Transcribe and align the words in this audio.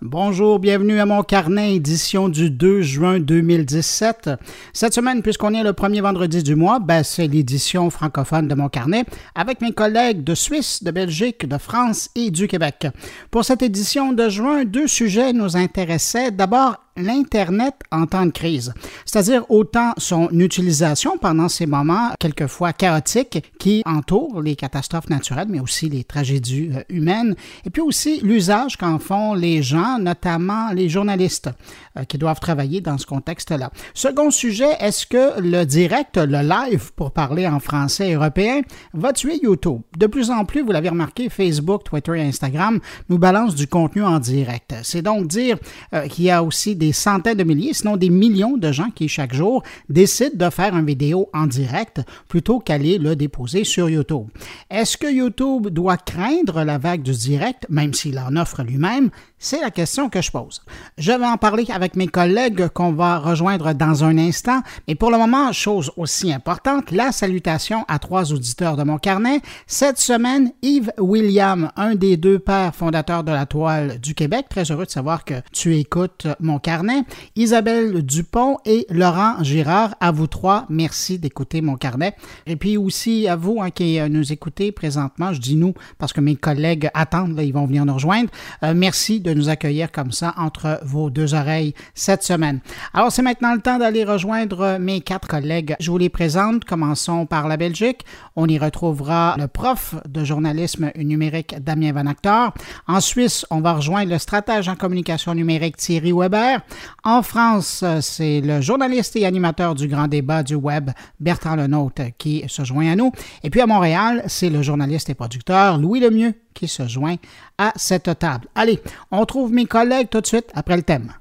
Bonjour, 0.00 0.60
bienvenue 0.60 1.00
à 1.00 1.06
mon 1.06 1.24
carnet, 1.24 1.74
édition 1.74 2.28
du 2.28 2.50
2 2.50 2.82
juin 2.82 3.18
2017. 3.18 4.30
Cette 4.72 4.94
semaine, 4.94 5.22
puisqu'on 5.22 5.54
est 5.54 5.64
le 5.64 5.72
premier 5.72 6.00
vendredi 6.00 6.44
du 6.44 6.54
mois, 6.54 6.78
ben, 6.78 7.02
c'est 7.02 7.26
l'édition 7.26 7.90
francophone 7.90 8.46
de 8.46 8.54
mon 8.54 8.68
carnet 8.68 9.04
avec 9.34 9.60
mes 9.60 9.72
collègues 9.72 10.22
de 10.22 10.36
Suisse, 10.36 10.84
de 10.84 10.92
Belgique, 10.92 11.48
de 11.48 11.58
France 11.58 12.10
et 12.14 12.30
du 12.30 12.46
Québec. 12.46 12.86
Pour 13.32 13.44
cette 13.44 13.62
édition 13.62 14.12
de 14.12 14.28
juin, 14.28 14.64
deux 14.64 14.86
sujets 14.86 15.32
nous 15.32 15.56
intéressaient. 15.56 16.30
D'abord, 16.30 16.76
l'Internet 16.98 17.74
en 17.90 18.06
temps 18.06 18.26
de 18.26 18.30
crise, 18.30 18.74
c'est-à-dire 19.04 19.44
autant 19.50 19.92
son 19.96 20.28
utilisation 20.30 21.18
pendant 21.18 21.48
ces 21.48 21.66
moments 21.66 22.10
quelquefois 22.18 22.72
chaotiques 22.72 23.52
qui 23.58 23.82
entourent 23.86 24.42
les 24.42 24.56
catastrophes 24.56 25.08
naturelles, 25.08 25.48
mais 25.48 25.60
aussi 25.60 25.88
les 25.88 26.04
tragédies 26.04 26.70
euh, 26.74 26.82
humaines, 26.88 27.34
et 27.64 27.70
puis 27.70 27.82
aussi 27.82 28.20
l'usage 28.20 28.76
qu'en 28.76 28.98
font 28.98 29.34
les 29.34 29.62
gens, 29.62 29.98
notamment 29.98 30.72
les 30.72 30.88
journalistes 30.88 31.50
euh, 31.96 32.04
qui 32.04 32.18
doivent 32.18 32.40
travailler 32.40 32.80
dans 32.80 32.98
ce 32.98 33.06
contexte-là. 33.06 33.70
Second 33.94 34.30
sujet, 34.30 34.76
est-ce 34.80 35.06
que 35.06 35.40
le 35.40 35.64
direct, 35.64 36.16
le 36.16 36.42
live, 36.42 36.92
pour 36.94 37.12
parler 37.12 37.46
en 37.46 37.60
français 37.60 38.12
européen, 38.12 38.60
va 38.94 39.12
tuer 39.12 39.38
YouTube? 39.42 39.80
De 39.96 40.06
plus 40.06 40.30
en 40.30 40.44
plus, 40.44 40.62
vous 40.62 40.72
l'avez 40.72 40.88
remarqué, 40.88 41.28
Facebook, 41.28 41.84
Twitter 41.84 42.18
et 42.18 42.22
Instagram 42.22 42.80
nous 43.08 43.18
balancent 43.18 43.54
du 43.54 43.66
contenu 43.66 44.02
en 44.02 44.18
direct. 44.18 44.74
C'est 44.82 45.02
donc 45.02 45.26
dire 45.26 45.58
euh, 45.94 46.06
qu'il 46.08 46.24
y 46.24 46.30
a 46.30 46.42
aussi 46.42 46.76
des 46.76 46.87
des 46.88 46.94
centaines 46.94 47.36
de 47.36 47.44
milliers, 47.44 47.74
sinon 47.74 47.98
des 47.98 48.08
millions 48.08 48.56
de 48.56 48.72
gens 48.72 48.90
qui, 48.90 49.08
chaque 49.08 49.34
jour, 49.34 49.62
décident 49.90 50.46
de 50.46 50.50
faire 50.50 50.74
une 50.74 50.86
vidéo 50.86 51.28
en 51.34 51.46
direct 51.46 52.00
plutôt 52.28 52.60
qu'aller 52.60 52.96
le 52.96 53.14
déposer 53.14 53.64
sur 53.64 53.90
YouTube. 53.90 54.28
Est-ce 54.70 54.96
que 54.96 55.12
YouTube 55.12 55.68
doit 55.68 55.98
craindre 55.98 56.64
la 56.64 56.78
vague 56.78 57.02
du 57.02 57.12
direct, 57.12 57.66
même 57.68 57.92
s'il 57.92 58.18
en 58.18 58.36
offre 58.36 58.62
lui-même? 58.62 59.10
C'est 59.40 59.60
la 59.60 59.70
question 59.70 60.08
que 60.08 60.20
je 60.20 60.32
pose. 60.32 60.62
Je 60.98 61.12
vais 61.12 61.24
en 61.24 61.36
parler 61.36 61.64
avec 61.72 61.94
mes 61.94 62.08
collègues 62.08 62.66
qu'on 62.74 62.92
va 62.92 63.18
rejoindre 63.18 63.72
dans 63.72 64.02
un 64.02 64.18
instant, 64.18 64.62
mais 64.88 64.96
pour 64.96 65.12
le 65.12 65.18
moment, 65.18 65.52
chose 65.52 65.92
aussi 65.96 66.32
importante, 66.32 66.90
la 66.90 67.12
salutation 67.12 67.84
à 67.86 68.00
trois 68.00 68.32
auditeurs 68.32 68.76
de 68.76 68.82
mon 68.82 68.98
carnet. 68.98 69.40
Cette 69.68 69.98
semaine, 69.98 70.50
Yves 70.62 70.92
William, 70.98 71.70
un 71.76 71.94
des 71.94 72.16
deux 72.16 72.40
pères 72.40 72.74
fondateurs 72.74 73.22
de 73.22 73.30
la 73.30 73.46
toile 73.46 74.00
du 74.00 74.16
Québec, 74.16 74.46
très 74.50 74.72
heureux 74.72 74.86
de 74.86 74.90
savoir 74.90 75.24
que 75.24 75.34
tu 75.52 75.76
écoutes 75.76 76.26
mon 76.40 76.58
carnet. 76.58 77.04
Isabelle 77.36 78.02
Dupont 78.02 78.58
et 78.64 78.86
Laurent 78.90 79.36
Girard, 79.44 79.94
à 80.00 80.10
vous 80.10 80.26
trois, 80.26 80.66
merci 80.68 81.20
d'écouter 81.20 81.60
mon 81.60 81.76
carnet. 81.76 82.16
Et 82.46 82.56
puis 82.56 82.76
aussi 82.76 83.28
à 83.28 83.36
vous 83.36 83.60
hein, 83.62 83.70
qui 83.70 84.00
nous 84.10 84.32
écoutez 84.32 84.72
présentement, 84.72 85.32
je 85.32 85.40
dis 85.40 85.54
nous 85.54 85.74
parce 85.98 86.12
que 86.12 86.20
mes 86.20 86.34
collègues 86.34 86.90
attendent, 86.92 87.38
ils 87.40 87.52
vont 87.52 87.66
venir 87.66 87.84
nous 87.84 87.94
rejoindre. 87.94 88.30
Euh, 88.64 88.74
merci 88.74 89.20
de 89.20 89.27
nous 89.34 89.48
accueillir 89.48 89.92
comme 89.92 90.12
ça 90.12 90.34
entre 90.36 90.80
vos 90.84 91.10
deux 91.10 91.34
oreilles 91.34 91.74
cette 91.94 92.22
semaine. 92.22 92.60
Alors, 92.94 93.12
c'est 93.12 93.22
maintenant 93.22 93.54
le 93.54 93.60
temps 93.60 93.78
d'aller 93.78 94.04
rejoindre 94.04 94.78
mes 94.78 95.00
quatre 95.00 95.28
collègues. 95.28 95.76
Je 95.80 95.90
vous 95.90 95.98
les 95.98 96.08
présente. 96.08 96.64
Commençons 96.64 97.26
par 97.26 97.48
la 97.48 97.56
Belgique. 97.56 98.04
On 98.36 98.46
y 98.46 98.58
retrouvera 98.58 99.36
le 99.38 99.48
prof 99.48 99.96
de 100.08 100.24
journalisme 100.24 100.90
numérique 100.96 101.54
Damien 101.60 101.92
Van 101.92 102.06
Actor. 102.06 102.54
En 102.86 103.00
Suisse, 103.00 103.46
on 103.50 103.60
va 103.60 103.74
rejoindre 103.74 104.10
le 104.10 104.18
stratège 104.18 104.68
en 104.68 104.76
communication 104.76 105.34
numérique 105.34 105.76
Thierry 105.76 106.12
Weber. 106.12 106.60
En 107.04 107.22
France, 107.22 107.84
c'est 108.00 108.40
le 108.40 108.60
journaliste 108.60 109.16
et 109.16 109.26
animateur 109.26 109.74
du 109.74 109.88
grand 109.88 110.08
débat 110.08 110.42
du 110.42 110.54
web 110.54 110.90
Bertrand 111.20 111.56
Lenôtre 111.56 112.02
qui 112.18 112.44
se 112.48 112.64
joint 112.64 112.92
à 112.92 112.96
nous. 112.96 113.12
Et 113.42 113.50
puis 113.50 113.60
à 113.60 113.66
Montréal, 113.66 114.22
c'est 114.26 114.50
le 114.50 114.62
journaliste 114.62 115.10
et 115.10 115.14
producteur 115.14 115.78
Louis 115.78 116.00
Lemieux 116.00 116.34
qui 116.58 116.68
se 116.68 116.86
joint 116.86 117.16
à 117.56 117.72
cette 117.76 118.18
table. 118.18 118.48
Allez, 118.54 118.80
on 119.10 119.24
trouve 119.24 119.52
mes 119.52 119.66
collègues 119.66 120.08
tout 120.10 120.20
de 120.20 120.26
suite 120.26 120.50
après 120.54 120.76
le 120.76 120.82
thème. 120.82 121.12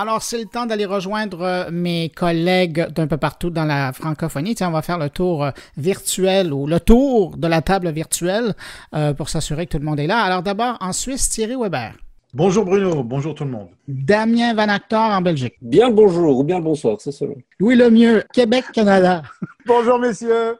Alors, 0.00 0.22
c'est 0.22 0.38
le 0.38 0.46
temps 0.46 0.64
d'aller 0.64 0.86
rejoindre 0.86 1.42
euh, 1.42 1.64
mes 1.70 2.08
collègues 2.08 2.88
d'un 2.88 3.06
peu 3.06 3.18
partout 3.18 3.50
dans 3.50 3.66
la 3.66 3.92
francophonie. 3.92 4.54
Tiens, 4.54 4.68
on 4.68 4.72
va 4.72 4.80
faire 4.80 4.96
le 4.96 5.10
tour 5.10 5.44
euh, 5.44 5.50
virtuel 5.76 6.54
ou 6.54 6.66
le 6.66 6.80
tour 6.80 7.36
de 7.36 7.46
la 7.46 7.60
table 7.60 7.90
virtuelle 7.90 8.54
euh, 8.94 9.12
pour 9.12 9.28
s'assurer 9.28 9.66
que 9.66 9.72
tout 9.72 9.78
le 9.78 9.84
monde 9.84 10.00
est 10.00 10.06
là. 10.06 10.22
Alors, 10.22 10.42
d'abord, 10.42 10.78
en 10.80 10.94
Suisse, 10.94 11.28
Thierry 11.28 11.54
Weber. 11.54 11.92
Bonjour 12.32 12.64
Bruno, 12.64 13.02
bonjour 13.02 13.34
tout 13.34 13.44
le 13.44 13.50
monde. 13.50 13.68
Damien 13.88 14.54
Van 14.54 14.68
Actor 14.68 15.10
en 15.10 15.20
Belgique. 15.20 15.54
Bien 15.60 15.90
bonjour 15.90 16.38
ou 16.38 16.44
bien 16.44 16.60
bonsoir, 16.60 16.96
c'est 17.00 17.12
selon. 17.12 17.34
Louis 17.58 17.76
Lemieux, 17.76 18.22
Québec, 18.32 18.64
Canada. 18.72 19.22
bonjour 19.70 19.98
messieurs. 20.00 20.58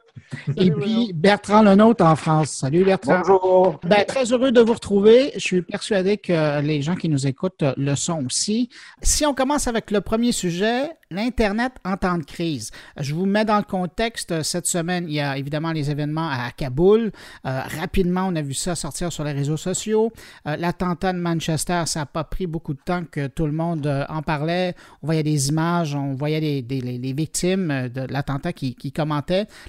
Et 0.57 0.71
puis 0.71 1.13
Bertrand 1.13 1.63
Lenôtre 1.63 2.05
en 2.05 2.15
France. 2.15 2.51
Salut 2.51 2.85
Bertrand. 2.85 3.19
Bonjour. 3.19 3.81
Ben, 3.83 4.05
très 4.07 4.33
heureux 4.33 4.53
de 4.53 4.61
vous 4.61 4.75
retrouver. 4.75 5.33
Je 5.35 5.41
suis 5.41 5.63
persuadé 5.63 6.17
que 6.17 6.61
les 6.61 6.83
gens 6.83 6.95
qui 6.95 7.09
nous 7.09 7.27
écoutent 7.27 7.65
le 7.77 7.95
sont 7.97 8.25
aussi. 8.25 8.71
Si 9.03 9.27
on 9.27 9.35
commence 9.35 9.67
avec 9.67 9.91
le 9.91 10.01
premier 10.01 10.31
sujet, 10.31 10.91
l'Internet 11.11 11.73
en 11.85 11.97
temps 11.97 12.19
de 12.19 12.25
crise. 12.25 12.71
Je 12.97 13.15
vous 13.15 13.27
mets 13.27 13.45
dans 13.45 13.57
le 13.57 13.65
contexte. 13.65 14.43
Cette 14.43 14.67
semaine, 14.67 15.07
il 15.09 15.15
y 15.15 15.21
a 15.21 15.37
évidemment 15.37 15.73
les 15.73 15.91
événements 15.91 16.29
à 16.29 16.51
Kaboul. 16.57 17.11
Euh, 17.47 17.61
rapidement, 17.81 18.27
on 18.29 18.37
a 18.37 18.43
vu 18.43 18.55
ça 18.55 18.77
sortir 18.77 19.13
sur 19.13 19.25
les 19.25 19.33
réseaux 19.33 19.57
sociaux. 19.57 20.13
Euh, 20.47 20.57
l'attentat 20.57 21.13
de 21.13 21.19
Manchester, 21.19 21.83
ça 21.87 22.01
n'a 22.01 22.07
pas 22.07 22.23
pris 22.23 22.47
beaucoup 22.47 22.75
de 22.75 22.81
temps 22.81 23.03
que 23.11 23.27
tout 23.27 23.47
le 23.47 23.53
monde 23.53 23.87
euh, 23.87 24.05
en 24.09 24.23
parlait. 24.23 24.75
On 25.03 25.07
voyait 25.07 25.25
des 25.25 25.49
images, 25.49 25.97
on 25.97 26.15
voyait 26.15 26.41
les, 26.41 27.13
victimes 27.13 27.89
de 27.89 28.03
l'attentat 28.03 28.53
qui, 28.53 28.77
qui 28.77 28.93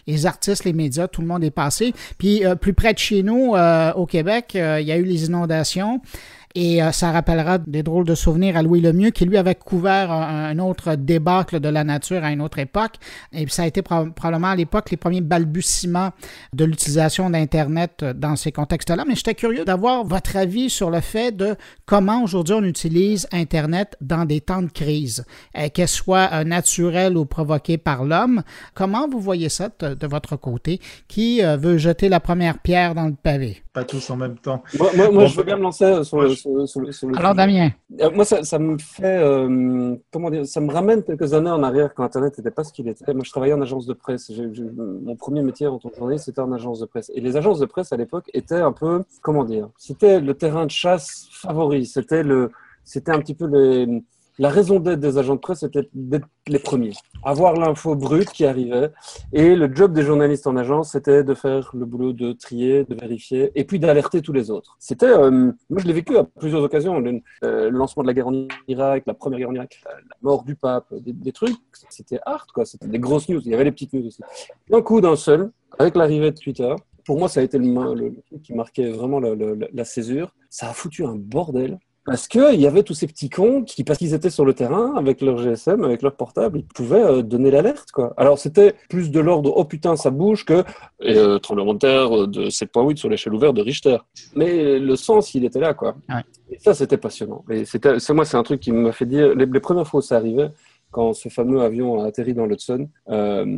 les 0.08 0.26
artistes 0.26 0.64
les 0.66 0.74
médias, 0.74 1.08
tout 1.08 1.22
le 1.22 1.28
monde 1.28 1.44
est 1.44 1.52
passé. 1.52 1.94
Puis 2.18 2.46
euh, 2.46 2.56
plus 2.56 2.74
près 2.74 2.94
de 2.94 3.00
chez 3.00 3.24
nous, 3.24 3.56
euh, 3.56 3.94
au 3.94 4.06
Québec, 4.06 4.54
euh, 4.56 4.80
il 4.82 4.88
y 4.88 4.92
a 4.92 4.98
eu 4.98 5.04
les 5.04 5.26
inondations. 5.26 6.02
Et 6.56 6.82
euh, 6.82 6.92
ça 6.92 7.12
rappellera 7.12 7.58
des 7.58 7.84
drôles 7.84 8.06
de 8.06 8.16
souvenirs 8.16 8.58
à 8.58 8.64
Louis 8.64 8.82
Lemieux, 8.82 9.12
qui 9.12 9.26
lui 9.26 9.38
avait 9.38 9.56
couvert 9.56 10.12
un, 10.12 10.58
autre 10.60 10.96
débâcle 10.96 11.60
de 11.60 11.70
la 11.70 11.84
nature 11.84 12.24
à 12.24 12.32
une 12.32 12.42
autre 12.42 12.60
époque. 12.60 12.96
Et 13.32 13.48
ça 13.48 13.64
a 13.64 13.68
été 13.68 13.82
probablement 13.82 14.50
à 14.50 14.56
l'époque 14.56 14.92
les 14.92 14.98
premiers 14.98 15.22
balbutiements 15.22 16.12
de 16.54 16.66
l'utilisation 16.66 17.30
d'Internet 17.30 18.04
euh, 18.04 18.14
dans 18.14 18.36
ces 18.36 18.52
contextes-là. 18.52 19.06
Mais 19.08 19.16
j'étais 19.16 19.36
curieux 19.36 19.66
d'avoir 19.66 20.04
votre 20.04 20.36
avis 20.36 20.70
sur 20.70 20.90
le 20.90 21.00
fait 21.00 21.36
de 21.36 21.56
comment 21.86 22.24
aujourd'hui 22.24 22.56
on 22.56 22.64
utilise 22.64 23.28
Internet 23.32 23.96
dans 24.02 24.26
des 24.26 24.42
temps 24.42 24.62
de 24.62 24.70
crise, 24.70 25.26
euh, 25.58 25.70
qu'elle 25.70 25.88
soit 25.88 26.44
naturelle 26.44 27.18
ou 27.18 27.26
provoquée 27.26 27.78
par 27.78 28.04
l'homme. 28.04 28.44
Comment 28.74 29.08
vous 29.08 29.20
voyez 29.20 29.50
ça 29.50 29.70
de, 29.80 30.08
votre 30.08 30.36
côté? 30.36 30.80
Qui 31.08 31.42
veut 31.42 31.78
jeter 31.78 32.10
la 32.10 32.20
première 32.20 32.60
pierre 32.60 32.96
dans 32.96 33.06
le 33.06 33.14
pavé? 33.14 33.64
Pas 33.74 33.86
tous 33.86 34.10
en 34.10 34.18
même 34.18 34.38
temps. 34.38 34.64
Moi, 34.78 35.26
je 35.28 35.38
veux 35.38 35.44
bien 35.44 35.56
me 35.56 35.62
lancer 35.62 36.04
sur, 36.04 36.22
le 36.22 37.18
alors, 37.18 37.34
Damien 37.34 37.70
euh, 38.02 38.12
Moi, 38.12 38.26
ça, 38.26 38.60
me 38.60 38.78
fait. 38.78 39.18
Euh, 39.18 39.96
comment 40.12 40.30
dire 40.30 40.46
Ça 40.46 40.60
me 40.60 40.70
ramène 40.70 41.04
quelques 41.04 41.34
années 41.34 41.50
en 41.50 41.64
arrière 41.64 41.94
quand 41.94 42.04
Internet 42.04 42.38
n'était 42.38 42.52
pas 42.52 42.66
ce 42.66 42.74
qu'il 42.74 42.90
était. 42.90 43.14
Moi, 43.14 43.24
je 43.24 43.32
travaillais 43.32 43.54
en 43.54 43.62
agence 43.62 43.86
de 43.86 43.94
presse. 43.94 44.30
mon 44.30 45.16
premier 45.16 45.42
métier 45.42 45.68
en 45.68 45.80
tant 45.80 45.88
que 45.88 45.96
journaliste, 45.96 46.26
c'était 46.26 46.42
en 46.42 46.52
agence 46.52 46.82
de 46.82 46.86
presse. 46.86 47.10
Et 47.16 47.22
les 47.22 47.38
agences 47.38 47.60
de 47.60 47.66
presse 47.66 47.94
à 47.94 47.98
l'époque 47.98 48.30
étaient 48.34 48.56
un 48.56 48.74
peu. 48.74 49.04
Comment 49.22 49.46
dire 49.46 49.70
C'était 49.78 50.20
le 50.20 50.34
terrain 50.34 50.66
de 50.66 50.72
chasse 50.72 51.30
favori. 51.32 51.86
C'était 51.86 52.24
le. 52.24 52.52
C'était 52.84 53.12
un 53.12 53.20
petit 53.20 53.36
peu 53.36 53.46
les 53.46 54.04
la 54.40 54.50
raison 54.50 54.80
d'être 54.80 55.00
des 55.00 55.18
agents 55.18 55.36
de 55.36 55.40
presse, 55.40 55.60
c'était 55.60 55.88
d'être 55.94 56.28
les 56.48 56.60
premiers, 56.60 56.94
avoir 57.24 57.54
l'info 57.54 57.96
brute 57.96 58.30
qui 58.30 58.46
arrivait. 58.46 58.92
Et 59.34 59.56
le 59.56 59.74
job 59.74 59.94
des 59.94 60.04
journalistes 60.04 60.48
en 60.48 60.56
agence, 60.56 60.92
c'était 60.92 61.24
de 61.24 61.34
faire 61.34 61.72
le 61.74 61.86
boulot 61.86 62.14
de 62.14 62.34
trier, 62.34 62.84
de 62.86 62.96
vérifier, 62.96 63.52
et 63.56 63.64
puis 63.64 63.80
d'alerter 63.80 64.22
tous 64.22 64.34
les 64.34 64.50
autres. 64.50 64.76
C'était, 64.80 65.06
euh, 65.06 65.52
moi 65.70 65.82
je 65.82 65.86
l'ai 65.86 65.94
vécu 65.94 66.18
à 66.18 66.24
plusieurs 66.24 66.64
occasions, 66.64 67.00
le, 67.00 67.22
euh, 67.44 67.70
lancement 67.70 68.04
de 68.04 68.08
la 68.08 68.14
guerre 68.14 68.28
en 68.28 68.48
Irak, 68.68 69.04
la 69.06 69.14
première 69.14 69.40
guerre 69.40 69.50
en 69.50 69.56
Irak, 69.56 69.82
la, 69.86 69.92
mort 70.22 70.44
du 70.44 70.56
pape, 70.56 70.88
des, 70.92 71.32
trucs, 71.32 71.56
c'était 71.90 72.20
hard, 72.26 72.52
quoi. 72.52 72.66
C'était 72.66 72.88
des 72.88 73.00
grosses 73.00 73.30
news. 73.30 73.42
Il 73.46 73.52
y 73.52 73.54
avait 73.54 73.64
les 73.64 73.72
petites 73.72 73.94
news 73.94 74.06
aussi. 74.06 74.22
D'un 74.70 74.82
coup, 74.82 75.02
d'un 75.02 75.16
seul, 75.16 75.52
avec 75.78 75.96
l'arrivée 75.96 76.32
de 76.32 76.38
Twitter, 76.38 76.74
pour 77.06 77.18
moi, 77.18 77.30
ça 77.30 77.40
a 77.40 77.44
été 77.44 77.58
le, 77.58 78.16
truc 78.28 78.42
qui 78.42 78.54
marquait 78.54 78.90
vraiment 78.92 79.20
la 79.20 79.86
césure. 79.86 80.34
Ça 80.50 80.70
a 80.70 80.74
foutu 80.74 81.06
un 81.06 81.16
bordel 81.16 81.80
parce 82.06 82.28
qu'il 82.28 82.60
y 82.60 82.66
avait 82.66 82.84
tous 82.84 82.94
ces 82.94 83.08
petits 83.08 83.30
cons 83.30 83.64
qui, 83.64 83.84
parce 83.84 84.00
qu'ils 84.00 84.14
étaient 84.14 84.30
sur 84.30 84.44
le 84.44 84.54
terrain, 84.54 84.96
avec 84.96 85.22
leur 85.22 85.38
GSM, 85.38 85.84
avec 85.84 86.02
leur 86.02 86.16
portable, 86.16 86.60
ils 86.60 86.66
pouvaient 86.66 87.04
euh, 87.04 87.22
donner 87.22 87.52
l'alerte. 87.52 87.92
quoi. 87.92 88.14
Alors 88.18 88.40
c'était 88.40 88.76
plus 88.90 89.12
de 89.12 89.20
l'ordre 89.20 89.54
«oh 89.56 89.66
putain, 89.66 89.96
ça 89.96 90.10
bouge» 90.10 90.46
que 90.46 90.64
et, 91.02 91.16
euh, 91.16 91.38
tremblement 91.38 91.74
de 91.74 91.80
terre 91.80 92.28
de 92.28 92.50
7.8 92.50 92.98
sur 92.98 93.10
l'échelle 93.10 93.34
ouverte 93.34 93.56
de 93.56 93.62
Richter». 93.62 93.98
Mais 94.36 94.80
le 94.80 94.96
sens, 94.96 95.36
il 95.36 95.46
était 95.46 95.60
là. 95.60 95.74
quoi. 95.74 95.96
Et 96.50 96.58
ça, 96.60 96.74
c'était 96.74 96.98
passionnant. 96.98 97.44
Et 97.50 97.66
c'était, 97.66 97.94
moi, 98.10 98.26
c'est 98.26 98.38
un 98.38 98.44
truc 98.44 98.60
qui 98.60 98.72
m'a 98.72 98.92
fait 98.92 99.06
dire, 99.06 99.36
les, 99.36 99.60
premières 99.60 99.88
fois 99.88 100.00
où 100.00 100.04
ça 100.04 100.18
arrivait, 100.18 100.50
quand 100.92 101.14
ce 101.14 101.30
fameux 101.30 101.62
avion 101.62 102.00
a 102.00 102.06
atterri 102.06 102.34
dans 102.34 102.46
l'Hudson. 102.46 102.88
Euh, 103.10 103.58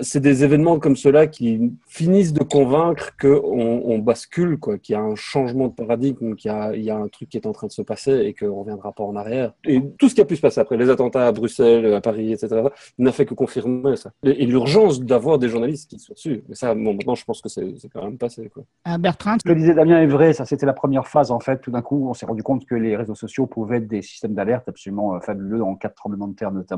c'est 0.00 0.20
des 0.20 0.44
événements 0.44 0.78
comme 0.78 0.96
cela 0.96 1.26
qui 1.26 1.72
finissent 1.86 2.32
de 2.32 2.42
convaincre 2.42 3.16
qu'on 3.20 3.82
on 3.84 3.98
bascule, 3.98 4.58
quoi, 4.58 4.78
qu'il 4.78 4.94
y 4.94 4.96
a 4.96 5.00
un 5.00 5.14
changement 5.14 5.68
de 5.68 5.72
paradigme, 5.72 6.34
qu'il 6.34 6.50
y 6.50 6.54
a, 6.54 6.74
il 6.74 6.82
y 6.82 6.90
a 6.90 6.96
un 6.96 7.08
truc 7.08 7.28
qui 7.28 7.36
est 7.36 7.46
en 7.46 7.52
train 7.52 7.66
de 7.66 7.72
se 7.72 7.82
passer 7.82 8.12
et 8.12 8.34
qu'on 8.34 8.46
ne 8.46 8.50
reviendra 8.50 8.92
pas 8.92 9.04
en 9.04 9.16
arrière. 9.16 9.52
Et 9.64 9.80
tout 9.98 10.08
ce 10.08 10.14
qui 10.14 10.20
a 10.20 10.24
pu 10.24 10.36
se 10.36 10.40
passer 10.40 10.60
après, 10.60 10.76
les 10.76 10.90
attentats 10.90 11.26
à 11.28 11.32
Bruxelles, 11.32 11.92
à 11.94 12.00
Paris, 12.00 12.32
etc., 12.32 12.62
n'a 12.98 13.12
fait 13.12 13.26
que 13.26 13.34
confirmer 13.34 13.96
ça. 13.96 14.10
Et, 14.24 14.46
l'urgence 14.46 15.00
d'avoir 15.00 15.38
des 15.38 15.48
journalistes 15.48 15.90
qui 15.90 15.98
soient 15.98 16.14
dessus. 16.14 16.44
Mais 16.48 16.54
ça, 16.54 16.74
bon, 16.74 16.94
maintenant, 16.94 17.14
je 17.14 17.24
pense 17.24 17.40
que 17.40 17.48
c'est 17.48 17.74
quand 17.92 18.04
même 18.04 18.18
passé. 18.18 18.50
Quoi. 18.52 18.64
Euh, 18.88 18.98
Bertrand 18.98 19.36
Ce 19.44 19.48
que 19.48 19.54
disait 19.54 19.74
Damien 19.74 20.00
est 20.00 20.06
vrai, 20.06 20.32
ça 20.32 20.44
c'était 20.44 20.66
la 20.66 20.72
première 20.72 21.08
phase 21.08 21.30
en 21.30 21.40
fait. 21.40 21.58
Tout 21.58 21.70
d'un 21.70 21.82
coup, 21.82 22.08
on 22.08 22.14
s'est 22.14 22.26
rendu 22.26 22.42
compte 22.42 22.66
que 22.66 22.74
les 22.74 22.96
réseaux 22.96 23.14
sociaux 23.14 23.46
pouvaient 23.46 23.78
être 23.78 23.88
des 23.88 24.02
systèmes 24.02 24.34
d'alerte 24.34 24.68
absolument 24.68 25.14
euh, 25.14 25.20
fabuleux 25.20 25.62
en 25.62 25.74
cas 25.76 25.88
de 25.88 25.94
tremblement 25.94 26.28
de 26.28 26.34
terre 26.34 26.52
notamment 26.52 26.73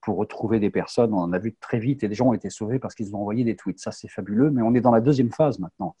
pour 0.00 0.16
retrouver 0.16 0.60
des 0.60 0.70
personnes. 0.70 1.12
On 1.14 1.18
en 1.18 1.32
a 1.32 1.38
vu 1.38 1.54
très 1.60 1.78
vite 1.78 2.02
et 2.02 2.08
des 2.08 2.14
gens 2.14 2.28
ont 2.28 2.34
été 2.34 2.50
sauvés 2.50 2.78
parce 2.78 2.94
qu'ils 2.94 3.14
ont 3.14 3.20
envoyé 3.20 3.44
des 3.44 3.56
tweets. 3.56 3.80
Ça 3.80 3.92
c'est 3.92 4.08
fabuleux, 4.08 4.50
mais 4.50 4.62
on 4.62 4.74
est 4.74 4.80
dans 4.80 4.92
la 4.92 5.00
deuxième 5.00 5.30
phase 5.30 5.58
maintenant. 5.58 5.94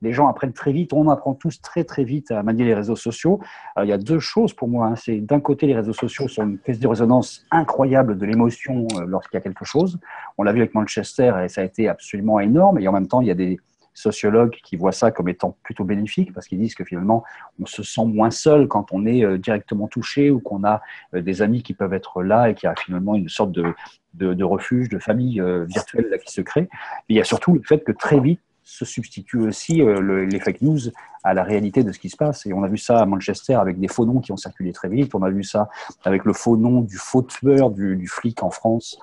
Les 0.00 0.12
gens 0.12 0.28
apprennent 0.28 0.52
très 0.52 0.72
vite, 0.72 0.92
on 0.92 1.08
apprend 1.08 1.34
tous 1.34 1.60
très 1.60 1.82
très 1.82 2.04
vite 2.04 2.30
à 2.30 2.42
manier 2.44 2.64
les 2.64 2.74
réseaux 2.74 2.94
sociaux. 2.94 3.40
il 3.82 3.88
y 3.88 3.92
a 3.92 3.98
deux 3.98 4.20
choses 4.20 4.52
pour 4.52 4.68
moi. 4.68 4.86
Hein. 4.86 4.96
C'est 4.96 5.18
d'un 5.18 5.40
côté, 5.40 5.66
les 5.66 5.74
réseaux 5.74 5.92
sociaux 5.92 6.28
sont 6.28 6.44
une 6.44 6.58
caisse 6.58 6.78
de 6.78 6.86
résonance 6.86 7.44
incroyable 7.50 8.16
de 8.16 8.24
l'émotion 8.24 8.86
euh, 8.96 9.04
lorsqu'il 9.06 9.36
y 9.36 9.38
a 9.38 9.40
quelque 9.40 9.64
chose. 9.64 9.98
On 10.36 10.44
l'a 10.44 10.52
vu 10.52 10.60
avec 10.60 10.74
Manchester 10.74 11.34
et 11.44 11.48
ça 11.48 11.62
a 11.62 11.64
été 11.64 11.88
absolument 11.88 12.38
énorme. 12.38 12.78
Et 12.78 12.86
en 12.86 12.92
même 12.92 13.08
temps, 13.08 13.20
il 13.20 13.26
y 13.26 13.32
a 13.32 13.34
des, 13.34 13.58
sociologues 13.98 14.56
qui 14.62 14.76
voient 14.76 14.92
ça 14.92 15.10
comme 15.10 15.28
étant 15.28 15.56
plutôt 15.62 15.84
bénéfique 15.84 16.32
parce 16.32 16.46
qu'ils 16.46 16.58
disent 16.58 16.74
que 16.74 16.84
finalement 16.84 17.24
on 17.60 17.66
se 17.66 17.82
sent 17.82 18.04
moins 18.06 18.30
seul 18.30 18.68
quand 18.68 18.92
on 18.92 19.06
est 19.06 19.24
euh, 19.24 19.38
directement 19.38 19.88
touché 19.88 20.30
ou 20.30 20.40
qu'on 20.40 20.64
a 20.64 20.80
euh, 21.14 21.20
des 21.20 21.42
amis 21.42 21.62
qui 21.62 21.74
peuvent 21.74 21.92
être 21.92 22.22
là 22.22 22.48
et 22.48 22.54
qu'il 22.54 22.68
y 22.68 22.70
a 22.70 22.76
finalement 22.76 23.14
une 23.14 23.28
sorte 23.28 23.52
de, 23.52 23.74
de, 24.14 24.44
refuge, 24.44 24.88
de 24.88 24.98
famille 24.98 25.40
euh, 25.40 25.64
virtuelle 25.64 26.18
qui 26.24 26.32
se 26.32 26.40
crée. 26.40 26.68
il 27.08 27.16
y 27.16 27.20
a 27.20 27.24
surtout 27.24 27.54
le 27.54 27.62
fait 27.62 27.84
que 27.84 27.92
très 27.92 28.20
vite 28.20 28.40
se 28.62 28.84
substitue 28.84 29.38
aussi 29.38 29.80
les 29.80 30.40
fake 30.40 30.60
news 30.60 30.78
à 31.24 31.32
la 31.32 31.42
réalité 31.42 31.84
de 31.84 31.90
ce 31.90 31.98
qui 31.98 32.10
se 32.10 32.18
passe. 32.18 32.44
Et 32.44 32.52
on 32.52 32.62
a 32.64 32.68
vu 32.68 32.76
ça 32.76 33.00
à 33.00 33.06
Manchester 33.06 33.54
avec 33.54 33.80
des 33.80 33.88
faux 33.88 34.04
noms 34.04 34.20
qui 34.20 34.30
ont 34.30 34.36
circulé 34.36 34.72
très 34.72 34.90
vite. 34.90 35.14
On 35.14 35.22
a 35.22 35.30
vu 35.30 35.42
ça 35.42 35.70
avec 36.04 36.26
le 36.26 36.34
faux 36.34 36.58
nom 36.58 36.82
du 36.82 36.98
faux 36.98 37.22
tueur 37.22 37.70
du, 37.70 37.96
du 37.96 38.06
flic 38.06 38.42
en 38.42 38.50
France 38.50 38.98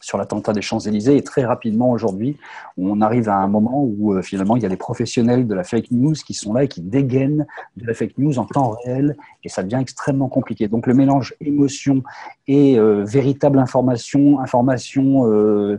sur 0.00 0.18
l'attentat 0.18 0.52
des 0.52 0.62
Champs-Élysées. 0.62 1.16
Et 1.16 1.22
très 1.22 1.44
rapidement, 1.44 1.90
aujourd'hui, 1.90 2.36
on 2.78 3.00
arrive 3.00 3.28
à 3.28 3.36
un 3.36 3.48
moment 3.48 3.84
où 3.84 4.14
euh, 4.14 4.22
finalement, 4.22 4.56
il 4.56 4.62
y 4.62 4.66
a 4.66 4.68
des 4.68 4.76
professionnels 4.76 5.46
de 5.46 5.54
la 5.54 5.62
fake 5.62 5.90
news 5.90 6.14
qui 6.14 6.34
sont 6.34 6.52
là 6.52 6.64
et 6.64 6.68
qui 6.68 6.80
dégainent 6.80 7.46
de 7.76 7.86
la 7.86 7.94
fake 7.94 8.18
news 8.18 8.38
en 8.38 8.46
temps 8.46 8.76
réel. 8.84 9.16
Et 9.44 9.48
ça 9.48 9.62
devient 9.62 9.80
extrêmement 9.80 10.28
compliqué. 10.28 10.68
Donc 10.68 10.86
le 10.86 10.94
mélange 10.94 11.34
émotion 11.40 12.02
et 12.48 12.78
euh, 12.78 13.04
véritable 13.04 13.58
information, 13.58 14.40
information 14.40 15.30
euh, 15.30 15.78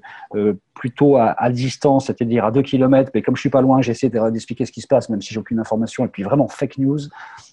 plutôt 0.74 1.18
à, 1.18 1.50
distance, 1.52 2.08
c'est-à-dire 2.08 2.46
à 2.46 2.52
deux 2.52 2.62
kilomètres, 2.62 3.12
mais 3.14 3.22
comme 3.22 3.36
je 3.36 3.42
suis 3.42 3.50
pas 3.50 3.62
loin, 3.62 3.82
j'essaie 3.82 4.10
d'expliquer 4.10 4.66
ce 4.66 4.72
qui 4.72 4.82
se 4.82 4.88
passe, 4.88 5.10
même 5.10 5.22
si 5.22 5.34
j'ai 5.34 5.40
aucune 5.40 5.60
information. 5.60 6.06
Et 6.06 6.08
puis 6.08 6.24
vraiment 6.24 6.48
fake 6.48 6.78
news, 6.80 7.00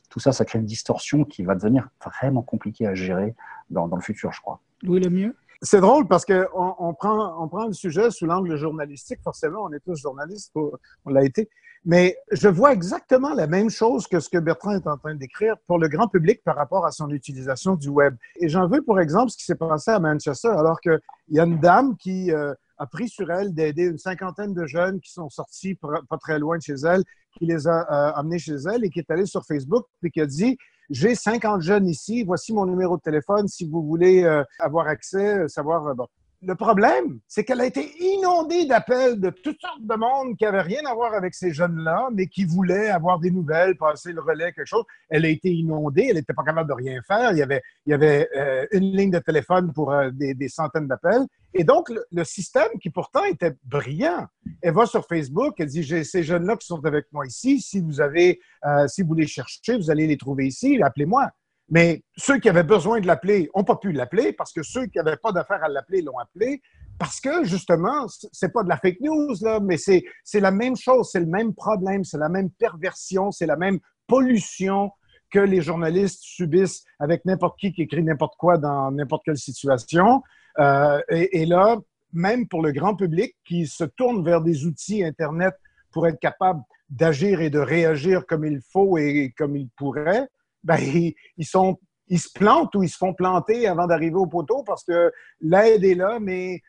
tout 0.08 0.20
ça, 0.20 0.32
ça 0.32 0.44
crée 0.44 0.58
une 0.58 0.64
distorsion 0.64 1.24
qui 1.24 1.42
va 1.42 1.54
devenir 1.54 1.88
vraiment 2.04 2.42
compliquée 2.42 2.86
à 2.86 2.94
gérer 2.94 3.34
dans, 3.70 3.86
le 3.86 4.00
futur, 4.00 4.32
je 4.32 4.40
crois. 4.40 4.60
Louis 4.82 5.00
le 5.00 5.10
mieux? 5.10 5.34
C'est 5.62 5.80
drôle 5.80 6.06
parce 6.06 6.24
qu'on 6.24 6.74
on 6.78 6.94
prend, 6.94 7.42
on 7.42 7.48
prend 7.48 7.66
le 7.66 7.72
sujet 7.72 8.10
sous 8.10 8.26
l'angle 8.26 8.56
journalistique. 8.56 9.20
Forcément, 9.22 9.64
on 9.64 9.72
est 9.72 9.80
tous 9.80 10.00
journalistes, 10.00 10.52
on 10.54 11.10
l'a 11.10 11.24
été. 11.24 11.48
Mais 11.84 12.16
je 12.32 12.48
vois 12.48 12.72
exactement 12.72 13.34
la 13.34 13.46
même 13.46 13.70
chose 13.70 14.06
que 14.06 14.20
ce 14.20 14.28
que 14.28 14.38
Bertrand 14.38 14.72
est 14.72 14.86
en 14.86 14.98
train 14.98 15.14
d'écrire 15.14 15.56
pour 15.66 15.78
le 15.78 15.88
grand 15.88 16.08
public 16.08 16.42
par 16.44 16.56
rapport 16.56 16.84
à 16.84 16.90
son 16.90 17.10
utilisation 17.10 17.76
du 17.76 17.88
web. 17.88 18.16
Et 18.40 18.48
j'en 18.48 18.68
veux 18.68 18.82
pour 18.82 19.00
exemple 19.00 19.30
ce 19.30 19.36
qui 19.36 19.44
s'est 19.44 19.54
passé 19.54 19.90
à 19.90 19.98
Manchester, 20.00 20.48
alors 20.48 20.80
qu'il 20.80 21.00
y 21.30 21.40
a 21.40 21.44
une 21.44 21.58
dame 21.60 21.96
qui 21.96 22.32
euh, 22.32 22.52
a 22.78 22.86
pris 22.86 23.08
sur 23.08 23.30
elle 23.30 23.54
d'aider 23.54 23.84
une 23.84 23.98
cinquantaine 23.98 24.54
de 24.54 24.66
jeunes 24.66 25.00
qui 25.00 25.12
sont 25.12 25.30
sortis 25.30 25.76
pas 25.76 26.18
très 26.18 26.38
loin 26.38 26.58
de 26.58 26.62
chez 26.62 26.74
elle, 26.84 27.04
qui 27.38 27.46
les 27.46 27.68
a 27.68 27.80
euh, 27.90 28.12
amenés 28.14 28.38
chez 28.38 28.56
elle 28.56 28.84
et 28.84 28.90
qui 28.90 28.98
est 28.98 29.10
allée 29.10 29.26
sur 29.26 29.44
Facebook 29.44 29.86
et 30.02 30.10
qui 30.10 30.20
a 30.20 30.26
dit 30.26 30.58
j'ai 30.90 31.14
50 31.14 31.62
jeunes 31.62 31.86
ici, 31.86 32.24
voici 32.24 32.52
mon 32.52 32.66
numéro 32.66 32.96
de 32.96 33.02
téléphone 33.02 33.48
si 33.48 33.66
vous 33.66 33.82
voulez 33.82 34.22
euh, 34.24 34.42
avoir 34.58 34.88
accès, 34.88 35.38
euh, 35.40 35.48
savoir. 35.48 35.86
Euh, 35.88 35.94
bon. 35.94 36.06
Le 36.40 36.54
problème, 36.54 37.18
c'est 37.26 37.42
qu'elle 37.42 37.60
a 37.60 37.66
été 37.66 37.92
inondée 37.98 38.64
d'appels 38.64 39.18
de 39.18 39.30
toutes 39.30 39.60
sortes 39.60 39.82
de 39.82 39.94
monde 39.96 40.36
qui 40.36 40.44
n'avaient 40.44 40.62
rien 40.62 40.82
à 40.86 40.94
voir 40.94 41.12
avec 41.14 41.34
ces 41.34 41.52
jeunes-là, 41.52 42.10
mais 42.14 42.28
qui 42.28 42.44
voulaient 42.44 42.90
avoir 42.90 43.18
des 43.18 43.32
nouvelles, 43.32 43.76
passer 43.76 44.12
le 44.12 44.20
relais, 44.20 44.52
quelque 44.52 44.66
chose. 44.66 44.84
Elle 45.08 45.24
a 45.24 45.30
été 45.30 45.50
inondée, 45.50 46.06
elle 46.10 46.14
n'était 46.14 46.34
pas 46.34 46.44
capable 46.44 46.68
de 46.68 46.74
rien 46.74 47.00
faire. 47.04 47.32
Il 47.32 47.38
y 47.38 47.42
avait, 47.42 47.60
avait 47.90 48.28
une 48.70 48.84
ligne 48.84 49.10
de 49.10 49.18
téléphone 49.18 49.72
pour 49.72 49.92
des, 50.12 50.48
centaines 50.48 50.86
d'appels. 50.86 51.26
Et 51.54 51.64
donc, 51.64 51.90
le, 51.90 52.24
système 52.24 52.68
qui 52.80 52.90
pourtant 52.90 53.24
était 53.24 53.54
brillant, 53.64 54.28
elle 54.62 54.74
va 54.74 54.86
sur 54.86 55.04
Facebook, 55.06 55.54
elle 55.58 55.66
dit, 55.66 55.82
j'ai 55.82 56.04
ces 56.04 56.22
jeunes-là 56.22 56.56
qui 56.56 56.68
sont 56.68 56.84
avec 56.86 57.06
moi 57.10 57.26
ici. 57.26 57.60
Si 57.60 57.80
vous 57.80 58.00
avez, 58.00 58.38
si 58.86 59.02
vous 59.02 59.14
les 59.14 59.26
cherchez, 59.26 59.76
vous 59.76 59.90
allez 59.90 60.06
les 60.06 60.16
trouver 60.16 60.46
ici, 60.46 60.80
appelez-moi. 60.80 61.32
Mais 61.70 62.02
ceux 62.16 62.38
qui 62.38 62.48
avaient 62.48 62.62
besoin 62.62 63.00
de 63.00 63.06
l'appeler 63.06 63.50
n'ont 63.54 63.64
pas 63.64 63.76
pu 63.76 63.92
l'appeler 63.92 64.32
parce 64.32 64.52
que 64.52 64.62
ceux 64.62 64.86
qui 64.86 64.98
n'avaient 64.98 65.18
pas 65.18 65.32
d'affaire 65.32 65.62
à 65.62 65.68
l'appeler 65.68 66.02
l'ont 66.02 66.18
appelé 66.18 66.62
parce 66.98 67.20
que 67.20 67.44
justement, 67.44 68.06
c'est 68.32 68.52
pas 68.52 68.64
de 68.64 68.68
la 68.68 68.76
fake 68.76 69.00
news, 69.00 69.34
là, 69.42 69.60
mais 69.60 69.76
c'est 69.76 70.02
la 70.34 70.50
même 70.50 70.76
chose, 70.76 71.10
c'est 71.12 71.20
le 71.20 71.26
même 71.26 71.54
problème, 71.54 72.04
c'est 72.04 72.18
la 72.18 72.28
même 72.28 72.50
perversion, 72.50 73.30
c'est 73.30 73.46
la 73.46 73.56
même 73.56 73.78
pollution 74.06 74.90
que 75.30 75.38
les 75.38 75.60
journalistes 75.60 76.20
subissent 76.22 76.84
avec 76.98 77.24
n'importe 77.24 77.58
qui 77.58 77.72
qui 77.72 77.82
écrit 77.82 78.02
n'importe 78.02 78.34
quoi 78.36 78.58
dans 78.58 78.90
n'importe 78.90 79.22
quelle 79.24 79.36
situation. 79.36 80.22
Euh, 80.58 81.00
et, 81.08 81.46
là, 81.46 81.76
même 82.12 82.48
pour 82.48 82.62
le 82.62 82.72
grand 82.72 82.96
public 82.96 83.36
qui 83.44 83.66
se 83.66 83.84
tourne 83.84 84.24
vers 84.24 84.40
des 84.40 84.64
outils 84.64 85.04
Internet 85.04 85.54
pour 85.92 86.06
être 86.06 86.18
capable 86.18 86.62
d'agir 86.88 87.42
et 87.42 87.50
de 87.50 87.58
réagir 87.58 88.26
comme 88.26 88.44
il 88.44 88.60
faut 88.72 88.96
et 88.98 89.34
comme 89.36 89.56
il 89.56 89.68
pourrait, 89.76 90.26
ben, 90.68 90.78
ils, 91.38 91.46
se 91.46 92.32
plantent 92.32 92.74
ou 92.74 92.82
ils 92.82 92.88
se 92.88 92.96
font 92.96 93.14
planter 93.14 93.66
avant 93.66 93.86
d'arriver 93.86 94.16
au 94.16 94.26
poteau 94.26 94.62
parce 94.62 94.84
que 94.84 95.10
l'aide 95.40 95.82
est 95.82 95.94
là, 95.94 96.18
mais, 96.20 96.60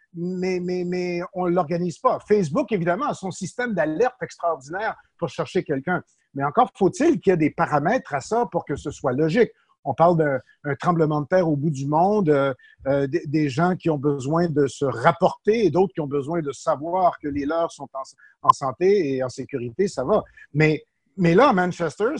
on 1.33 1.47
ne 1.47 1.51
l'organise 1.51 1.99
pas. 1.99 2.19
Facebook, 2.27 2.71
évidemment, 2.71 3.07
a 3.07 3.13
son 3.13 3.31
système 3.31 3.73
d'alerte 3.73 4.21
extraordinaire 4.23 4.95
pour 5.17 5.29
chercher 5.29 5.63
quelqu'un. 5.63 6.01
Mais 6.33 6.43
encore 6.43 6.71
faut-il 6.77 7.19
qu'il 7.19 7.31
y 7.31 7.33
ait 7.33 7.37
des 7.37 7.51
paramètres 7.51 8.13
à 8.13 8.21
ça 8.21 8.47
pour 8.51 8.65
que 8.65 8.75
ce 8.75 8.91
soit 8.91 9.13
logique. 9.13 9.51
On 9.83 9.93
parle 9.93 10.17
d'un 10.17 10.75
tremblement 10.75 11.21
de 11.21 11.27
terre 11.27 11.47
au 11.47 11.55
bout 11.55 11.69
du 11.69 11.87
monde, 11.87 12.29
euh, 12.29 12.53
euh, 12.87 13.07
des, 13.07 13.49
gens 13.49 13.75
qui 13.75 13.89
ont 13.89 13.97
besoin 13.97 14.47
de 14.49 14.67
se 14.67 14.83
rapporter 14.83 15.65
et 15.65 15.71
d'autres 15.71 15.93
qui 15.93 16.01
ont 16.01 16.07
besoin 16.07 16.41
de 16.41 16.51
savoir 16.51 17.18
que 17.19 17.29
les 17.29 17.45
leurs 17.45 17.71
sont 17.71 17.87
en, 17.94 18.01
en, 18.41 18.51
santé 18.51 19.15
et 19.15 19.23
en 19.23 19.29
sécurité, 19.29 19.87
ça 19.87 20.03
va. 20.03 20.21
Mais, 20.53 20.83
mais 21.15 21.33
là, 21.33 21.49
à 21.49 21.53
Manchester, 21.53 22.15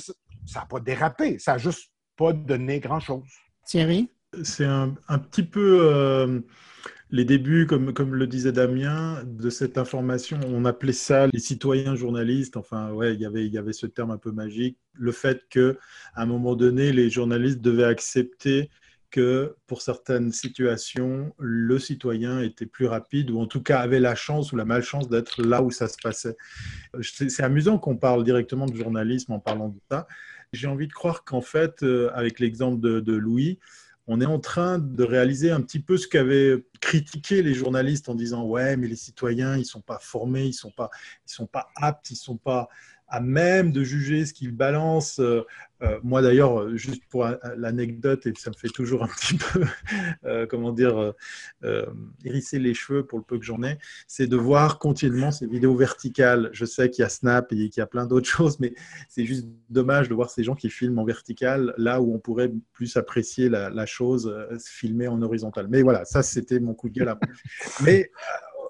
ça 0.50 0.62
n'a 0.62 0.66
pas 0.66 0.80
dérapé, 0.80 1.38
ça 1.38 1.54
n'a 1.54 1.58
juste 1.60 1.92
pas 2.18 2.34
donné 2.34 2.80
grand-chose. 2.80 3.28
Thierry? 3.66 4.10
C'est 4.44 4.66
un, 4.66 4.96
petit 5.30 5.44
peu 5.44 5.80
euh, 5.82 6.40
les 7.12 7.26
débuts, 7.26 7.66
comme, 7.68 7.94
comme 7.94 8.16
le 8.16 8.28
disait 8.28 8.52
Damien, 8.52 9.24
de 9.26 9.50
cette 9.50 9.78
information. 9.78 10.40
On 10.48 10.66
appelait 10.66 10.94
ça 10.94 11.28
les 11.28 11.40
citoyens 11.40 11.96
journalistes. 11.96 12.58
Enfin, 12.58 12.92
ouais, 12.92 13.16
y 13.16 13.24
il 13.24 13.54
y 13.54 13.58
avait 13.58 13.74
ce 13.74 13.86
terme 13.86 14.12
un 14.12 14.18
peu 14.18 14.32
magique. 14.32 14.78
Le 14.94 15.12
fait 15.12 15.48
qu'à 15.50 15.74
un 16.16 16.26
moment 16.26 16.56
donné, 16.56 16.92
les 16.92 17.10
journalistes 17.10 17.62
devaient 17.62 17.84
accepter 17.84 18.70
que 19.12 19.56
pour 19.66 19.82
certaines 19.82 20.32
situations, 20.32 21.34
le 21.40 21.80
citoyen 21.80 22.42
était 22.42 22.66
plus 22.66 22.86
rapide 22.86 23.32
ou 23.32 23.40
en 23.40 23.48
tout 23.48 23.62
cas 23.62 23.80
avait 23.80 24.00
la 24.00 24.16
chance 24.16 24.52
ou 24.52 24.56
la 24.56 24.66
malchance 24.66 25.10
d'être 25.10 25.42
là 25.42 25.64
où 25.64 25.72
ça 25.72 25.88
se 25.88 25.98
passait. 26.02 26.38
C'est 27.02 27.44
amusant 27.44 27.80
qu'on 27.80 27.98
parle 27.98 28.24
directement 28.24 28.66
de 28.66 28.76
journalisme 28.76 29.32
en 29.32 29.40
parlant 29.40 29.70
de 29.70 29.80
ça. 29.90 30.08
J'ai 30.54 30.68
envie 30.68 30.88
de 30.88 30.94
croire 30.94 31.24
qu'en 31.24 31.42
fait, 31.42 31.84
euh, 31.84 32.10
avec 32.14 32.40
l'exemple 32.40 32.80
de, 32.80 33.14
Louis, 33.14 33.60
on 34.08 34.20
est 34.20 34.26
en 34.26 34.40
train 34.40 34.80
de 34.80 35.04
réaliser 35.04 35.52
un 35.52 35.62
petit 35.62 35.80
peu 35.80 35.96
ce 35.98 36.08
qu'avaient 36.08 36.66
critiqué 36.82 37.44
les 37.44 37.54
journalistes 37.54 38.10
en 38.10 38.16
disant 38.16 38.44
ouais 38.44 38.76
mais 38.76 38.88
les 38.88 38.96
citoyens 38.96 39.56
ils 39.56 39.66
sont 39.66 39.82
pas 39.82 40.00
formés 40.00 40.46
ils 40.46 40.54
sont 40.54 40.72
pas 40.72 40.90
ils 41.28 41.32
sont 41.32 41.46
pas 41.46 41.70
aptes 41.76 42.10
ils 42.10 42.16
sont 42.16 42.38
pas 42.38 42.70
à 43.10 43.20
même 43.20 43.72
de 43.72 43.84
juger 43.84 44.26
ce 44.26 44.34
qu'il 44.34 44.52
balance. 44.52 45.20
Euh, 45.20 45.42
euh, 45.82 45.98
moi 46.04 46.22
d'ailleurs, 46.22 46.60
euh, 46.60 46.76
juste 46.76 47.04
pour 47.10 47.26
l'anecdote, 47.56 48.26
et 48.28 48.34
ça 48.38 48.50
me 48.52 48.56
fait 48.56 48.68
toujours 48.68 49.04
un 49.04 49.08
petit 49.08 49.38
peu, 49.38 49.66
comment 50.50 50.72
dire, 50.72 51.14
hérisser 52.24 52.60
les 52.60 52.74
cheveux 52.74 53.06
pour 53.06 53.20
le 53.20 53.24
peu 53.24 53.40
que 53.40 53.46
j'en 53.46 53.64
ai, 53.64 53.78
c'est 54.08 54.28
de 54.28 54.36
voir 54.36 54.78
continuellement 54.80 55.32
ces 55.32 55.48
vidéos 55.48 55.76
verticales. 55.76 56.50
Je 56.54 56.66
sais 56.66 56.90
qu'il 56.90 57.02
y 57.02 57.06
a 57.06 57.10
Snap 57.10 57.52
et 57.52 57.70
qu'il 57.70 57.78
y 57.78 57.82
a 57.82 57.88
plein 57.88 58.06
d'autres 58.06 58.30
choses, 58.30 58.60
mais 58.60 58.74
c'est 59.08 59.26
juste 59.26 59.48
dommage 59.70 60.10
de 60.10 60.14
voir 60.14 60.30
ces 60.30 60.44
gens 60.44 60.56
qui 60.56 60.70
filment 60.70 61.00
en 61.00 61.06
vertical, 61.06 61.74
là 61.78 62.02
où 62.02 62.14
on 62.14 62.20
pourrait 62.20 62.52
plus 62.74 62.98
apprécier 62.98 63.50
la, 63.50 63.70
la 63.70 63.86
chose 63.86 64.34
filmée 64.66 65.08
en 65.08 65.22
horizontal. 65.22 65.68
Mais 65.70 65.82
voilà, 65.82 66.06
ça 66.06 66.24
c'était 66.24 66.60
mon 66.60 66.74
coup 66.74 66.90
de 66.90 66.94
gueule. 67.00 67.16
Mais 67.84 68.12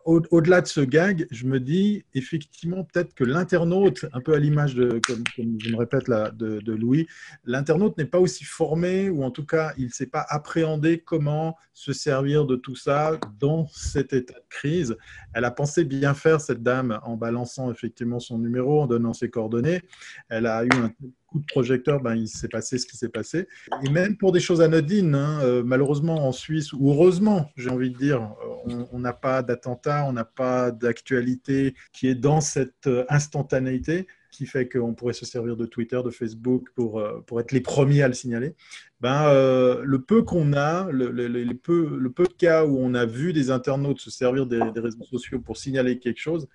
au-delà 0.10 0.62
de 0.62 0.68
ce 0.68 0.82
gag, 0.82 1.28
je 1.30 1.46
me 1.46 1.60
dis 1.60 2.04
effectivement 2.14 2.84
peut-être 2.84 3.14
que 3.14 3.24
l'internaute, 3.24 4.06
un 4.14 4.22
peu 4.22 4.34
à 4.34 4.40
l'image 4.40 4.76
de, 4.76 5.00
je 5.08 5.72
me 5.72 5.78
répète 5.78 6.08
là, 6.08 6.32
de 6.32 6.72
Louis, 6.72 7.08
l'internaute 7.46 7.98
n'est 7.98 8.06
pas 8.06 8.20
aussi 8.20 8.44
formé 8.44 9.10
ou 9.10 9.24
en 9.24 9.32
tout 9.32 9.46
cas 9.46 9.74
il 9.78 9.86
ne 9.86 9.92
sait 9.92 10.08
pas 10.08 10.26
appréhender 10.30 11.00
comment 11.00 11.56
se 11.74 11.94
servir 11.94 12.46
de 12.46 12.56
tout 12.56 12.76
ça 12.76 13.18
dans 13.40 13.68
cet 13.68 14.14
état 14.14 14.34
de 14.34 14.50
crise. 14.50 14.98
Elle 15.34 15.46
a 15.46 15.52
pensé 15.52 15.86
bien 15.86 16.14
faire 16.14 16.42
cette 16.42 16.62
dame 16.62 17.00
en 17.04 17.16
balançant 17.16 17.72
effectivement 17.72 18.20
son 18.20 18.40
numéro, 18.40 18.82
en 18.82 18.88
donnant 18.88 19.14
ses 19.14 19.30
coordonnées. 19.30 19.82
Elle 20.28 20.46
a 20.46 20.66
eu 20.66 20.70
un 20.74 20.92
coup 21.30 21.40
de 21.40 21.46
projecteur, 21.46 22.02
ben, 22.02 22.16
il 22.16 22.28
s'est 22.28 22.48
passé 22.48 22.78
ce 22.78 22.86
qui 22.86 22.98
s'est 22.98 23.10
passé. 23.10 23.48
Et 23.84 23.90
même 23.90 24.18
pour 24.18 24.32
des 24.32 24.40
choses 24.40 24.62
anodines, 24.62 25.16
hein, 25.16 25.40
euh, 25.42 25.64
malheureusement 25.64 26.28
en 26.28 26.32
Suisse, 26.32 26.74
ou 26.74 26.92
heureusement, 26.92 27.50
j'ai 27.56 27.70
envie 27.70 27.92
de 27.92 27.98
dire, 27.98 28.36
euh, 28.68 28.84
on 28.92 29.00
n'a 29.00 29.14
pas 29.14 29.42
d'attentat, 29.44 30.06
on 30.08 30.14
n'a 30.14 30.26
pas 30.26 30.72
d'actualité 30.72 31.76
qui 31.94 32.08
est 32.08 32.16
dans 32.16 32.42
cette 32.42 32.88
euh, 32.88 33.06
instantanéité 33.10 34.08
qui 34.32 34.46
fait 34.46 34.70
qu'on 34.70 34.94
pourrait 34.94 35.14
se 35.14 35.26
servir 35.26 35.58
de 35.58 35.66
Twitter, 35.66 36.00
de 36.06 36.12
Facebook 36.12 36.68
pour, 36.76 37.04
pour 37.26 37.40
être 37.42 37.52
les 37.52 37.62
premiers 37.62 38.04
à 38.04 38.08
le 38.08 38.14
signaler. 38.14 38.56
Ben, 39.02 39.34
le 39.34 40.02
peu 40.04 40.22
qu'on 40.22 40.54
a, 40.54 40.88
le, 40.92 41.54
peu, 41.54 41.98
le 42.00 42.12
peu 42.12 42.26
de 42.26 42.34
cas 42.34 42.64
où 42.64 42.78
on 42.78 42.94
a 42.94 43.08
vu 43.08 43.34
des 43.34 43.50
internautes 43.50 44.00
se 44.00 44.12
servir 44.12 44.46
des 44.46 44.62
réseaux 44.62 45.04
sociaux 45.04 45.40
pour 45.40 45.58
signaler 45.58 45.98
quelque 45.98 46.20
chose, 46.20 46.48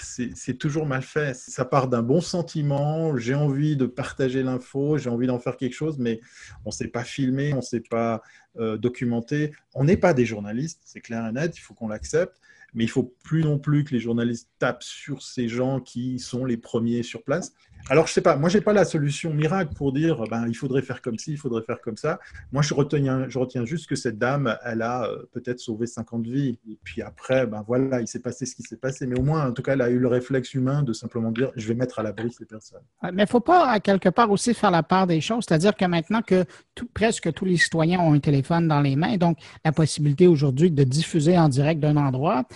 c'est 0.00 0.58
toujours 0.58 0.86
mal 0.86 1.02
fait. 1.02 1.34
Ça 1.34 1.64
part 1.64 1.88
d'un 1.88 2.02
bon 2.02 2.20
sentiment, 2.20 3.16
j'ai 3.16 3.34
envie 3.34 3.76
de 3.76 3.86
partager 3.86 4.42
l'info, 4.42 4.98
j'ai 4.98 5.10
envie 5.10 5.26
d'en 5.26 5.38
faire 5.38 5.56
quelque 5.56 5.74
chose, 5.74 5.98
mais 5.98 6.20
on 6.64 6.70
ne 6.70 6.74
sait 6.74 6.88
pas 6.88 7.04
filmer, 7.04 7.52
on 7.52 7.56
ne 7.56 7.62
sait 7.62 7.80
pas 7.80 8.22
euh, 8.58 8.76
documenter. 8.76 9.52
On 9.74 9.84
n'est 9.84 9.96
pas 9.96 10.14
des 10.14 10.26
journalistes, 10.26 10.82
c'est 10.84 11.00
clair 11.00 11.26
et 11.26 11.32
net, 11.32 11.56
il 11.56 11.60
faut 11.60 11.74
qu'on 11.74 11.88
l'accepte, 11.88 12.38
mais 12.74 12.84
il 12.84 12.90
faut 12.90 13.14
plus 13.24 13.42
non 13.42 13.58
plus 13.58 13.84
que 13.84 13.92
les 13.92 14.00
journalistes 14.00 14.50
tapent 14.58 14.82
sur 14.82 15.22
ces 15.22 15.48
gens 15.48 15.80
qui 15.80 16.18
sont 16.18 16.44
les 16.44 16.56
premiers 16.56 17.02
sur 17.02 17.22
place. 17.22 17.52
Alors, 17.88 18.08
je 18.08 18.12
sais 18.12 18.20
pas, 18.20 18.36
moi, 18.36 18.48
j'ai 18.48 18.60
pas 18.60 18.72
la 18.72 18.84
solution 18.84 19.32
miracle 19.32 19.72
pour 19.74 19.92
dire, 19.92 20.24
ben, 20.28 20.46
il 20.48 20.56
faudrait 20.56 20.82
faire 20.82 21.00
comme 21.00 21.18
ci, 21.18 21.32
il 21.32 21.38
faudrait 21.38 21.62
faire 21.62 21.80
comme 21.80 21.96
ça. 21.96 22.18
Moi, 22.50 22.60
je 22.62 22.74
retiens, 22.74 23.26
je 23.28 23.38
retiens 23.38 23.64
juste 23.64 23.88
que 23.88 23.94
cette 23.94 24.18
dame, 24.18 24.58
elle 24.64 24.82
a 24.82 25.04
euh, 25.04 25.22
peut-être 25.32 25.60
sauvé 25.60 25.86
50 25.86 26.26
vies. 26.26 26.58
Et 26.68 26.76
puis 26.82 27.00
après, 27.02 27.46
ben 27.46 27.62
voilà, 27.66 28.00
il 28.00 28.08
s'est 28.08 28.18
passé 28.18 28.44
ce 28.44 28.56
qui 28.56 28.62
s'est 28.62 28.76
passé. 28.76 29.06
Mais 29.06 29.16
au 29.16 29.22
moins, 29.22 29.48
en 29.48 29.52
tout 29.52 29.62
cas, 29.62 29.74
elle 29.74 29.82
a 29.82 29.90
eu 29.90 30.00
le 30.00 30.08
réflexe 30.08 30.54
humain 30.54 30.82
de 30.82 30.92
simplement 30.92 31.30
dire, 31.30 31.52
je 31.54 31.68
vais 31.68 31.74
mettre 31.74 32.00
à 32.00 32.02
l'abri 32.02 32.32
ces 32.32 32.44
personnes. 32.44 32.82
Mais 33.12 33.22
il 33.22 33.28
faut 33.28 33.40
pas, 33.40 33.68
à 33.68 33.78
quelque 33.78 34.08
part, 34.08 34.32
aussi 34.32 34.52
faire 34.52 34.72
la 34.72 34.82
part 34.82 35.06
des 35.06 35.20
choses. 35.20 35.44
C'est-à-dire 35.48 35.76
que 35.76 35.84
maintenant 35.84 36.22
que 36.22 36.44
presque 36.92 37.32
tous 37.34 37.44
les 37.44 37.56
citoyens 37.56 38.00
ont 38.00 38.14
un 38.14 38.18
téléphone 38.18 38.66
dans 38.66 38.80
les 38.80 38.96
mains, 38.96 39.16
donc 39.16 39.38
la 39.64 39.70
possibilité 39.70 40.26
aujourd'hui 40.26 40.72
de 40.72 40.82
diffuser 40.82 41.38
en 41.38 41.48
direct 41.48 41.80
d'un 41.80 41.96
endroit, 41.96 42.46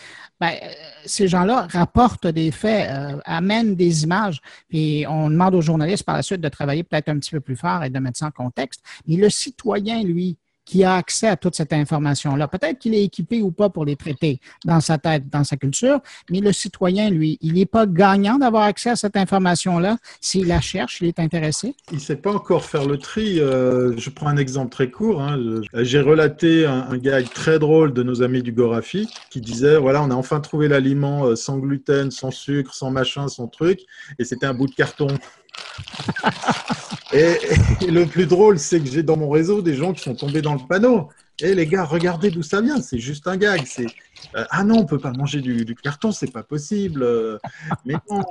ben, 0.41 0.53
euh, 0.63 0.67
ces 1.05 1.29
gens-là 1.29 1.69
rapportent 1.71 2.27
des 2.27 2.51
faits, 2.51 2.91
euh, 2.91 3.19
amènent 3.27 3.75
des 3.75 4.05
images, 4.05 4.41
et 4.71 5.07
on 5.07 5.20
demande 5.29 5.55
aux 5.55 5.61
journalistes 5.61 6.05
par 6.05 6.17
la 6.17 6.23
suite 6.23 6.41
de 6.41 6.49
travailler 6.49 6.85
peut-être 6.85 7.09
un 7.09 7.19
petit 7.19 7.33
peu 7.33 7.41
plus 7.41 7.57
fort 7.57 7.85
et 7.85 7.91
de 7.91 7.99
mettre 7.99 8.19
ça 8.19 8.27
en 8.27 8.31
contexte. 8.31 8.83
Mais 9.07 9.17
le 9.17 9.29
citoyen, 9.29 10.03
lui, 10.03 10.39
qui 10.71 10.85
a 10.85 10.95
accès 10.95 11.27
à 11.27 11.37
toute 11.37 11.57
cette 11.57 11.73
information-là. 11.73 12.47
Peut-être 12.47 12.79
qu'il 12.79 12.95
est 12.95 13.03
équipé 13.03 13.43
ou 13.43 13.51
pas 13.51 13.71
pour 13.71 13.85
les 13.85 13.97
traiter 13.97 14.39
dans 14.65 14.81
sa 14.81 14.99
tête, 14.99 15.29
dans 15.29 15.43
sa 15.43 15.57
culture, 15.57 15.99
mais 16.31 16.39
le 16.39 16.53
citoyen, 16.53 17.11
lui, 17.11 17.39
il 17.41 17.55
n'est 17.55 17.67
pas 17.67 17.87
gagnant 17.87 18.39
d'avoir 18.39 18.63
accès 18.63 18.91
à 18.91 18.95
cette 18.95 19.17
information-là. 19.17 19.99
S'il 20.21 20.47
la 20.47 20.61
cherche, 20.61 21.01
il 21.01 21.09
est 21.09 21.19
intéressé. 21.19 21.75
Il 21.91 21.97
ne 21.97 22.01
sait 22.01 22.15
pas 22.15 22.33
encore 22.33 22.65
faire 22.65 22.87
le 22.87 22.99
tri. 22.99 23.41
Euh, 23.41 23.97
je 23.97 24.11
prends 24.11 24.29
un 24.29 24.37
exemple 24.37 24.71
très 24.71 24.93
court. 24.93 25.21
Hein. 25.21 25.41
J'ai 25.75 26.01
relaté 26.01 26.67
un, 26.67 26.87
un, 26.89 26.99
gag 26.99 27.29
très 27.31 27.59
drôle 27.59 27.93
de 27.93 28.05
nos 28.05 28.23
amis 28.23 28.45
du 28.45 28.53
Gorafi 28.53 29.09
qui 29.31 29.41
disait, 29.41 29.77
voilà, 29.77 30.05
on 30.05 30.11
a 30.13 30.15
enfin 30.15 30.39
trouvé 30.39 30.69
l'aliment 30.69 31.25
euh, 31.25 31.35
sans 31.35 31.59
gluten, 31.59 32.13
sans 32.13 32.31
sucre, 32.31 32.75
sans 32.75 32.93
machin, 32.93 33.27
sans 33.27 33.49
truc, 33.49 33.81
et 34.21 34.25
c'était 34.25 34.47
un 34.47 34.55
bout 34.55 34.69
de 34.69 34.75
carton. 34.75 35.09
et, 37.13 37.87
le 37.87 38.05
plus 38.05 38.27
drôle, 38.27 38.59
c'est 38.59 38.81
que 38.81 38.89
j'ai 38.89 39.03
dans 39.03 39.17
mon 39.17 39.29
réseau 39.29 39.63
des 39.63 39.75
gens 39.75 39.93
qui 39.93 40.03
sont 40.03 40.15
tombés 40.15 40.43
dans 40.43 40.55
le 40.55 40.61
panneau. 40.69 41.09
Et 41.43 41.55
les 41.55 41.67
gars, 41.67 41.85
regardez 41.85 42.31
d'où 42.31 42.43
ça 42.43 42.61
vient. 42.61 42.81
C'est 42.81 42.99
juste 42.99 43.27
un 43.27 43.37
gag. 43.37 43.63
C'est 43.65 43.87
euh, 44.37 44.45
ah 44.51 44.63
non, 44.65 44.81
on 44.81 44.87
peut 44.87 44.99
pas 44.99 45.13
manger 45.13 45.41
du, 45.41 45.65
du 45.65 45.75
carton, 45.75 46.13
c'est 46.13 46.33
pas 46.33 46.43
possible. 46.43 47.07
mais 47.85 47.95
non, 48.11 48.23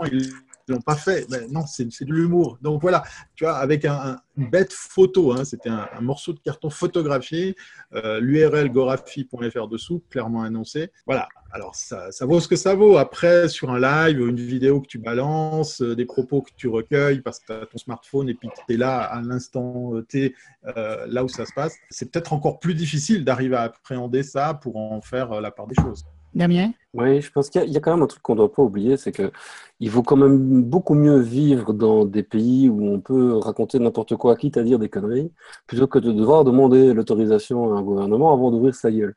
ils 0.69 0.73
l'ont 0.73 0.81
pas 0.81 0.95
fait. 0.95 1.29
Ben, 1.29 1.51
non, 1.51 1.65
c'est 1.65 2.05
de 2.05 2.13
l'humour. 2.13 2.57
Donc 2.61 2.81
voilà, 2.81 3.03
tu 3.35 3.43
vois, 3.43 3.57
avec 3.57 3.85
un, 3.85 4.17
une 4.37 4.49
bête 4.49 4.71
photo, 4.71 5.33
hein, 5.33 5.43
c'était 5.43 5.69
un, 5.69 5.87
morceau 6.01 6.33
de 6.33 6.39
carton 6.39 6.69
photographié, 6.69 7.55
euh, 7.93 8.19
l'URL 8.19 8.71
gorafi.fr 8.71 9.67
dessous, 9.67 10.03
clairement 10.09 10.43
annoncé. 10.43 10.91
Voilà, 11.05 11.27
alors 11.51 11.75
ça, 11.75 12.11
ça, 12.11 12.25
vaut 12.25 12.39
ce 12.39 12.47
que 12.47 12.55
ça 12.55 12.75
vaut. 12.75 12.97
Après, 12.97 13.49
sur 13.49 13.71
un 13.71 13.79
live, 13.79 14.19
une 14.19 14.35
vidéo 14.35 14.81
que 14.81 14.87
tu 14.87 14.99
balances, 14.99 15.81
euh, 15.81 15.95
des 15.95 16.05
propos 16.05 16.41
que 16.41 16.51
tu 16.55 16.67
recueilles 16.67 17.21
parce 17.21 17.39
que 17.39 17.47
tu 17.47 17.53
as 17.53 17.65
ton 17.65 17.77
smartphone 17.77 18.29
et 18.29 18.33
puis 18.33 18.49
tu 18.67 18.73
es 18.73 18.77
là 18.77 18.99
à 18.99 19.21
l'instant 19.21 19.93
T, 20.07 20.35
euh, 20.77 21.05
là 21.07 21.23
où 21.23 21.27
ça 21.27 21.45
se 21.45 21.53
passe, 21.53 21.75
c'est 21.89 22.11
peut-être 22.11 22.33
encore 22.33 22.59
plus 22.59 22.75
difficile 22.75 23.25
d'arriver 23.25 23.55
à 23.55 23.63
appréhender 23.63 24.23
ça 24.23 24.53
pour 24.53 24.77
en 24.77 25.01
faire 25.01 25.41
la 25.41 25.51
part 25.51 25.67
des 25.67 25.75
choses. 25.75 26.05
Damien? 26.33 26.71
Oui, 26.95 27.21
je 27.21 27.31
pense 27.31 27.51
qu'il 27.51 27.69
y, 27.69 27.77
a 27.77 27.79
quand 27.79 27.93
même 27.93 28.01
un 28.01 28.07
truc 28.07 28.23
qu'on 28.23 28.33
ne 28.33 28.39
doit 28.39 28.51
pas 28.51 28.63
oublier, 28.63 28.97
c'est 28.97 29.11
que 29.11 29.31
il 29.79 29.89
vaut 29.91 30.03
quand 30.03 30.17
même 30.17 30.63
beaucoup 30.63 30.93
mieux 30.95 31.19
vivre 31.19 31.71
dans 31.71 32.03
des 32.03 32.23
pays 32.23 32.67
où 32.67 32.85
on 32.87 32.99
peut 32.99 33.37
raconter 33.37 33.79
n'importe 33.79 34.17
quoi, 34.17 34.35
quitte 34.35 34.57
à 34.57 34.63
dire 34.63 34.77
des 34.77 34.89
conneries, 34.89 35.31
plutôt 35.67 35.87
que 35.87 35.99
de 35.99 36.11
devoir 36.11 36.43
demander 36.43 36.93
l'autorisation 36.93 37.73
à 37.73 37.77
un 37.77 37.81
gouvernement 37.83 38.33
avant 38.33 38.51
d'ouvrir 38.51 38.75
sa 38.75 38.91
gueule. 38.91 39.15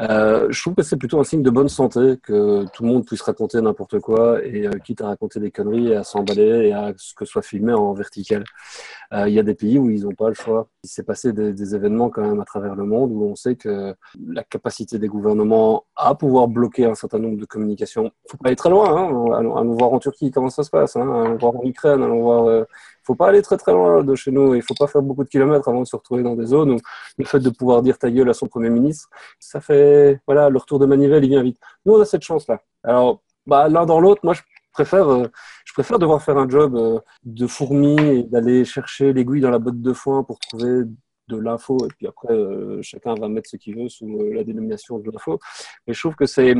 Euh, 0.00 0.48
je 0.50 0.60
trouve 0.60 0.74
que 0.74 0.82
c'est 0.82 0.96
plutôt 0.96 1.20
un 1.20 1.24
signe 1.24 1.42
de 1.42 1.50
bonne 1.50 1.68
santé 1.68 2.18
que 2.22 2.64
tout 2.72 2.82
le 2.82 2.88
monde 2.90 3.06
puisse 3.06 3.22
raconter 3.22 3.60
n'importe 3.62 4.00
quoi 4.00 4.44
et 4.44 4.66
euh, 4.66 4.72
quitte 4.84 5.00
à 5.00 5.06
raconter 5.06 5.40
des 5.40 5.50
conneries 5.50 5.88
et 5.88 5.96
à 5.96 6.04
s'emballer 6.04 6.68
et 6.68 6.72
à 6.72 6.92
ce 6.96 7.14
que 7.14 7.24
ce 7.24 7.32
soit 7.32 7.42
filmé 7.42 7.72
en 7.72 7.94
vertical. 7.94 8.44
Euh, 9.12 9.28
il 9.28 9.34
y 9.34 9.38
a 9.38 9.42
des 9.42 9.54
pays 9.54 9.78
où 9.78 9.88
ils 9.88 10.02
n'ont 10.02 10.14
pas 10.14 10.28
le 10.28 10.34
choix. 10.34 10.68
Il 10.82 10.90
s'est 10.90 11.04
passé 11.04 11.32
des, 11.32 11.52
des, 11.52 11.74
événements 11.74 12.10
quand 12.10 12.22
même 12.22 12.40
à 12.40 12.44
travers 12.44 12.74
le 12.74 12.84
monde 12.84 13.10
où 13.12 13.24
on 13.24 13.36
sait 13.36 13.56
que 13.56 13.94
la 14.26 14.42
capacité 14.42 14.98
des 14.98 15.08
gouvernements 15.08 15.84
à 15.96 16.14
pouvoir 16.14 16.48
bloquer 16.48 16.84
un 16.86 16.94
certain 17.08 17.18
nombre 17.18 17.38
de 17.38 17.44
communications, 17.44 18.10
faut 18.28 18.36
pas 18.36 18.48
aller 18.48 18.56
très 18.56 18.70
loin, 18.70 18.88
hein, 18.88 19.32
à, 19.34 19.42
nous 19.42 19.76
voir 19.76 19.92
en 19.92 19.98
Turquie 19.98 20.30
comment 20.30 20.50
ça 20.50 20.62
se 20.62 20.70
passe, 20.70 20.96
hein, 20.96 21.24
allons 21.24 21.36
voir 21.36 21.56
en 21.56 21.64
Ukraine, 21.64 22.02
allons 22.02 22.22
voir. 22.22 22.46
Euh, 22.46 22.64
faut 23.02 23.14
pas 23.14 23.28
aller 23.28 23.42
très 23.42 23.58
très 23.58 23.72
loin 23.72 24.02
de 24.02 24.14
chez 24.14 24.30
nous. 24.30 24.54
Il 24.54 24.62
faut 24.62 24.74
pas 24.74 24.86
faire 24.86 25.02
beaucoup 25.02 25.24
de 25.24 25.28
kilomètres 25.28 25.68
avant 25.68 25.80
de 25.80 25.86
se 25.86 25.94
retrouver 25.94 26.22
dans 26.22 26.36
des 26.36 26.46
zones 26.46 26.70
où 26.70 26.78
le 27.18 27.24
fait 27.26 27.38
de 27.38 27.50
pouvoir 27.50 27.82
dire 27.82 27.98
ta 27.98 28.10
gueule 28.10 28.30
à 28.30 28.34
son 28.34 28.46
premier 28.46 28.70
ministre, 28.70 29.10
ça 29.38 29.60
fait 29.60 30.20
voilà 30.26 30.48
le 30.48 30.58
retour 30.58 30.78
de 30.78 30.86
manivelle, 30.86 31.22
il 31.24 31.28
vient 31.28 31.42
vite. 31.42 31.58
Nous 31.84 31.94
on 31.94 32.00
a 32.00 32.06
cette 32.06 32.22
chance 32.22 32.48
là. 32.48 32.60
Alors 32.82 33.20
bah, 33.46 33.68
l'un 33.68 33.84
dans 33.84 34.00
l'autre, 34.00 34.22
moi 34.24 34.32
je 34.32 34.40
préfère, 34.72 35.08
euh, 35.08 35.26
je 35.64 35.72
préfère 35.72 35.98
devoir 35.98 36.22
faire 36.22 36.38
un 36.38 36.48
job 36.48 36.76
euh, 36.76 36.98
de 37.24 37.46
fourmi 37.46 37.98
et 38.00 38.22
d'aller 38.24 38.64
chercher 38.64 39.12
l'aiguille 39.12 39.40
dans 39.40 39.50
la 39.50 39.58
botte 39.58 39.80
de 39.80 39.92
foin 39.92 40.22
pour 40.24 40.38
trouver 40.38 40.84
de 41.28 41.38
l'info 41.38 41.78
et 41.84 41.88
puis 41.96 42.06
après 42.06 42.32
euh, 42.32 42.80
chacun 42.82 43.14
va 43.14 43.28
mettre 43.28 43.48
ce 43.48 43.56
qu'il 43.56 43.76
veut 43.76 43.88
sous 43.88 44.06
la 44.32 44.44
dénomination 44.44 44.98
de 44.98 45.10
l'info. 45.10 45.38
Mais 45.86 45.94
je 45.94 46.00
trouve 46.00 46.16
que 46.16 46.26
c'est 46.26 46.54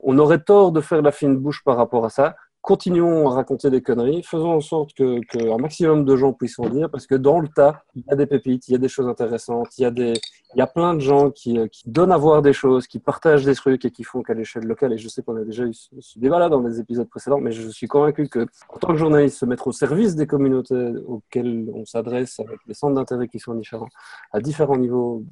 on 0.00 0.18
aurait 0.18 0.42
tort 0.42 0.72
de 0.72 0.80
faire 0.80 1.02
la 1.02 1.12
fine 1.12 1.36
bouche 1.36 1.62
par 1.64 1.76
rapport 1.76 2.04
à 2.04 2.10
ça 2.10 2.36
continuons 2.62 3.28
à 3.28 3.34
raconter 3.34 3.70
des 3.70 3.82
conneries, 3.82 4.22
faisons 4.22 4.52
en 4.52 4.60
sorte 4.60 4.94
que, 4.94 5.20
maximum 5.60 6.04
de 6.04 6.16
gens 6.16 6.32
puissent 6.32 6.60
en 6.60 6.68
dire, 6.68 6.88
parce 6.90 7.08
que 7.08 7.16
dans 7.16 7.40
le 7.40 7.48
tas, 7.48 7.82
il 7.96 8.04
y 8.08 8.12
a 8.12 8.16
des 8.16 8.26
pépites, 8.26 8.68
il 8.68 8.72
y 8.72 8.74
a 8.76 8.78
des 8.78 8.88
choses 8.88 9.08
intéressantes, 9.08 9.76
il 9.78 9.82
y 9.82 9.84
a, 9.84 9.90
des, 9.90 10.12
il 10.54 10.58
y 10.58 10.60
a 10.62 10.68
plein 10.68 10.94
de 10.94 11.00
gens 11.00 11.32
qui, 11.32 11.58
euh, 11.58 11.66
donnent 11.86 12.12
à 12.12 12.16
voir 12.16 12.40
des 12.40 12.52
choses, 12.52 12.86
qui 12.86 13.00
partagent 13.00 13.44
des 13.44 13.56
trucs 13.56 13.84
et 13.84 13.90
qui 13.90 14.04
font 14.04 14.22
qu'à 14.22 14.34
l'échelle 14.34 14.62
locale, 14.64 14.92
et 14.92 14.98
je 14.98 15.08
sais 15.08 15.22
qu'on 15.22 15.36
a 15.36 15.44
déjà 15.44 15.64
eu 15.64 15.74
ce, 15.74 16.18
débat-là 16.20 16.48
dans 16.48 16.60
les 16.60 16.78
épisodes 16.78 17.08
précédents, 17.08 17.40
mais 17.40 17.50
je 17.50 17.68
suis 17.68 17.88
convaincu 17.88 18.28
que 18.28 18.46
en 18.68 18.78
tant 18.78 18.88
que 18.88 18.96
journaliste, 18.96 19.38
se 19.38 19.44
mettre 19.44 19.66
au 19.66 19.72
service 19.72 20.14
des 20.14 20.28
communautés 20.28 20.92
auxquelles 21.06 21.68
on 21.74 21.84
s'adresse 21.84 22.38
avec 22.38 22.60
des 22.68 22.74
centres 22.74 22.94
d'intérêt 22.94 23.26
qui 23.26 23.40
sont 23.40 23.54
différents, 23.54 23.88
à 24.32 24.40
différents 24.40 24.78
niveaux, 24.78 25.24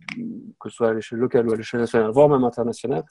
que 0.58 0.68
ce 0.68 0.74
soit 0.74 0.88
à 0.88 0.94
l'échelle 0.94 1.20
locale 1.20 1.48
ou 1.48 1.52
à 1.52 1.56
l'échelle 1.56 1.80
nationale, 1.80 2.10
voire 2.10 2.28
même 2.28 2.44
internationale, 2.44 3.04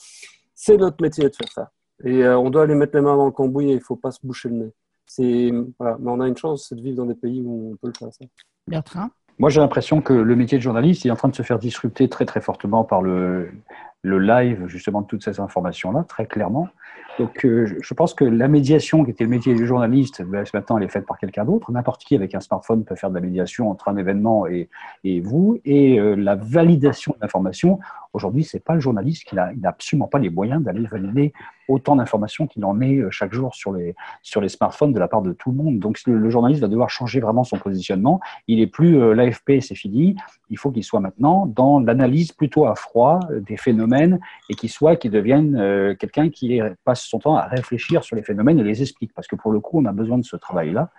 c'est 0.54 0.76
notre 0.76 1.02
métier 1.02 1.30
de 1.30 1.34
faire 1.34 1.52
ça. 1.54 1.72
Et 2.04 2.24
euh, 2.24 2.38
on 2.38 2.50
doit 2.50 2.64
aller 2.64 2.76
mettre 2.76 2.96
les 2.96 3.02
mains 3.02 3.18
dans 3.18 3.26
le 3.26 3.32
cambouis 3.32 3.70
et 3.70 3.74
il 3.74 3.76
ne 3.76 3.82
faut 3.82 3.96
pas 3.96 4.12
se 4.12 4.20
boucher 4.24 4.50
le 4.50 4.56
nez. 4.56 4.72
C'est, 5.06 5.52
voilà. 5.80 5.98
Mais 6.00 6.12
on 6.12 6.20
a 6.22 6.28
une 6.28 6.38
chance, 6.38 6.68
c'est 6.70 6.76
de 6.76 6.82
vivre 6.82 6.98
dans 6.98 7.06
des 7.06 7.16
pays 7.16 7.42
où 7.44 7.72
on 7.74 7.76
peut 7.78 7.88
le 7.88 7.94
faire. 7.98 8.14
Ça. 8.14 8.26
Bertrand? 8.68 9.10
Moi, 9.38 9.50
j'ai 9.50 9.62
l'impression 9.62 10.02
que 10.02 10.14
le 10.14 10.36
métier 10.36 10.58
de 10.58 10.64
journaliste 10.64 11.06
est 11.06 11.12
en 11.12 11.16
train 11.16 11.30
de 11.30 11.36
se 11.36 11.44
faire 11.44 11.60
disrupter 11.60 12.10
très, 12.10 12.26
très 12.26 12.42
fortement 12.42 12.84
par 12.84 13.02
le, 13.02 13.50
le 14.02 14.20
live, 14.20 14.68
justement, 14.68 15.02
de 15.02 15.08
toutes 15.08 15.24
ces 15.24 15.40
informations-là, 15.40 16.04
très 16.08 16.26
clairement. 16.26 16.70
Donc, 17.20 17.44
euh, 17.44 17.68
je 17.82 17.94
pense 17.94 18.14
que 18.14 18.24
la 18.24 18.48
médiation, 18.48 19.04
qui 19.04 19.12
était 19.12 19.26
le 19.26 19.30
métier 19.30 19.54
du 19.54 19.68
journaliste, 19.68 20.22
ben, 20.22 20.46
maintenant, 20.54 20.78
elle 20.78 20.86
est 20.86 20.90
faite 20.90 21.06
par 21.06 21.18
quelqu'un 21.18 21.44
d'autre. 21.44 21.70
N'importe 21.70 22.06
qui, 22.06 22.16
avec 22.16 22.34
un 22.34 22.40
smartphone, 22.40 22.86
peut 22.86 22.96
faire 22.96 23.10
de 23.10 23.16
la 23.16 23.20
médiation 23.20 23.70
entre 23.70 23.90
un 23.90 23.98
événement 23.98 24.48
et, 24.48 24.70
et 25.04 25.20
vous. 25.20 25.60
Et 25.66 26.00
euh, 26.00 26.16
la 26.16 26.36
validation 26.36 27.14
de 27.18 27.18
l'information, 27.22 27.80
aujourd'hui, 28.14 28.46
c'est 28.46 28.64
pas 28.64 28.74
le 28.74 28.80
journaliste 28.80 29.26
qui 29.26 29.36
n'a 29.36 29.52
absolument 29.66 30.08
pas 30.08 30.20
les 30.20 30.30
moyens 30.30 30.64
d'aller 30.64 30.86
valider 30.86 31.34
autant 31.68 31.98
d'informations 31.98 32.48
qu'il 32.48 32.64
en 32.66 32.74
met 32.74 32.96
euh, 32.96 33.12
chaque 33.12 33.34
jour 33.34 33.54
sur 33.54 33.74
les, 33.74 33.96
sur 34.24 34.40
les 34.40 34.50
smartphones 34.50 34.94
de 34.94 35.00
la 35.00 35.10
part 35.10 35.22
de 35.22 35.34
tout 35.34 35.52
le 35.52 35.58
monde. 35.58 35.80
Donc, 35.80 36.00
le, 36.06 36.30
journaliste 36.30 36.62
va 36.62 36.70
devoir 36.70 36.90
changer 36.90 37.20
vraiment 37.20 37.44
son 37.44 37.58
positionnement. 37.58 38.22
Il 38.48 38.62
est 38.62 38.68
plus 38.68 39.14
l'AFP, 39.14 39.60
c'est 39.60 39.76
fini. 39.76 40.16
Il 40.50 40.58
faut 40.58 40.72
qu'il 40.72 40.86
soit 40.86 41.02
maintenant 41.02 41.48
dans 41.48 41.82
l'analyse 41.82 42.32
plutôt 42.32 42.66
à 42.66 42.76
froid 42.76 43.20
des 43.46 43.58
phénomènes 43.58 43.89
phénomènes 43.90 44.20
et 44.50 44.56
qui 44.56 44.68
soit, 44.68 44.96
qui 44.96 45.10
devienne 45.10 45.56
euh, 45.56 45.96
quelqu'un 45.96 46.30
qui 46.30 46.60
passe 46.84 47.04
son 47.04 47.20
temps 47.20 47.36
à 47.36 47.46
réfléchir 47.46 48.04
sur 48.04 48.16
les 48.16 48.24
phénomènes 48.24 48.60
et 48.60 48.64
les 48.64 48.82
explique. 48.82 49.14
Parce 49.14 49.28
que 49.28 49.36
pour 49.36 49.52
le 49.52 49.60
coup, 49.60 49.80
on 49.80 49.86
a 49.86 49.92
besoin 49.92 50.18
de 50.18 50.24
ce 50.24 50.36
travail-là. 50.36 50.90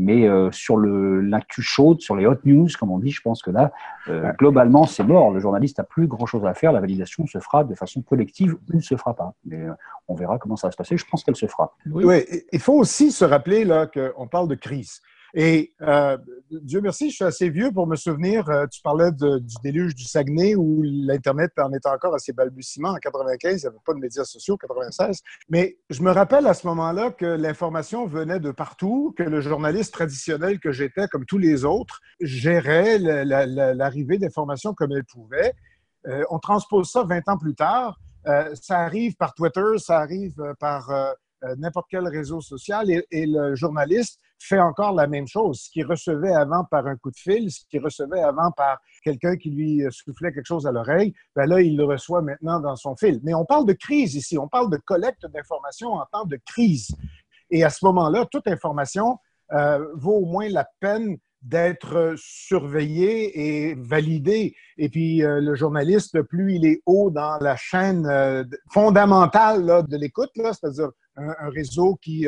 Mais 0.00 0.28
euh, 0.28 0.52
sur 0.52 0.78
l'actu 0.78 1.60
chaude, 1.60 2.00
sur 2.00 2.14
les 2.14 2.24
hot 2.24 2.38
news, 2.44 2.68
comme 2.78 2.92
on 2.92 3.00
dit, 3.00 3.10
je 3.10 3.20
pense 3.20 3.42
que 3.42 3.50
là, 3.50 3.72
euh, 4.06 4.32
globalement, 4.38 4.84
c'est 4.84 5.02
mort. 5.02 5.32
Le 5.32 5.40
journaliste 5.40 5.78
n'a 5.78 5.84
plus 5.84 6.06
grand-chose 6.06 6.44
à 6.46 6.54
faire. 6.54 6.70
La 6.70 6.80
validation 6.80 7.26
se 7.26 7.40
fera 7.40 7.64
de 7.64 7.74
façon 7.74 8.02
collective 8.02 8.54
ou 8.54 8.76
ne 8.76 8.80
se 8.80 8.96
fera 8.96 9.14
pas. 9.14 9.34
Mais 9.44 9.66
on 10.06 10.14
verra 10.14 10.38
comment 10.38 10.54
ça 10.54 10.68
va 10.68 10.72
se 10.72 10.76
passer. 10.76 10.96
Je 10.96 11.04
pense 11.04 11.24
qu'elle 11.24 11.36
se 11.36 11.46
fera. 11.46 11.74
Oui, 11.90 12.22
il 12.52 12.60
faut 12.60 12.74
aussi 12.74 13.10
se 13.10 13.24
rappeler 13.24 13.66
qu'on 13.92 14.28
parle 14.28 14.46
de 14.46 14.54
crise. 14.54 15.00
Et 15.34 15.74
euh, 15.82 16.16
Dieu 16.50 16.80
merci, 16.80 17.10
je 17.10 17.16
suis 17.16 17.24
assez 17.24 17.50
vieux 17.50 17.70
pour 17.70 17.86
me 17.86 17.96
souvenir, 17.96 18.48
euh, 18.48 18.66
tu 18.66 18.80
parlais 18.80 19.12
du 19.12 19.54
déluge 19.62 19.94
du 19.94 20.04
Saguenay 20.04 20.54
où 20.54 20.82
l'Internet 20.82 21.52
en 21.58 21.72
était 21.72 21.88
encore 21.88 22.14
à 22.14 22.18
ses 22.18 22.32
balbutiements. 22.32 22.90
En 22.90 22.96
95, 22.96 23.52
il 23.52 23.56
n'y 23.56 23.66
avait 23.66 23.76
pas 23.84 23.92
de 23.92 23.98
médias 23.98 24.24
sociaux, 24.24 24.56
96. 24.56 25.20
Mais 25.50 25.76
je 25.90 26.02
me 26.02 26.10
rappelle 26.10 26.46
à 26.46 26.54
ce 26.54 26.66
moment-là 26.68 27.10
que 27.10 27.26
l'information 27.26 28.06
venait 28.06 28.40
de 28.40 28.50
partout, 28.50 29.14
que 29.16 29.22
le 29.22 29.40
journaliste 29.40 29.92
traditionnel 29.92 30.60
que 30.60 30.72
j'étais, 30.72 31.08
comme 31.08 31.26
tous 31.26 31.38
les 31.38 31.64
autres, 31.64 32.00
gérait 32.20 32.98
l'arrivée 32.98 34.18
d'informations 34.18 34.72
comme 34.72 34.92
elle 34.92 35.04
pouvait. 35.04 35.54
Euh, 36.06 36.24
on 36.30 36.38
transpose 36.38 36.90
ça 36.90 37.04
20 37.04 37.28
ans 37.28 37.38
plus 37.38 37.54
tard. 37.54 38.00
ça 38.54 38.80
arrive 38.80 39.14
par 39.16 39.34
Twitter, 39.34 39.78
ça 39.78 39.98
arrive 39.98 40.34
par 40.58 40.90
n'importe 41.56 41.86
quel 41.90 42.06
réseau 42.08 42.40
social 42.40 42.90
et 42.90 43.26
le 43.26 43.54
journaliste 43.54 44.20
fait 44.38 44.60
encore 44.60 44.94
la 44.94 45.06
même 45.06 45.26
chose. 45.26 45.62
Ce 45.62 45.70
qu'il 45.70 45.86
recevait 45.86 46.32
avant 46.32 46.64
par 46.64 46.86
un 46.86 46.96
coup 46.96 47.10
de 47.10 47.16
fil, 47.16 47.50
ce 47.50 47.60
qu'il 47.68 47.82
recevait 47.82 48.22
avant 48.22 48.50
par 48.52 48.78
quelqu'un 49.02 49.36
qui 49.36 49.50
lui 49.50 49.82
soufflait 49.90 50.32
quelque 50.32 50.46
chose 50.46 50.66
à 50.66 50.72
l'oreille, 50.72 51.14
ben 51.34 51.46
là, 51.46 51.60
il 51.60 51.76
le 51.76 51.84
reçoit 51.84 52.22
maintenant 52.22 52.60
dans 52.60 52.76
son 52.76 52.96
fil. 52.96 53.20
Mais 53.22 53.34
on 53.34 53.44
parle 53.44 53.66
de 53.66 53.72
crise 53.72 54.14
ici, 54.14 54.38
on 54.38 54.48
parle 54.48 54.70
de 54.70 54.76
collecte 54.76 55.26
d'informations 55.26 55.92
en 55.92 56.04
temps 56.12 56.24
de 56.24 56.38
crise. 56.46 56.88
Et 57.50 57.64
à 57.64 57.70
ce 57.70 57.84
moment-là, 57.86 58.26
toute 58.30 58.46
information 58.46 59.18
euh, 59.52 59.86
vaut 59.94 60.16
au 60.16 60.26
moins 60.26 60.48
la 60.48 60.68
peine 60.80 61.16
d'être 61.40 62.14
surveillée 62.16 63.68
et 63.68 63.74
validée. 63.76 64.54
Et 64.76 64.88
puis, 64.88 65.22
euh, 65.22 65.40
le 65.40 65.54
journaliste, 65.54 66.20
plus 66.22 66.56
il 66.56 66.66
est 66.66 66.82
haut 66.84 67.10
dans 67.10 67.38
la 67.40 67.56
chaîne 67.56 68.06
euh, 68.06 68.44
fondamentale 68.70 69.86
de 69.88 69.96
l'écoute, 69.96 70.30
c'est-à-dire 70.34 70.90
un, 71.16 71.48
réseau 71.50 71.96
qui 72.02 72.26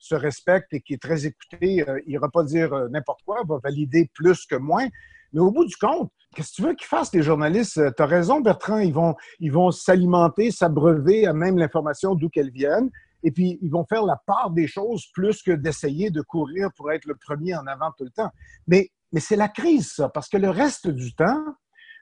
se 0.00 0.14
respecte 0.14 0.72
et 0.72 0.80
qui 0.80 0.94
est 0.94 1.02
très 1.02 1.26
écouté, 1.26 1.88
euh, 1.88 2.00
il 2.06 2.10
n'ira 2.10 2.28
pas 2.28 2.42
dire 2.42 2.72
euh, 2.72 2.88
n'importe 2.88 3.22
quoi, 3.24 3.42
va 3.46 3.58
valider 3.62 4.10
plus 4.14 4.46
que 4.46 4.56
moins. 4.56 4.88
Mais 5.32 5.40
au 5.40 5.52
bout 5.52 5.66
du 5.66 5.76
compte, 5.76 6.10
qu'est-ce 6.34 6.50
que 6.50 6.56
tu 6.56 6.62
veux 6.62 6.74
qu'ils 6.74 6.88
fassent, 6.88 7.14
les 7.14 7.22
journalistes? 7.22 7.78
Euh, 7.78 7.92
tu 7.94 8.02
as 8.02 8.06
raison, 8.06 8.40
Bertrand, 8.40 8.78
ils 8.78 8.94
vont, 8.94 9.14
ils 9.38 9.52
vont 9.52 9.70
s'alimenter, 9.70 10.50
s'abreuver 10.50 11.26
à 11.26 11.32
même 11.32 11.58
l'information 11.58 12.14
d'où 12.14 12.28
qu'elle 12.30 12.50
vienne. 12.50 12.90
Et 13.22 13.30
puis, 13.30 13.58
ils 13.60 13.70
vont 13.70 13.84
faire 13.84 14.04
la 14.04 14.16
part 14.26 14.50
des 14.50 14.66
choses 14.66 15.06
plus 15.12 15.42
que 15.42 15.52
d'essayer 15.52 16.10
de 16.10 16.22
courir 16.22 16.70
pour 16.74 16.90
être 16.90 17.04
le 17.04 17.14
premier 17.14 17.54
en 17.54 17.66
avant 17.66 17.92
tout 17.96 18.04
le 18.04 18.10
temps. 18.10 18.30
Mais, 18.66 18.90
mais 19.12 19.20
c'est 19.20 19.36
la 19.36 19.48
crise, 19.48 19.92
ça, 19.92 20.08
parce 20.08 20.28
que 20.28 20.38
le 20.38 20.48
reste 20.48 20.88
du 20.88 21.14
temps, 21.14 21.44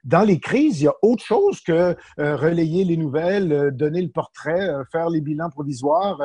dans 0.03 0.21
les 0.21 0.39
crises, 0.39 0.81
il 0.81 0.85
y 0.85 0.87
a 0.87 0.93
autre 1.01 1.23
chose 1.23 1.61
que 1.61 1.95
euh, 2.19 2.35
relayer 2.35 2.83
les 2.85 2.97
nouvelles, 2.97 3.51
euh, 3.51 3.71
donner 3.71 4.01
le 4.01 4.09
portrait, 4.09 4.69
euh, 4.69 4.83
faire 4.91 5.09
les 5.09 5.21
bilans 5.21 5.49
provisoires, 5.49 6.19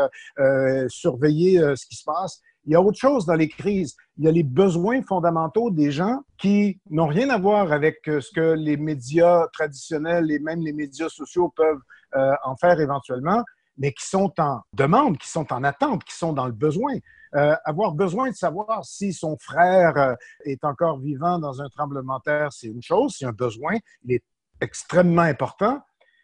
surveiller 0.88 1.60
ce 1.76 1.86
qui 1.86 1.96
se 1.96 2.04
passe. 2.04 2.40
Il 2.66 2.72
y 2.72 2.76
a 2.76 2.80
autre 2.80 2.98
chose 2.98 3.26
dans 3.26 3.34
les 3.34 3.48
crises. 3.48 3.94
Il 4.16 4.24
y 4.24 4.28
a 4.28 4.32
les 4.32 4.42
besoins 4.42 5.02
fondamentaux 5.02 5.70
des 5.70 5.90
gens 5.90 6.20
qui 6.38 6.80
n'ont 6.90 7.06
rien 7.06 7.30
à 7.30 7.38
voir 7.38 7.72
avec 7.72 7.98
ce 8.04 8.30
que 8.34 8.54
les 8.54 8.76
médias 8.76 9.46
traditionnels 9.52 10.30
et 10.30 10.38
même 10.38 10.60
les 10.60 10.72
médias 10.72 11.08
sociaux 11.08 11.52
peuvent 11.54 11.82
en 12.44 12.56
faire 12.56 12.80
éventuellement, 12.80 13.42
mais 13.76 13.92
qui 13.92 14.06
sont 14.06 14.32
en 14.38 14.60
demande, 14.72 15.18
qui 15.18 15.28
sont 15.28 15.52
en 15.52 15.62
attente, 15.64 16.04
qui 16.04 16.14
sont 16.16 16.32
dans 16.32 16.46
le 16.46 16.52
besoin. 16.52 16.94
Euh, 17.36 17.56
avoir 17.64 17.92
besoin 17.92 18.30
de 18.30 18.36
savoir 18.36 18.84
si 18.84 19.12
son 19.12 19.36
frère 19.38 19.96
euh, 19.96 20.14
est 20.44 20.64
encore 20.64 20.98
vivant 21.00 21.40
dans 21.40 21.60
un 21.60 21.68
tremblement 21.68 22.18
de 22.18 22.22
terre, 22.22 22.52
c'est 22.52 22.68
une 22.68 22.82
chose, 22.82 23.16
c'est 23.18 23.24
un 23.24 23.32
besoin, 23.32 23.76
il 24.04 24.12
est 24.12 24.24
extrêmement 24.60 25.22
important, 25.22 25.80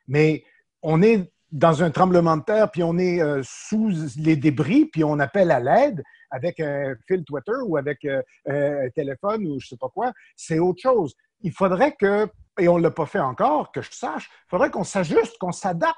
mais 0.06 0.44
on 0.82 1.02
est 1.02 1.32
dans 1.50 1.82
un 1.82 1.90
tremblement 1.90 2.36
de 2.36 2.44
terre, 2.44 2.70
puis 2.70 2.84
on 2.84 2.96
est 2.96 3.20
euh, 3.20 3.40
sous 3.42 3.90
les 4.18 4.36
débris, 4.36 4.86
puis 4.86 5.02
on 5.02 5.18
appelle 5.18 5.50
à 5.50 5.58
l'aide 5.58 6.00
avec 6.30 6.60
un 6.60 6.94
fil 7.08 7.24
Twitter 7.24 7.56
ou 7.66 7.76
avec 7.76 8.04
un 8.04 8.88
téléphone 8.94 9.48
ou 9.48 9.58
je 9.58 9.66
sais 9.66 9.76
pas 9.76 9.88
quoi, 9.88 10.12
c'est 10.36 10.60
autre 10.60 10.80
chose. 10.80 11.16
Il 11.40 11.52
faudrait 11.52 11.96
que, 11.96 12.28
et 12.56 12.68
on 12.68 12.78
ne 12.78 12.84
l'a 12.84 12.92
pas 12.92 13.06
fait 13.06 13.18
encore, 13.18 13.72
que 13.72 13.82
je 13.82 13.90
sache, 13.90 14.30
il 14.46 14.50
faudrait 14.50 14.70
qu'on 14.70 14.84
s'ajuste, 14.84 15.38
qu'on 15.38 15.50
s'adapte 15.50 15.96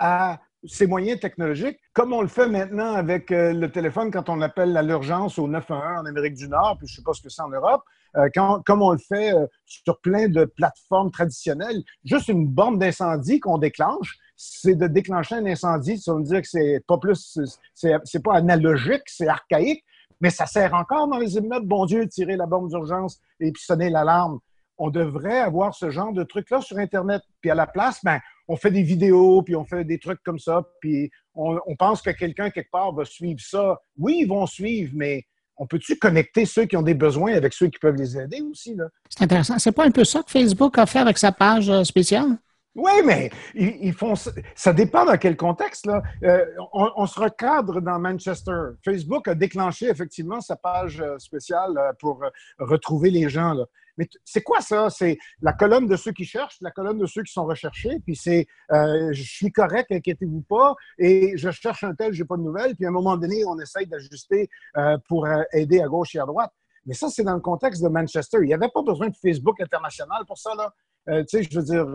à 0.00 0.40
ces 0.64 0.86
moyens 0.86 1.20
technologiques, 1.20 1.78
comme 1.92 2.12
on 2.12 2.20
le 2.20 2.28
fait 2.28 2.48
maintenant 2.48 2.92
avec 2.94 3.30
euh, 3.30 3.52
le 3.52 3.70
téléphone 3.70 4.10
quand 4.10 4.28
on 4.28 4.40
appelle 4.40 4.76
à 4.76 4.82
l'urgence 4.82 5.38
au 5.38 5.46
911 5.46 6.00
en 6.00 6.06
Amérique 6.06 6.34
du 6.34 6.48
Nord, 6.48 6.76
puis 6.78 6.88
je 6.88 6.94
ne 6.94 6.96
sais 6.96 7.02
pas 7.02 7.12
ce 7.12 7.22
que 7.22 7.28
c'est 7.28 7.42
en 7.42 7.48
Europe, 7.48 7.82
euh, 8.16 8.28
comme 8.66 8.82
on 8.82 8.92
le 8.92 8.98
fait 8.98 9.32
euh, 9.32 9.46
sur 9.66 10.00
plein 10.00 10.28
de 10.28 10.44
plateformes 10.44 11.10
traditionnelles, 11.10 11.82
juste 12.04 12.28
une 12.28 12.46
bombe 12.48 12.78
d'incendie 12.78 13.38
qu'on 13.38 13.58
déclenche, 13.58 14.18
c'est 14.36 14.74
de 14.74 14.86
déclencher 14.86 15.36
un 15.36 15.46
incendie. 15.46 15.98
Ça 15.98 16.14
veut 16.14 16.22
dire 16.22 16.40
que 16.40 16.48
c'est 16.48 16.80
pas 16.86 16.98
plus, 16.98 17.38
c'est 17.74 18.22
pas 18.22 18.34
analogique, 18.34 19.02
c'est 19.06 19.26
archaïque, 19.26 19.84
mais 20.20 20.30
ça 20.30 20.46
sert 20.46 20.74
encore 20.74 21.08
dans 21.08 21.18
les 21.18 21.36
immeubles. 21.36 21.66
Bon 21.66 21.86
Dieu, 21.86 22.06
tirer 22.08 22.36
la 22.36 22.46
bombe 22.46 22.68
d'urgence 22.68 23.20
et 23.40 23.50
puis 23.52 23.62
sonner 23.62 23.90
l'alarme. 23.90 24.38
On 24.78 24.90
devrait 24.90 25.38
avoir 25.38 25.74
ce 25.74 25.90
genre 25.90 26.12
de 26.12 26.22
truc-là 26.22 26.60
sur 26.60 26.78
Internet. 26.78 27.22
Puis 27.40 27.50
à 27.50 27.54
la 27.54 27.66
place, 27.66 28.00
ben, 28.04 28.20
on 28.48 28.56
fait 28.56 28.70
des 28.70 28.82
vidéos, 28.82 29.42
puis 29.42 29.54
on 29.56 29.64
fait 29.64 29.84
des 29.84 29.98
trucs 29.98 30.22
comme 30.22 30.38
ça, 30.38 30.62
puis 30.80 31.10
on, 31.34 31.58
pense 31.78 32.02
que 32.02 32.10
quelqu'un 32.10 32.50
quelque 32.50 32.70
part 32.70 32.92
va 32.92 33.04
suivre 33.04 33.40
ça. 33.40 33.78
Oui, 33.98 34.20
ils 34.22 34.28
vont 34.28 34.46
suivre, 34.46 34.92
mais 34.94 35.24
on 35.56 35.66
peut-tu 35.66 35.96
connecter 35.96 36.46
ceux 36.46 36.64
qui 36.64 36.76
ont 36.76 36.82
des 36.82 36.94
besoins 36.94 37.34
avec 37.34 37.52
ceux 37.52 37.68
qui 37.68 37.78
peuvent 37.78 37.96
les 37.96 38.16
aider 38.16 38.40
aussi? 38.40 38.76
C'est 39.08 39.24
intéressant. 39.24 39.58
C'est 39.58 39.72
pas 39.72 39.84
un 39.84 39.90
peu 39.90 40.04
ça 40.04 40.22
que 40.22 40.30
Facebook 40.30 40.78
a 40.78 40.86
fait 40.86 41.00
avec 41.00 41.18
sa 41.18 41.32
page 41.32 41.68
euh, 41.68 41.84
spéciale? 41.84 42.38
Oui, 42.74 42.92
mais 43.04 43.30
ils, 43.54 43.92
font 43.92 44.14
ça 44.14 44.72
dépend 44.72 45.04
dans 45.04 45.16
quel 45.16 45.36
contexte. 45.36 45.86
Là. 45.86 46.02
Euh, 46.22 46.44
on, 46.72 47.06
se 47.06 47.18
recadre 47.18 47.80
dans 47.80 47.98
Manchester. 47.98 48.72
Facebook 48.84 49.26
a 49.26 49.34
déclenché 49.34 49.86
effectivement 49.86 50.40
sa 50.40 50.54
page 50.54 51.00
euh, 51.00 51.18
spéciale 51.18 51.74
pour 51.98 52.22
retrouver 52.58 53.10
les 53.10 53.28
gens. 53.28 53.52
Là. 53.52 53.64
Mais 53.98 54.08
c'est 54.24 54.42
quoi 54.42 54.60
ça? 54.60 54.88
C'est 54.90 55.18
la 55.42 55.52
colonne 55.52 55.88
de 55.88 55.96
ceux 55.96 56.12
qui 56.12 56.24
cherchent, 56.24 56.58
la 56.60 56.70
colonne 56.70 56.98
de 56.98 57.06
ceux 57.06 57.24
qui 57.24 57.32
sont 57.32 57.44
recherchés, 57.44 57.98
puis 58.04 58.14
c'est 58.14 58.46
euh, 58.72 59.12
je 59.12 59.22
suis 59.22 59.50
correct, 59.50 59.90
inquiétez-vous 59.90 60.42
pas, 60.42 60.76
et 60.98 61.36
je 61.36 61.50
cherche 61.50 61.82
un 61.82 61.94
tel, 61.94 62.12
j'ai 62.12 62.24
pas 62.24 62.36
de 62.36 62.42
nouvelles, 62.42 62.76
puis 62.76 62.86
à 62.86 62.88
un 62.88 62.92
moment 62.92 63.16
donné, 63.16 63.44
on 63.44 63.58
essaye 63.58 63.88
d'ajuster 63.88 64.48
euh, 64.76 64.96
pour 65.08 65.26
euh, 65.26 65.42
aider 65.52 65.80
à 65.82 65.88
gauche 65.88 66.14
et 66.14 66.20
à 66.20 66.26
droite. 66.26 66.52
Mais 66.86 66.94
ça, 66.94 67.08
c'est 67.10 67.24
dans 67.24 67.34
le 67.34 67.40
contexte 67.40 67.82
de 67.82 67.88
Manchester. 67.88 68.38
Il 68.40 68.46
n'y 68.46 68.54
avait 68.54 68.70
pas 68.72 68.82
besoin 68.82 69.08
de 69.08 69.16
Facebook 69.16 69.60
international 69.60 70.24
pour 70.26 70.38
ça, 70.38 70.54
là. 70.54 70.72
Tu 71.08 71.24
sais, 71.28 71.42
je 71.42 71.58
veux 71.58 71.64
dire, 71.64 71.86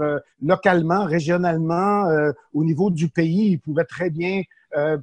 localement, 0.41 1.05
régionalement, 1.05 2.07
au 2.53 2.63
niveau 2.63 2.89
du 2.89 3.09
pays, 3.09 3.51
il 3.51 3.59
pouvait 3.59 3.85
très 3.85 4.09
bien 4.09 4.41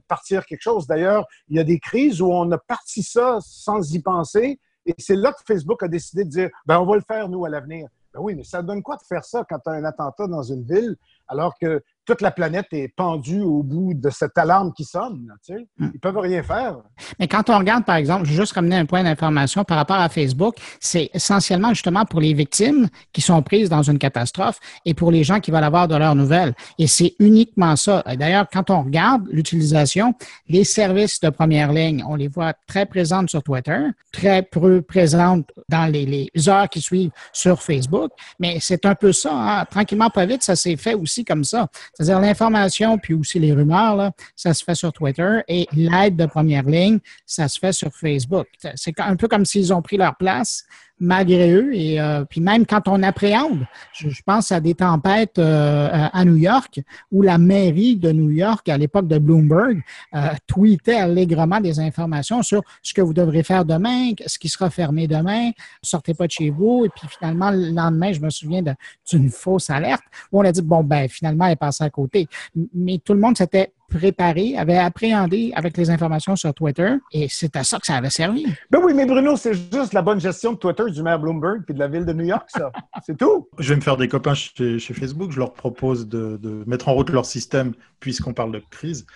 partir 0.08 0.44
quelque 0.46 0.62
chose. 0.62 0.86
D'ailleurs, 0.86 1.26
il 1.48 1.56
y 1.56 1.60
a 1.60 1.64
des 1.64 1.78
crises 1.78 2.20
où 2.20 2.30
on 2.32 2.50
a 2.50 2.58
parti 2.58 3.02
ça 3.02 3.38
sans 3.40 3.94
y 3.94 4.00
penser, 4.00 4.58
et 4.86 4.94
c'est 4.98 5.16
là 5.16 5.32
que 5.32 5.40
Facebook 5.46 5.82
a 5.82 5.88
décidé 5.88 6.24
de 6.24 6.30
dire, 6.30 6.50
ben, 6.66 6.80
on 6.80 6.86
va 6.86 6.96
le 6.96 7.02
faire, 7.02 7.28
nous, 7.28 7.44
à 7.44 7.48
l'avenir. 7.48 7.88
Ben 8.12 8.20
oui, 8.20 8.34
mais 8.34 8.42
ça 8.42 8.60
donne 8.60 8.82
quoi 8.82 8.96
de 8.96 9.02
faire 9.02 9.24
ça 9.24 9.44
quand 9.48 9.60
tu 9.60 9.70
as 9.70 9.74
un 9.74 9.84
attentat 9.84 10.26
dans 10.26 10.42
une 10.42 10.64
ville 10.64 10.96
alors 11.28 11.56
que 11.60 11.80
toute 12.06 12.22
la 12.22 12.30
planète 12.30 12.66
est 12.72 12.88
pendue 12.88 13.42
au 13.42 13.62
bout 13.62 13.94
de 13.94 14.10
cette 14.10 14.36
alarme 14.36 14.72
qui 14.72 14.84
sonne. 14.84 15.32
Tu 15.46 15.54
sais. 15.54 15.66
Hmm. 15.78 15.90
Ils 15.94 16.00
peuvent 16.00 16.18
rien 16.18 16.42
faire. 16.42 16.78
Mais 17.18 17.28
quand 17.28 17.50
on 17.50 17.58
regarde, 17.58 17.84
par 17.84 17.96
exemple, 17.96 18.24
je 18.24 18.30
vais 18.30 18.36
juste 18.36 18.52
ramener 18.52 18.76
un 18.76 18.86
point 18.86 19.02
d'information 19.02 19.64
par 19.64 19.76
rapport 19.76 19.96
à 19.96 20.08
Facebook, 20.08 20.56
c'est 20.80 21.10
essentiellement 21.14 21.70
justement 21.70 22.04
pour 22.04 22.20
les 22.20 22.34
victimes 22.34 22.88
qui 23.12 23.20
sont 23.20 23.42
prises 23.42 23.68
dans 23.68 23.82
une 23.82 23.98
catastrophe 23.98 24.58
et 24.84 24.94
pour 24.94 25.10
les 25.10 25.24
gens 25.24 25.40
qui 25.40 25.50
veulent 25.50 25.64
avoir 25.64 25.88
de 25.88 25.96
leurs 25.96 26.14
nouvelles. 26.14 26.54
Et 26.78 26.86
c'est 26.86 27.14
uniquement 27.18 27.76
ça. 27.76 28.02
D'ailleurs, 28.18 28.46
quand 28.52 28.70
on 28.70 28.82
regarde 28.82 29.26
l'utilisation, 29.30 30.14
les 30.48 30.64
services 30.64 31.20
de 31.20 31.30
première 31.30 31.72
ligne, 31.72 32.04
on 32.08 32.16
les 32.16 32.28
voit 32.28 32.54
très 32.66 32.86
présentes 32.86 33.30
sur 33.30 33.42
Twitter, 33.42 33.86
très 34.12 34.42
peu 34.42 34.82
présentes 34.82 35.46
dans 35.68 35.90
les, 35.90 36.30
heures 36.48 36.68
qui 36.68 36.80
suivent 36.80 37.10
sur 37.32 37.62
Facebook. 37.62 38.10
Mais 38.38 38.58
c'est 38.60 38.86
un 38.86 38.94
peu 38.94 39.12
ça. 39.12 39.30
Hein. 39.32 39.64
Tranquillement, 39.70 40.10
pas 40.10 40.26
vite, 40.26 40.42
ça 40.42 40.56
s'est 40.56 40.76
fait 40.76 40.94
aussi 40.94 41.24
comme 41.24 41.44
ça. 41.44 41.68
C'est-à-dire 41.94 42.20
l'information, 42.20 42.98
puis 42.98 43.14
aussi 43.14 43.38
les 43.38 43.52
rumeurs, 43.52 43.96
là, 43.96 44.12
ça 44.36 44.54
se 44.54 44.64
fait 44.64 44.74
sur 44.74 44.92
Twitter 44.92 45.40
et 45.48 45.66
l'aide 45.72 46.16
de 46.16 46.26
première 46.26 46.64
ligne, 46.64 46.98
ça 47.26 47.48
se 47.48 47.58
fait 47.58 47.72
sur 47.72 47.94
Facebook. 47.94 48.46
C'est 48.74 48.98
un 49.00 49.16
peu 49.16 49.28
comme 49.28 49.44
s'ils 49.44 49.72
ont 49.72 49.82
pris 49.82 49.96
leur 49.96 50.16
place 50.16 50.64
malgré 51.00 51.52
eux. 51.52 51.74
Et 51.74 52.00
euh, 52.00 52.24
puis 52.24 52.40
même 52.40 52.66
quand 52.66 52.86
on 52.86 53.02
appréhende, 53.02 53.66
je, 53.92 54.08
pense 54.24 54.52
à 54.52 54.60
des 54.60 54.74
tempêtes 54.74 55.38
euh, 55.38 56.08
à 56.12 56.24
New 56.24 56.36
York, 56.36 56.80
où 57.10 57.22
la 57.22 57.38
mairie 57.38 57.96
de 57.96 58.12
New 58.12 58.30
York, 58.30 58.68
à 58.68 58.76
l'époque 58.76 59.08
de 59.08 59.18
Bloomberg, 59.18 59.80
euh, 60.14 60.28
tweetait 60.46 60.94
allègrement 60.94 61.60
des 61.60 61.80
informations 61.80 62.42
sur 62.42 62.62
ce 62.82 62.92
que 62.92 63.00
vous 63.00 63.14
devrez 63.14 63.42
faire 63.42 63.64
demain, 63.64 64.10
ce 64.26 64.38
qui 64.38 64.48
sera 64.48 64.70
fermé 64.70 65.08
demain, 65.08 65.50
sortez 65.82 66.14
pas 66.14 66.26
de 66.26 66.32
chez 66.32 66.50
vous. 66.50 66.84
Et 66.84 66.90
puis 66.90 67.08
finalement, 67.08 67.50
le 67.50 67.70
lendemain, 67.70 68.12
je 68.12 68.20
me 68.20 68.30
souviens 68.30 68.62
d'une 69.10 69.30
fausse 69.30 69.70
alerte 69.70 70.02
où 70.30 70.40
on 70.40 70.44
a 70.44 70.52
dit, 70.52 70.62
bon, 70.62 70.84
ben 70.84 71.08
finalement, 71.08 71.46
elle 71.46 71.56
est 71.60 71.82
à 71.82 71.90
côté. 71.90 72.28
Mais 72.74 72.98
tout 72.98 73.14
le 73.14 73.20
monde 73.20 73.36
s'était 73.36 73.72
préparé, 73.90 74.56
avait 74.56 74.78
appréhendé 74.78 75.52
avec 75.54 75.76
les 75.76 75.90
informations 75.90 76.36
sur 76.36 76.54
Twitter 76.54 76.94
et 77.12 77.26
c'est 77.28 77.56
à 77.56 77.64
ça 77.64 77.78
que 77.78 77.86
ça 77.86 77.96
avait 77.96 78.10
servi. 78.10 78.46
Ben 78.70 78.80
oui, 78.82 78.94
mais 78.94 79.04
Bruno, 79.04 79.36
c'est 79.36 79.52
juste 79.52 79.92
la 79.92 80.00
bonne 80.00 80.20
gestion 80.20 80.52
de 80.52 80.58
Twitter 80.58 80.84
du 80.90 81.02
maire 81.02 81.18
Bloomberg 81.18 81.64
puis 81.64 81.74
de 81.74 81.78
la 81.78 81.88
ville 81.88 82.06
de 82.06 82.12
New 82.12 82.24
York, 82.24 82.48
ça. 82.48 82.72
c'est 83.04 83.18
tout. 83.18 83.48
Je 83.58 83.70
vais 83.70 83.76
me 83.76 83.80
faire 83.82 83.96
des 83.96 84.08
copains 84.08 84.34
chez, 84.34 84.78
Facebook. 84.78 85.32
Je 85.32 85.38
leur 85.38 85.52
propose 85.52 86.08
de, 86.08 86.38
mettre 86.66 86.88
en 86.88 86.94
route 86.94 87.10
leur 87.10 87.26
système, 87.26 87.72
puisqu'on 87.98 88.32
parle 88.32 88.52
de 88.52 88.62
crise, 88.70 89.06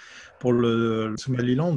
pour 0.41 0.53
le, 0.53 1.15
Somaliland, 1.17 1.77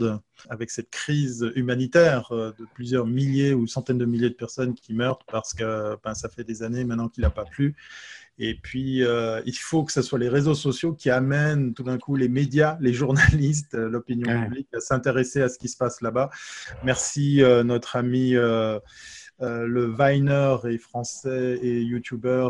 avec 0.50 0.72
cette 0.72 0.90
crise 0.90 1.50
humanitaire 1.56 2.28
euh, 2.32 2.52
de 2.60 2.66
plusieurs 2.74 3.06
milliers 3.06 3.54
ou 3.54 3.66
centaines 3.66 3.98
de 3.98 4.06
milliers 4.06 4.30
de 4.30 4.36
personnes 4.36 4.74
qui 4.74 4.94
meurent 4.94 5.20
parce 5.32 5.54
que 5.54 5.98
ben, 6.04 6.14
ça 6.14 6.30
fait 6.30 6.44
des 6.44 6.64
années 6.64 6.84
maintenant 6.84 7.08
qu'il 7.08 7.24
n'a 7.24 7.30
pas 7.30 7.46
plu. 7.46 7.76
Et 8.39 8.56
puis, 8.56 9.04
euh, 9.04 9.41
il 9.45 9.58
faut 9.58 9.84
que 9.84 9.91
ce 9.91 10.02
soit 10.02 10.19
les 10.19 10.30
réseaux 10.30 10.54
sociaux 10.54 10.93
qui 10.93 11.10
amènent 11.10 11.73
tout 11.73 11.84
d'un 11.84 11.97
coup 11.97 12.15
les 12.15 12.30
médias, 12.30 12.78
les 12.80 12.93
journalistes, 12.93 13.73
euh, 13.73 13.89
l'opinion 13.89 14.43
publique 14.43 14.67
à 14.73 14.80
s'intéresser 14.80 15.41
à 15.41 15.50
ce 15.50 15.58
qui 15.58 15.69
se 15.69 15.78
passe 15.78 16.02
là-bas. 16.02 16.30
Merci 16.84 17.41
euh, 17.41 17.63
notre 17.63 17.95
ami 17.95 18.36
le 19.39 19.95
Viner 19.95 20.58
et 20.67 20.78
français 20.78 21.60
et 21.62 21.82
YouTuber, 21.82 22.50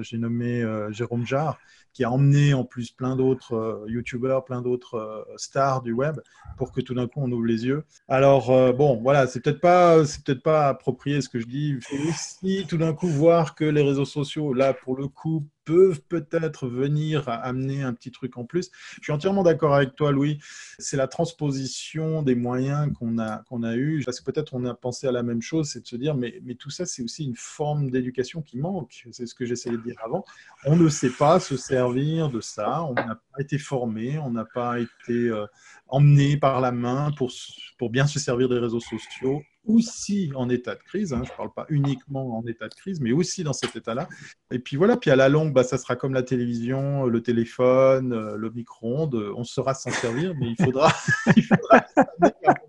j'ai 0.00 0.18
nommé 0.18 0.64
Jérôme 0.90 1.26
Jarre, 1.26 1.58
qui 1.92 2.04
a 2.04 2.10
emmené 2.10 2.54
en 2.54 2.64
plus 2.64 2.90
plein 2.90 3.16
d'autres 3.16 3.54
euh, 3.54 3.84
youtubeurs, 3.88 4.44
plein 4.44 4.62
d'autres 4.62 4.94
euh, 4.94 5.36
stars 5.36 5.82
du 5.82 5.92
web 5.92 6.20
pour 6.56 6.72
que 6.72 6.80
tout 6.80 6.94
d'un 6.94 7.06
coup 7.06 7.20
on 7.22 7.30
ouvre 7.30 7.46
les 7.46 7.66
yeux. 7.66 7.84
Alors 8.08 8.50
euh, 8.50 8.72
bon, 8.72 9.00
voilà, 9.02 9.26
c'est 9.26 9.40
peut-être 9.40 9.60
pas, 9.60 10.04
c'est 10.04 10.24
peut-être 10.24 10.42
pas 10.42 10.68
approprié 10.68 11.20
ce 11.20 11.28
que 11.28 11.38
je 11.38 11.46
dis. 11.46 11.68
Il 11.70 11.82
faut 11.82 12.08
aussi 12.08 12.66
tout 12.66 12.78
d'un 12.78 12.94
coup 12.94 13.08
voir 13.08 13.54
que 13.54 13.64
les 13.64 13.82
réseaux 13.82 14.04
sociaux, 14.04 14.52
là 14.54 14.74
pour 14.74 14.96
le 14.96 15.08
coup, 15.08 15.46
peuvent 15.64 16.00
peut-être 16.02 16.68
venir 16.68 17.28
amener 17.28 17.82
un 17.82 17.92
petit 17.92 18.10
truc 18.10 18.36
en 18.36 18.44
plus. 18.44 18.70
Je 18.96 19.04
suis 19.04 19.12
entièrement 19.12 19.42
d'accord 19.42 19.74
avec 19.74 19.94
toi, 19.94 20.12
Louis. 20.12 20.38
C'est 20.78 20.96
la 20.96 21.08
transposition 21.08 22.22
des 22.22 22.34
moyens 22.34 22.92
qu'on 22.98 23.18
a, 23.18 23.38
qu'on 23.48 23.62
a 23.62 23.76
eu. 23.76 24.02
Parce 24.04 24.20
que 24.20 24.30
peut-être 24.30 24.54
on 24.54 24.64
a 24.64 24.74
pensé 24.74 25.06
à 25.06 25.12
la 25.12 25.22
même 25.22 25.42
chose, 25.42 25.70
c'est 25.70 25.80
de 25.80 25.86
se 25.86 25.96
dire, 25.96 26.14
mais, 26.14 26.40
mais 26.44 26.54
tout 26.54 26.70
ça, 26.70 26.86
c'est 26.86 27.02
aussi 27.02 27.24
une 27.24 27.36
forme 27.36 27.90
d'éducation 27.90 28.42
qui 28.42 28.58
manque. 28.58 29.06
C'est 29.12 29.26
ce 29.26 29.34
que 29.34 29.44
j'essayais 29.44 29.76
de 29.76 29.82
dire 29.82 29.96
avant. 30.04 30.24
On 30.64 30.76
ne 30.76 30.88
sait 30.88 31.10
pas 31.10 31.40
se 31.40 31.56
servir 31.56 32.30
de 32.30 32.40
ça. 32.40 32.82
On 32.84 32.94
n'a 32.94 33.20
pas 33.32 33.40
été 33.40 33.58
formé, 33.58 34.18
on 34.18 34.30
n'a 34.30 34.44
pas 34.44 34.80
été 34.80 35.12
euh, 35.12 35.46
emmené 35.92 36.36
par 36.36 36.60
la 36.60 36.72
main 36.72 37.12
pour, 37.16 37.30
pour 37.78 37.90
bien 37.90 38.06
se 38.06 38.18
servir 38.18 38.48
des 38.48 38.58
réseaux 38.58 38.80
sociaux 38.80 39.42
aussi 39.66 40.32
en 40.34 40.48
état 40.48 40.74
de 40.74 40.80
crise, 40.80 41.12
hein, 41.12 41.22
je 41.24 41.30
ne 41.30 41.36
parle 41.36 41.52
pas 41.52 41.66
uniquement 41.68 42.36
en 42.36 42.46
état 42.46 42.68
de 42.68 42.74
crise, 42.74 43.00
mais 43.00 43.12
aussi 43.12 43.44
dans 43.44 43.52
cet 43.52 43.76
état-là. 43.76 44.08
Et 44.50 44.58
puis 44.58 44.76
voilà, 44.76 44.96
puis 44.96 45.10
à 45.10 45.16
la 45.16 45.28
longue, 45.28 45.52
bah, 45.52 45.62
ça 45.62 45.78
sera 45.78 45.94
comme 45.94 46.14
la 46.14 46.22
télévision, 46.22 47.06
le 47.06 47.22
téléphone, 47.22 48.12
euh, 48.12 48.36
le 48.36 48.50
micro-ondes, 48.50 49.14
on 49.36 49.44
saura 49.44 49.74
s'en 49.74 49.90
servir, 49.90 50.34
mais 50.38 50.48
il 50.58 50.64
faudra, 50.64 50.92
il 51.36 51.44
faudra 51.44 51.84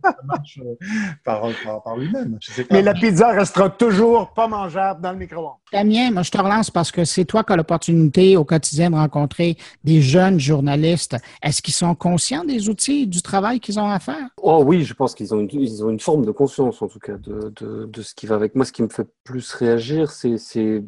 ça 0.04 0.16
marche 0.26 0.60
euh, 0.62 0.76
par, 1.24 1.42
par, 1.84 1.98
lui-même. 1.98 2.38
Mais 2.72 2.82
la 2.82 2.94
pizza 2.94 3.32
restera 3.32 3.70
toujours 3.70 4.34
pas 4.34 4.48
mangeable 4.48 5.02
dans 5.02 5.12
le 5.12 5.18
micro-ondes. 5.18 5.58
Damien, 5.72 6.12
moi 6.12 6.24
je 6.24 6.32
te 6.32 6.38
relance 6.38 6.70
parce 6.70 6.92
que 6.92 7.06
c'est 7.06 7.26
toi 7.26 7.44
qui 7.44 7.54
as 7.54 7.56
l'opportunité 7.56 8.38
au 8.38 8.46
quotidien 8.46 8.92
de 8.92 8.96
rencontrer 8.96 9.58
des 9.84 10.02
jeunes 10.02 10.40
journalistes. 10.40 11.16
Est-ce 11.42 11.62
qu'ils 11.62 11.74
sont 11.74 11.96
conscients 11.96 12.44
des 12.44 12.70
outils, 12.70 13.08
du 13.14 13.22
travail 13.22 13.60
qu'ils 13.60 13.80
ont 13.80 13.88
à 13.90 14.00
faire? 14.00 14.28
Oh 14.42 14.64
oui, 14.66 14.84
je 14.84 14.94
pense 14.94 15.14
qu'ils 15.14 15.34
ont, 15.34 15.48
ils 15.48 15.86
ont 15.86 15.90
une 15.90 16.00
forme 16.00 16.26
de 16.26 16.32
conscience 16.32 16.82
en 16.82 16.88
tout 16.88 17.00
cas 17.00 17.18
de, 17.18 17.54
de, 17.56 17.86
de, 17.86 18.02
ce 18.02 18.16
qui 18.16 18.26
va 18.26 18.36
avec 18.36 18.56
moi. 18.56 18.66
Ce 18.66 18.72
qui 18.72 18.82
me 18.82 18.90
fait 18.90 19.08
plus 19.24 19.54
réagir, 19.54 20.12
c'est 20.12 20.84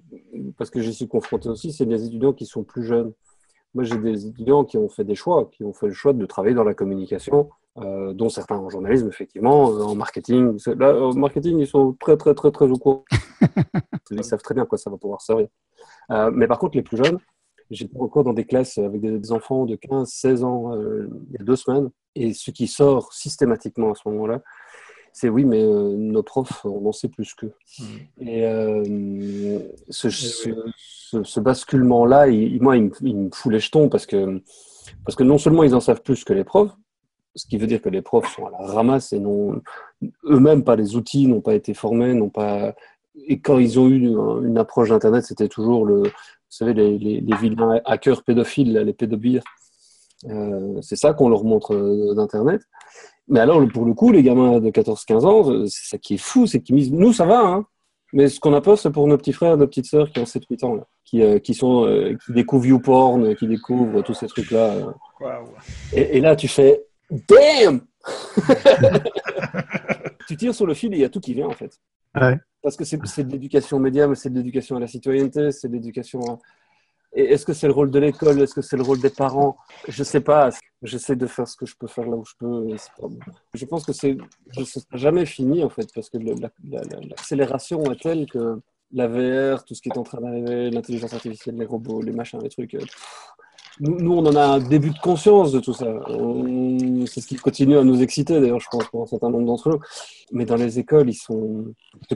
parce 0.57 0.69
que 0.69 0.81
j'y 0.81 0.93
suis 0.93 1.07
confronté 1.07 1.47
aussi, 1.47 1.71
c'est 1.71 1.85
des 1.85 2.05
étudiants 2.05 2.33
qui 2.33 2.45
sont 2.45 2.63
plus 2.63 2.83
jeunes. 2.83 3.13
Moi, 3.75 3.83
j'ai 3.83 3.97
des 3.97 4.25
étudiants 4.25 4.63
qui 4.63 4.77
ont 4.77 4.89
fait 4.89 5.03
des 5.03 5.15
choix, 5.15 5.49
qui 5.51 5.63
ont 5.63 5.73
fait 5.73 5.87
le 5.87 5.93
choix 5.93 6.13
de 6.13 6.25
travailler 6.25 6.55
dans 6.55 6.63
la 6.63 6.73
communication, 6.73 7.49
euh, 7.77 8.13
dont 8.13 8.29
certains 8.29 8.55
en 8.55 8.69
journalisme, 8.69 9.09
effectivement, 9.09 9.69
euh, 9.69 9.83
en 9.83 9.95
marketing. 9.95 10.57
Là, 10.77 10.95
en 10.95 11.13
marketing, 11.13 11.59
ils 11.59 11.67
sont 11.67 11.93
très, 11.99 12.15
très, 12.15 12.33
très, 12.33 12.51
très 12.51 12.65
au 12.71 12.77
courant. 12.77 13.03
ils 14.11 14.23
savent 14.23 14.41
très 14.41 14.55
bien 14.55 14.65
quoi 14.65 14.77
ça 14.77 14.89
va 14.89 14.97
pouvoir 14.97 15.21
servir. 15.21 15.47
Euh, 16.11 16.31
mais 16.33 16.47
par 16.47 16.57
contre, 16.57 16.77
les 16.77 16.83
plus 16.83 16.97
jeunes, 16.97 17.19
j'étais 17.71 17.97
encore 17.99 18.23
dans 18.23 18.33
des 18.33 18.45
classes 18.45 18.77
avec 18.77 19.01
des, 19.01 19.31
enfants 19.31 19.65
de 19.65 19.75
15, 19.75 20.09
16 20.09 20.43
ans 20.43 20.75
euh, 20.75 21.09
il 21.29 21.39
y 21.39 21.41
a 21.41 21.43
deux 21.43 21.55
semaines, 21.55 21.89
et 22.15 22.33
ce 22.33 22.51
qui 22.51 22.67
sort 22.67 23.13
systématiquement 23.13 23.91
à 23.91 23.95
ce 23.95 24.07
moment-là, 24.09 24.41
c'est 25.15 25.29
oui, 25.29 25.45
mais 25.45 25.63
euh, 25.63 25.95
nos 25.95 26.23
profs, 26.23 26.65
on 26.65 26.85
en 26.85 26.91
sait 26.91 27.07
plus 27.07 27.33
qu'eux. 27.33 27.53
Hmm. 27.79 27.83
Et 28.19 28.45
euh, 28.45 29.59
ce, 29.89 30.09
ce, 30.09 31.39
basculement-là, 31.39 32.27
il, 32.27 32.61
moi, 32.61 32.75
il 32.75 32.91
me, 33.15 33.29
fout 33.33 33.51
les 33.51 33.59
jetons 33.59 33.87
parce 33.87 34.05
que, 34.05 34.41
parce 35.05 35.15
que 35.15 35.23
non 35.23 35.37
seulement 35.37 35.63
ils 35.63 35.73
en 35.73 35.79
savent 35.79 36.01
plus 36.01 36.25
que 36.25 36.33
les 36.33 36.43
profs, 36.43 36.73
ce 37.33 37.47
qui 37.47 37.55
veut 37.55 37.65
dire 37.65 37.81
que 37.81 37.87
les 37.87 38.01
profs 38.01 38.33
sont 38.35 38.45
à 38.45 38.51
la 38.51 38.67
ramasse 38.67 39.13
et 39.13 39.19
n'ont 39.19 39.61
eux-mêmes 40.25 40.65
pas 40.65 40.75
les 40.75 40.97
outils, 40.97 41.27
n'ont 41.27 41.39
pas 41.39 41.53
été 41.55 41.73
formés, 41.73 42.13
n'ont 42.13 42.29
pas. 42.29 42.75
Et 43.15 43.39
quand 43.39 43.57
ils 43.57 43.79
ont 43.79 43.87
eu 43.87 43.95
une, 43.95 44.57
approche 44.57 44.89
d'Internet, 44.89 45.23
c'était 45.23 45.47
toujours 45.47 45.85
le, 45.85 46.03
vous 46.03 46.11
savez, 46.49 46.73
les, 46.73 46.97
les, 46.97 47.21
les 47.21 47.37
vilains 47.37 47.79
hackers 47.85 48.21
pédophiles, 48.21 48.73
les 48.73 48.93
pédobires. 48.93 49.43
Euh, 50.29 50.81
c'est 50.81 50.95
ça 50.95 51.13
qu'on 51.13 51.29
leur 51.29 51.43
montre 51.43 52.13
d'Internet. 52.15 52.61
Mais 53.27 53.39
alors, 53.39 53.65
pour 53.69 53.85
le 53.85 53.93
coup, 53.93 54.11
les 54.11 54.23
gamins 54.23 54.59
de 54.59 54.69
14-15 54.69 55.25
ans, 55.25 55.51
euh, 55.51 55.65
c'est 55.67 55.89
ça 55.89 55.97
qui 55.97 56.15
est 56.15 56.19
fou, 56.19 56.45
c'est 56.45 56.61
qu'ils 56.61 56.75
disent, 56.75 56.91
nous, 56.91 57.13
ça 57.13 57.25
va, 57.25 57.39
hein. 57.39 57.65
Mais 58.13 58.29
ce 58.29 58.39
qu'on 58.39 58.53
a 58.53 58.61
peur, 58.61 58.77
c'est 58.77 58.91
pour 58.91 59.07
nos 59.07 59.17
petits 59.17 59.33
frères, 59.33 59.57
nos 59.57 59.67
petites 59.67 59.87
sœurs 59.87 60.11
qui 60.11 60.19
ont 60.19 60.25
7-8 60.25 60.63
ans, 60.63 60.75
là, 60.75 60.87
qui, 61.03 61.21
euh, 61.21 61.39
qui, 61.39 61.53
sont, 61.53 61.85
euh, 61.85 62.15
qui 62.23 62.33
découvrent 62.33 62.67
YouPorn, 62.67 63.35
qui 63.35 63.47
découvrent 63.47 64.03
tous 64.03 64.13
ces 64.13 64.27
trucs-là. 64.27 64.75
Et, 65.91 66.17
et, 66.17 66.21
là, 66.21 66.35
tu 66.35 66.47
fais 66.47 66.85
Damn 67.09 67.81
Tu 70.27 70.37
tires 70.37 70.55
sur 70.55 70.65
le 70.65 70.73
fil 70.73 70.93
et 70.93 70.97
il 70.97 71.01
y 71.01 71.05
a 71.05 71.09
tout 71.09 71.19
qui 71.19 71.33
vient, 71.33 71.47
en 71.47 71.51
fait. 71.51 71.77
Ouais. 72.15 72.37
Parce 72.61 72.77
que 72.77 72.85
c'est 72.85 73.23
de 73.23 73.31
l'éducation 73.31 73.79
média, 73.79 74.07
mais 74.07 74.15
c'est 74.15 74.29
de 74.29 74.35
l'éducation 74.35 74.77
à 74.77 74.79
la 74.79 74.87
citoyenneté, 74.87 75.51
c'est 75.51 75.67
de 75.67 75.73
l'éducation 75.73 76.21
à 76.21 76.37
est-ce 77.13 77.45
que 77.45 77.53
c'est 77.53 77.67
le 77.67 77.73
rôle 77.73 77.91
de 77.91 77.99
l'école? 77.99 78.41
Est-ce 78.41 78.53
que 78.53 78.61
c'est 78.61 78.77
le 78.77 78.83
rôle 78.83 78.99
des 78.99 79.09
parents? 79.09 79.57
Je 79.87 80.03
sais 80.03 80.21
pas. 80.21 80.49
J'essaie 80.81 81.15
de 81.15 81.27
faire 81.27 81.47
ce 81.47 81.55
que 81.55 81.65
je 81.65 81.75
peux 81.75 81.87
faire 81.87 82.05
là 82.05 82.17
où 82.17 82.25
je 82.25 82.33
peux. 82.37 82.67
Je 83.53 83.65
pense 83.65 83.85
que 83.85 83.93
c'est, 83.93 84.17
je 84.51 84.59
ne 84.59 84.65
sera 84.65 84.83
jamais 84.93 85.25
fini 85.25 85.63
en 85.63 85.69
fait, 85.69 85.87
parce 85.93 86.09
que 86.09 86.17
l'accélération 87.09 87.83
est 87.91 88.01
telle 88.01 88.25
que 88.25 88.59
la 88.91 89.07
VR, 89.07 89.63
tout 89.65 89.73
ce 89.73 89.81
qui 89.81 89.89
est 89.89 89.97
en 89.97 90.03
train 90.03 90.21
d'arriver, 90.21 90.69
l'intelligence 90.69 91.13
artificielle, 91.13 91.55
les 91.55 91.65
robots, 91.65 92.01
les 92.01 92.11
machins, 92.11 92.39
les 92.41 92.49
trucs. 92.49 92.75
Euh, 92.75 92.85
nous, 93.79 94.13
on 94.13 94.25
en 94.25 94.35
a 94.35 94.45
un 94.45 94.59
début 94.59 94.91
de 94.91 94.99
conscience 94.99 95.51
de 95.51 95.59
tout 95.59 95.73
ça. 95.73 95.87
C'est 97.07 97.21
ce 97.21 97.27
qui 97.27 97.35
continue 97.35 97.77
à 97.77 97.83
nous 97.83 98.01
exciter, 98.01 98.39
d'ailleurs, 98.39 98.59
je 98.59 98.69
pense, 98.71 98.85
pour 98.85 99.03
un 99.03 99.05
certain 99.05 99.29
nombre 99.29 99.45
d'entre 99.45 99.69
nous. 99.69 99.79
Mais 100.31 100.45
dans 100.45 100.55
les 100.55 100.79
écoles, 100.79 101.09
ils 101.09 101.13
sont, 101.13 101.65
en 101.93 102.15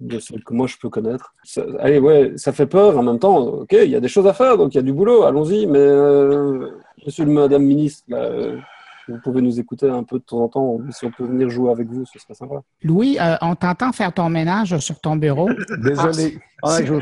de 0.00 0.18
celles 0.18 0.42
que 0.42 0.54
moi 0.54 0.66
je 0.66 0.76
peux 0.80 0.88
connaître. 0.88 1.34
allez, 1.78 1.98
ouais, 1.98 2.32
ça 2.36 2.52
fait 2.52 2.66
peur. 2.66 2.96
En 2.98 3.02
même 3.02 3.18
temps, 3.18 3.38
ok, 3.38 3.72
il 3.72 3.90
y 3.90 3.96
a 3.96 4.00
des 4.00 4.08
choses 4.08 4.26
à 4.26 4.32
faire, 4.32 4.56
donc 4.56 4.74
il 4.74 4.76
y 4.76 4.80
a 4.80 4.82
du 4.82 4.92
boulot, 4.92 5.24
allons-y. 5.24 5.66
Mais 5.66 5.78
euh, 5.78 6.70
monsieur 7.04 7.24
le 7.24 7.32
madame 7.32 7.64
ministre, 7.64 8.04
là, 8.08 8.18
euh, 8.18 8.58
vous 9.08 9.18
pouvez 9.22 9.40
nous 9.40 9.58
écouter 9.58 9.88
un 9.88 10.02
peu 10.02 10.18
de 10.18 10.24
temps 10.24 10.40
en 10.40 10.48
temps. 10.48 10.78
Si 10.90 11.04
on 11.06 11.10
peut 11.10 11.24
venir 11.24 11.48
jouer 11.48 11.70
avec 11.70 11.88
vous, 11.88 12.04
ce 12.06 12.18
serait 12.18 12.34
sympa. 12.34 12.56
Louis, 12.82 13.18
euh, 13.20 13.36
on 13.40 13.54
t'entend 13.54 13.92
faire 13.92 14.12
ton 14.12 14.28
ménage 14.28 14.78
sur 14.78 15.00
ton 15.00 15.16
bureau. 15.16 15.48
Désolé. 15.78 16.38
Ah, 16.62 16.78
il 16.80 16.86
joue 16.86 17.00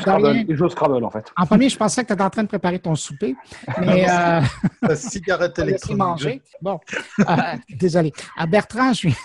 Scrabble, 0.68 1.04
en 1.04 1.10
fait. 1.10 1.32
En 1.36 1.46
premier, 1.46 1.68
je 1.68 1.76
pensais 1.76 2.02
que 2.02 2.08
tu 2.08 2.12
étais 2.12 2.22
en 2.22 2.30
train 2.30 2.42
de 2.42 2.48
préparer 2.48 2.78
ton 2.78 2.94
souper. 2.94 3.34
Mais, 3.80 4.08
euh, 4.10 4.40
La 4.82 4.96
cigarette 4.96 5.58
électronique. 5.58 5.98
manger. 5.98 6.42
Bon, 6.60 6.78
euh, 7.20 7.24
désolé. 7.70 8.12
À 8.36 8.46
Bertrand, 8.46 8.92
je 8.92 8.98
suis. 8.98 9.16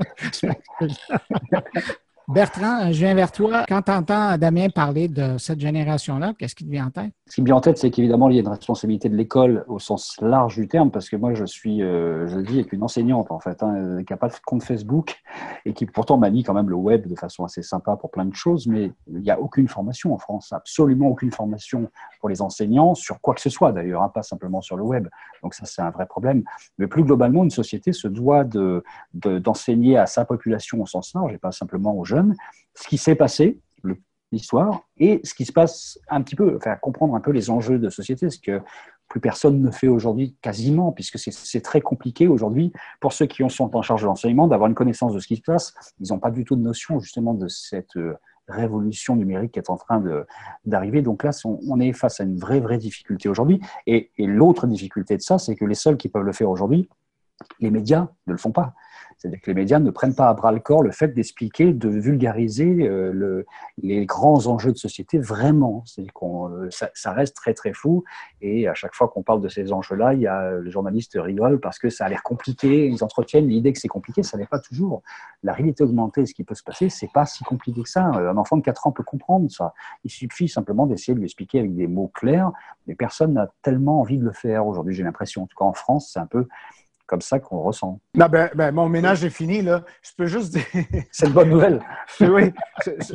Bertrand, 2.32 2.92
je 2.92 2.98
viens 2.98 3.14
vers 3.14 3.32
toi. 3.32 3.64
Quand 3.68 3.82
tu 3.82 3.90
entends 3.90 4.38
Damien 4.38 4.68
parler 4.68 5.08
de 5.08 5.36
cette 5.36 5.58
génération-là, 5.58 6.32
qu'est-ce 6.38 6.54
qui 6.54 6.64
te 6.64 6.70
vient 6.70 6.86
en 6.86 6.90
tête? 6.90 7.10
Ce 7.26 7.34
qui 7.34 7.40
me 7.40 7.46
vient 7.46 7.56
en 7.56 7.60
tête, 7.60 7.76
c'est 7.76 7.90
qu'évidemment, 7.90 8.28
il 8.28 8.36
y 8.36 8.38
a 8.38 8.42
une 8.42 8.48
responsabilité 8.48 9.08
de 9.08 9.16
l'école 9.16 9.64
au 9.66 9.80
sens 9.80 10.16
large 10.20 10.54
du 10.54 10.68
terme, 10.68 10.92
parce 10.92 11.08
que 11.08 11.16
moi, 11.16 11.34
je 11.34 11.44
suis, 11.44 11.82
euh, 11.82 12.28
je 12.28 12.38
dis, 12.38 12.60
avec 12.60 12.72
une 12.72 12.84
enseignante, 12.84 13.32
en 13.32 13.40
fait, 13.40 13.60
hein, 13.64 14.04
qui 14.06 14.12
n'a 14.12 14.16
pas 14.16 14.28
de 14.28 14.34
compte 14.46 14.62
Facebook 14.62 15.16
et 15.64 15.72
qui 15.72 15.86
pourtant 15.86 16.18
manie 16.18 16.44
quand 16.44 16.54
même 16.54 16.70
le 16.70 16.76
web 16.76 17.08
de 17.08 17.16
façon 17.16 17.44
assez 17.44 17.62
sympa 17.62 17.96
pour 17.96 18.12
plein 18.12 18.26
de 18.26 18.34
choses, 18.34 18.68
mais 18.68 18.92
il 19.08 19.22
n'y 19.22 19.30
a 19.32 19.40
aucune 19.40 19.66
formation 19.66 20.14
en 20.14 20.18
France, 20.18 20.52
absolument 20.52 21.08
aucune 21.08 21.32
formation 21.32 21.90
pour 22.20 22.28
les 22.28 22.42
enseignants, 22.42 22.94
sur 22.94 23.20
quoi 23.20 23.34
que 23.34 23.40
ce 23.40 23.50
soit 23.50 23.72
d'ailleurs, 23.72 24.02
hein, 24.02 24.08
pas 24.08 24.22
simplement 24.22 24.60
sur 24.60 24.76
le 24.76 24.84
web. 24.84 25.08
Donc 25.42 25.54
ça, 25.54 25.64
c'est 25.66 25.82
un 25.82 25.90
vrai 25.90 26.06
problème. 26.06 26.44
Mais 26.78 26.86
plus 26.86 27.02
globalement, 27.02 27.42
une 27.42 27.50
société 27.50 27.92
se 27.92 28.06
doit 28.06 28.44
d'enseigner 28.44 28.82
de, 29.14 29.38
d'enseigner 29.40 29.98
à 29.98 30.06
sa 30.06 30.24
population 30.24 30.80
au 30.80 30.86
sens 30.86 31.12
large 31.14 31.32
et 31.32 31.38
pas 31.38 31.50
simplement 31.50 31.96
aux 31.96 32.04
jeunes 32.04 32.19
ce 32.74 32.88
qui 32.88 32.98
s'est 32.98 33.14
passé 33.14 33.60
l'histoire 34.32 34.82
et 34.98 35.20
ce 35.24 35.34
qui 35.34 35.44
se 35.44 35.52
passe 35.52 35.98
un 36.08 36.22
petit 36.22 36.36
peu, 36.36 36.58
faire 36.60 36.78
comprendre 36.80 37.14
un 37.14 37.20
peu 37.20 37.32
les 37.32 37.50
enjeux 37.50 37.78
de 37.78 37.90
société, 37.90 38.30
ce 38.30 38.38
que 38.38 38.60
plus 39.08 39.20
personne 39.20 39.60
ne 39.60 39.72
fait 39.72 39.88
aujourd'hui 39.88 40.36
quasiment, 40.40 40.92
puisque 40.92 41.18
c'est 41.18 41.60
très 41.60 41.80
compliqué 41.80 42.28
aujourd'hui 42.28 42.72
pour 43.00 43.12
ceux 43.12 43.26
qui 43.26 43.42
sont 43.50 43.76
en 43.76 43.82
charge 43.82 44.02
de 44.02 44.06
l'enseignement 44.06 44.46
d'avoir 44.46 44.68
une 44.68 44.76
connaissance 44.76 45.12
de 45.12 45.18
ce 45.18 45.26
qui 45.26 45.36
se 45.36 45.42
passe. 45.42 45.74
Ils 45.98 46.12
n'ont 46.12 46.20
pas 46.20 46.30
du 46.30 46.44
tout 46.44 46.54
de 46.54 46.62
notion 46.62 47.00
justement 47.00 47.34
de 47.34 47.48
cette 47.48 47.96
euh, 47.96 48.14
révolution 48.46 49.16
numérique 49.16 49.52
qui 49.52 49.58
est 49.58 49.68
en 49.68 49.76
train 49.76 50.02
d'arriver. 50.64 51.02
Donc 51.02 51.24
là, 51.24 51.30
on, 51.44 51.80
est 51.80 51.92
face 51.92 52.20
à 52.20 52.24
une 52.24 52.38
vraie, 52.38 52.60
vraie 52.60 52.78
difficulté 52.78 53.28
aujourd'hui. 53.28 53.60
Et 53.86 54.10
l'autre 54.18 54.68
difficulté 54.68 55.16
de 55.16 55.22
ça, 55.22 55.38
c'est 55.38 55.56
que 55.56 55.64
les 55.64 55.74
seuls 55.74 55.96
qui 55.96 56.08
peuvent 56.08 56.24
le 56.24 56.32
faire 56.32 56.50
aujourd'hui, 56.50 56.88
les 57.58 57.70
médias 57.70 58.08
ne 58.26 58.32
le 58.32 58.38
font 58.38 58.52
pas. 58.52 58.74
C'est-à-dire 59.20 59.42
que 59.42 59.50
les 59.50 59.54
médias 59.54 59.78
ne 59.78 59.90
prennent 59.90 60.14
pas 60.14 60.30
à 60.30 60.34
bras 60.34 60.50
le 60.50 60.60
corps 60.60 60.82
le 60.82 60.92
fait 60.92 61.08
d'expliquer, 61.08 61.74
de 61.74 61.90
vulgariser 61.90 62.88
euh, 62.88 63.12
le, 63.12 63.44
les 63.82 64.06
grands 64.06 64.46
enjeux 64.46 64.72
de 64.72 64.78
société 64.78 65.18
vraiment. 65.18 65.82
C'est 65.84 66.06
qu'on, 66.06 66.48
euh, 66.48 66.70
ça, 66.70 67.12
reste 67.12 67.36
très 67.36 67.52
très 67.52 67.74
fou. 67.74 68.02
Et 68.40 68.66
à 68.66 68.72
chaque 68.72 68.94
fois 68.94 69.08
qu'on 69.08 69.22
parle 69.22 69.42
de 69.42 69.48
ces 69.48 69.74
enjeux-là, 69.74 70.14
il 70.14 70.20
y 70.20 70.26
a 70.26 70.58
les 70.60 70.70
journalistes 70.70 71.18
rigolent 71.20 71.60
parce 71.60 71.78
que 71.78 71.90
ça 71.90 72.06
a 72.06 72.08
l'air 72.08 72.22
compliqué. 72.22 72.86
Ils 72.86 73.04
entretiennent 73.04 73.46
l'idée 73.46 73.74
que 73.74 73.78
c'est 73.78 73.88
compliqué. 73.88 74.22
Ça 74.22 74.38
n'est 74.38 74.46
pas 74.46 74.58
toujours. 74.58 75.02
La 75.42 75.52
réalité 75.52 75.84
augmentée, 75.84 76.24
ce 76.24 76.32
qui 76.32 76.44
peut 76.44 76.54
se 76.54 76.62
passer, 76.62 76.88
c'est 76.88 77.12
pas 77.12 77.26
si 77.26 77.44
compliqué 77.44 77.82
que 77.82 77.90
ça. 77.90 78.04
Un 78.04 78.38
enfant 78.38 78.56
de 78.56 78.62
4 78.62 78.86
ans 78.86 78.92
peut 78.92 79.04
comprendre 79.04 79.50
ça. 79.50 79.74
Il 80.02 80.10
suffit 80.10 80.48
simplement 80.48 80.86
d'essayer 80.86 81.12
de 81.12 81.18
lui 81.18 81.26
expliquer 81.26 81.58
avec 81.58 81.74
des 81.74 81.86
mots 81.86 82.10
clairs. 82.14 82.52
Mais 82.86 82.94
personne 82.94 83.34
n'a 83.34 83.52
tellement 83.60 84.00
envie 84.00 84.16
de 84.16 84.24
le 84.24 84.32
faire 84.32 84.66
aujourd'hui. 84.66 84.94
J'ai 84.94 85.02
l'impression. 85.02 85.42
En 85.42 85.46
tout 85.46 85.58
cas, 85.58 85.66
en 85.66 85.74
France, 85.74 86.10
c'est 86.14 86.20
un 86.20 86.26
peu 86.26 86.46
comme 87.10 87.20
ça 87.20 87.40
qu'on 87.40 87.60
ressent. 87.62 88.00
Non, 88.14 88.26
ben, 88.26 88.48
ben, 88.54 88.70
mon 88.70 88.88
ménage 88.88 89.24
est 89.24 89.30
fini, 89.30 89.62
là. 89.62 89.84
Je 90.00 90.10
peux 90.16 90.26
juste 90.26 90.52
dire... 90.52 90.64
C'est 91.10 91.26
une 91.26 91.32
bonne 91.32 91.50
nouvelle. 91.50 91.82
oui, 92.20 92.52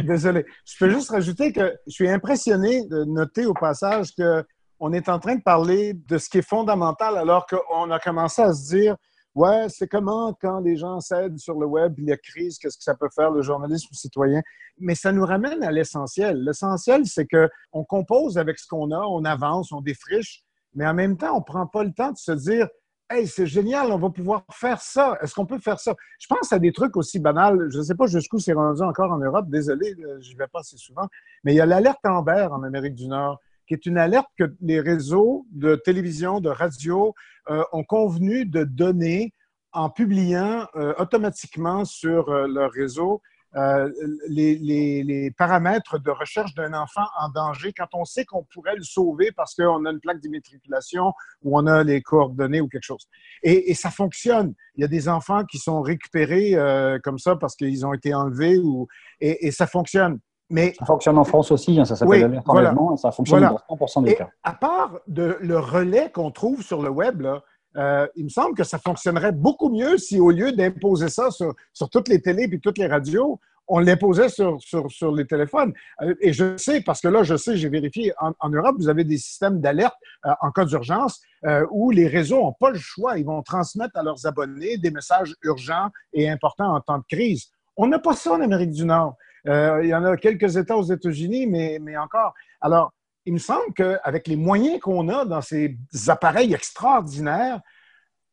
désolé. 0.03 0.45
Je 0.65 0.77
peux 0.77 0.89
juste 0.89 1.12
rajouter 1.12 1.53
que 1.53 1.73
je 1.88 1.93
suis 1.93 2.10
impressionné 2.10 2.86
de 2.88 3.05
noter 3.05 3.45
au 3.45 3.53
passage 3.53 4.10
qu'on 4.13 4.91
est 4.91 5.08
en 5.08 5.19
train 5.19 5.36
de 5.36 5.41
parler 5.41 5.93
de 5.93 6.17
ce 6.17 6.27
qui 6.27 6.39
est 6.39 6.47
fondamental 6.47 7.17
alors 7.17 7.45
qu'on 7.47 7.89
a 7.89 7.97
commencé 7.99 8.41
à 8.41 8.53
se 8.53 8.67
dire 8.67 8.97
Ouais, 9.34 9.67
c'est 9.69 9.88
comment 9.88 10.34
quand 10.34 10.60
les 10.60 10.75
gens 10.75 10.99
cèdent 10.99 11.38
sur 11.38 11.58
le 11.58 11.65
web, 11.65 11.93
il 11.97 12.05
y 12.05 12.12
a 12.12 12.17
crise, 12.17 12.58
qu'est-ce 12.58 12.77
que 12.77 12.84
ça 12.84 12.95
peut 12.95 13.10
faire 13.13 13.31
le 13.31 13.41
journalisme 13.41 13.93
citoyen? 13.93 14.41
Mais 14.77 14.95
ça 14.95 15.13
nous 15.13 15.25
ramène 15.25 15.63
à 15.63 15.71
l'essentiel. 15.71 16.41
L'essentiel, 16.43 17.05
c'est 17.05 17.27
qu'on 17.27 17.84
compose 17.86 18.38
avec 18.38 18.60
ce 18.60 18.67
qu'on 18.67 18.91
a, 18.91 18.99
on 18.99 19.23
avance, 19.25 19.71
on 19.71 19.81
défriche, 19.81 20.43
mais 20.73 20.86
en 20.86 20.93
même 20.93 21.17
temps, 21.17 21.34
on 21.34 21.39
ne 21.39 21.43
prend 21.43 21.67
pas 21.67 21.84
le 21.84 21.93
temps 21.93 22.12
de 22.12 22.17
se 22.17 22.31
dire 22.31 22.67
Hey, 23.08 23.28
c'est 23.28 23.46
génial, 23.46 23.91
on 23.91 24.00
va 24.00 24.10
pouvoir 24.10 24.44
faire 24.52 24.82
ça. 24.82 25.15
Est-ce 25.22 25.36
qu'on 25.36 25.46
peut 25.46 25.60
faire 25.60 25.80
ça? 25.80 25.94
Je 26.20 26.26
pense 26.26 26.52
à 26.52 26.58
des 26.58 26.72
trucs 26.72 26.98
aussi 26.98 27.20
banals. 27.20 27.70
Je 27.70 27.78
ne 27.78 27.84
sais 27.84 27.94
pas 27.94 28.08
jusqu'où 28.08 28.39
c'est 28.39 28.54
rendu 28.54 28.82
encore 28.82 29.12
en 29.12 29.20
Europe. 29.20 29.46
Désolé, 29.48 29.94
je 30.22 30.34
ne 30.34 30.38
vais 30.38 30.48
pas 30.48 30.62
assez 30.62 30.78
souvent. 30.78 31.08
Mais 31.44 31.54
il 31.54 31.58
y 31.58 31.62
a 31.62 31.68
l'alerte 31.68 32.04
Amber 32.04 32.48
en 32.52 32.63
Amérique 32.63 32.96
du 32.96 33.08
Nord, 33.08 33.39
qui 33.68 33.76
est 33.76 33.86
une 33.86 34.00
alerte 34.00 34.28
que 34.39 34.56
les 34.60 34.80
réseaux 34.80 35.46
de 35.52 35.76
télévision, 35.76 36.39
de 36.39 36.50
radio 36.50 37.13
euh, 37.52 37.63
ont 37.74 37.84
convenu 37.84 38.44
de 38.44 38.63
donner 38.63 39.36
en 39.72 39.91
publiant 39.91 40.65
euh, 40.76 40.96
automatiquement 40.98 41.86
sur 41.86 42.30
euh, 42.30 42.48
leur 42.48 42.72
réseau 42.72 43.22
euh, 43.56 43.89
les, 44.28 44.56
les, 44.58 45.32
paramètres 45.32 45.98
de 45.98 46.12
recherche 46.12 46.54
d'un 46.56 46.74
enfant 46.74 47.06
en 47.20 47.30
danger 47.30 47.72
quand 47.72 47.88
on 47.94 48.04
sait 48.04 48.26
qu'on 48.26 48.44
pourrait 48.54 48.76
le 48.76 48.84
sauver 48.84 49.32
parce 49.32 49.56
qu'on 49.56 49.86
a 49.86 49.91
une 49.91 50.00
plaque 50.00 50.20
d'immatriculation 50.20 51.13
ou 51.41 51.58
on 51.58 51.65
a 51.65 51.84
les 51.84 52.02
coordonnées 52.02 52.60
ou 52.60 52.68
quelque 52.68 52.84
chose. 52.84 53.08
Et, 53.44 53.72
et, 53.72 53.74
ça 53.74 53.91
fonctionne. 53.91 54.54
Il 54.76 54.82
y 54.82 54.84
a 54.84 54.89
des 54.89 55.08
enfants 55.08 55.46
qui 55.46 55.58
sont 55.58 55.82
récupérés 55.82 56.56
euh, 56.56 57.00
comme 57.02 57.18
ça 57.18 57.38
parce 57.38 57.56
qu'ils 57.56 57.86
ont 57.86 57.94
été 57.94 58.13
enlevés 58.13 58.58
ou, 58.58 58.88
et, 59.22 59.48
et, 59.48 59.52
ça 59.52 59.68
fonctionne. 59.68 60.20
Mais, 60.50 60.74
ça 60.78 60.86
fonctionne 60.86 61.18
en 61.18 61.24
France 61.24 61.52
aussi, 61.52 61.80
hein, 61.80 61.86
ça 61.86 61.96
s'appelle 61.96 62.30
oui, 62.30 62.39
voilà, 62.46 62.76
et 62.94 62.98
ça 62.98 63.12
fonctionne 63.12 63.41
dans 63.41 63.76
100% 63.76 64.04
des 64.04 64.15
cas. 64.15 64.30
À 64.44 64.54
part 64.54 65.00
de, 65.08 65.38
le 65.41 65.58
relais 65.58 66.12
qu'on 66.12 66.30
trouve 66.30 66.62
sur 66.62 66.84
le 66.84 66.89
web, 66.89 67.22
là, 67.22 67.41
euh, 67.77 68.07
il 68.15 68.25
me 68.25 68.29
semble 68.29 68.55
que 68.55 68.63
ça 68.63 68.79
fonctionnerait 68.79 69.31
beaucoup 69.31 69.69
mieux 69.69 69.97
si, 69.97 70.19
au 70.19 70.31
lieu 70.31 70.51
d'imposer 70.51 71.09
ça 71.09 71.31
sur, 71.31 71.53
sur, 71.73 71.89
toutes 71.89 72.07
les 72.07 72.21
télés 72.21 72.47
et 72.51 72.59
toutes 72.59 72.77
les 72.77 72.88
radios, 72.88 73.39
on 73.67 73.79
l'imposait 73.79 74.29
sur, 74.29 74.59
sur, 74.61 75.11
les 75.11 75.25
téléphones. 75.25 75.73
Euh, 76.01 76.13
et 76.21 76.33
je 76.33 76.55
sais, 76.57 76.81
parce 76.81 77.01
que 77.01 77.07
là, 77.07 77.23
je 77.23 77.35
sais, 77.35 77.57
j'ai 77.57 77.67
vérifié, 77.67 78.13
en, 78.19 78.49
Europe, 78.49 78.75
vous 78.77 78.89
avez 78.89 79.03
des 79.03 79.17
systèmes 79.17 79.59
d'alerte 79.59 79.95
euh, 80.25 80.31
en 80.41 80.51
cas 80.51 80.65
d'urgence 80.65 81.21
où 81.69 81.91
les 81.91 82.07
réseaux 82.07 82.41
n'ont 82.41 82.55
pas 82.59 82.71
le 82.71 82.79
choix. 82.79 83.19
Ils 83.19 83.25
vont 83.25 83.43
transmettre 83.43 83.95
à 83.99 84.01
leurs 84.01 84.25
abonnés 84.25 84.77
des 84.77 84.89
messages 84.89 85.35
urgents 85.43 85.89
et 86.11 86.27
importants 86.27 86.73
en 86.73 86.81
temps 86.81 86.97
de 86.97 87.03
crise. 87.07 87.51
On 87.77 87.85
n'a 87.85 87.99
pas 87.99 88.13
ça 88.13 88.31
en 88.31 88.41
Amérique 88.41 88.71
du 88.71 88.83
Nord. 88.83 89.15
il 89.45 89.85
y 89.85 89.93
en 89.93 90.03
a 90.03 90.17
quelques 90.17 90.57
États 90.57 90.75
aux 90.75 90.91
États-Unis, 90.91 91.45
mais, 91.45 91.77
mais 91.79 91.97
encore. 91.97 92.33
Alors, 92.61 92.94
il 93.25 93.33
me 93.33 93.39
semble 93.39 93.73
qu'avec 93.73 94.27
les 94.27 94.35
moyens 94.35 94.79
qu'on 94.79 95.09
a 95.09 95.25
dans 95.25 95.41
ces 95.41 95.77
appareils 96.07 96.53
extraordinaires, 96.53 97.59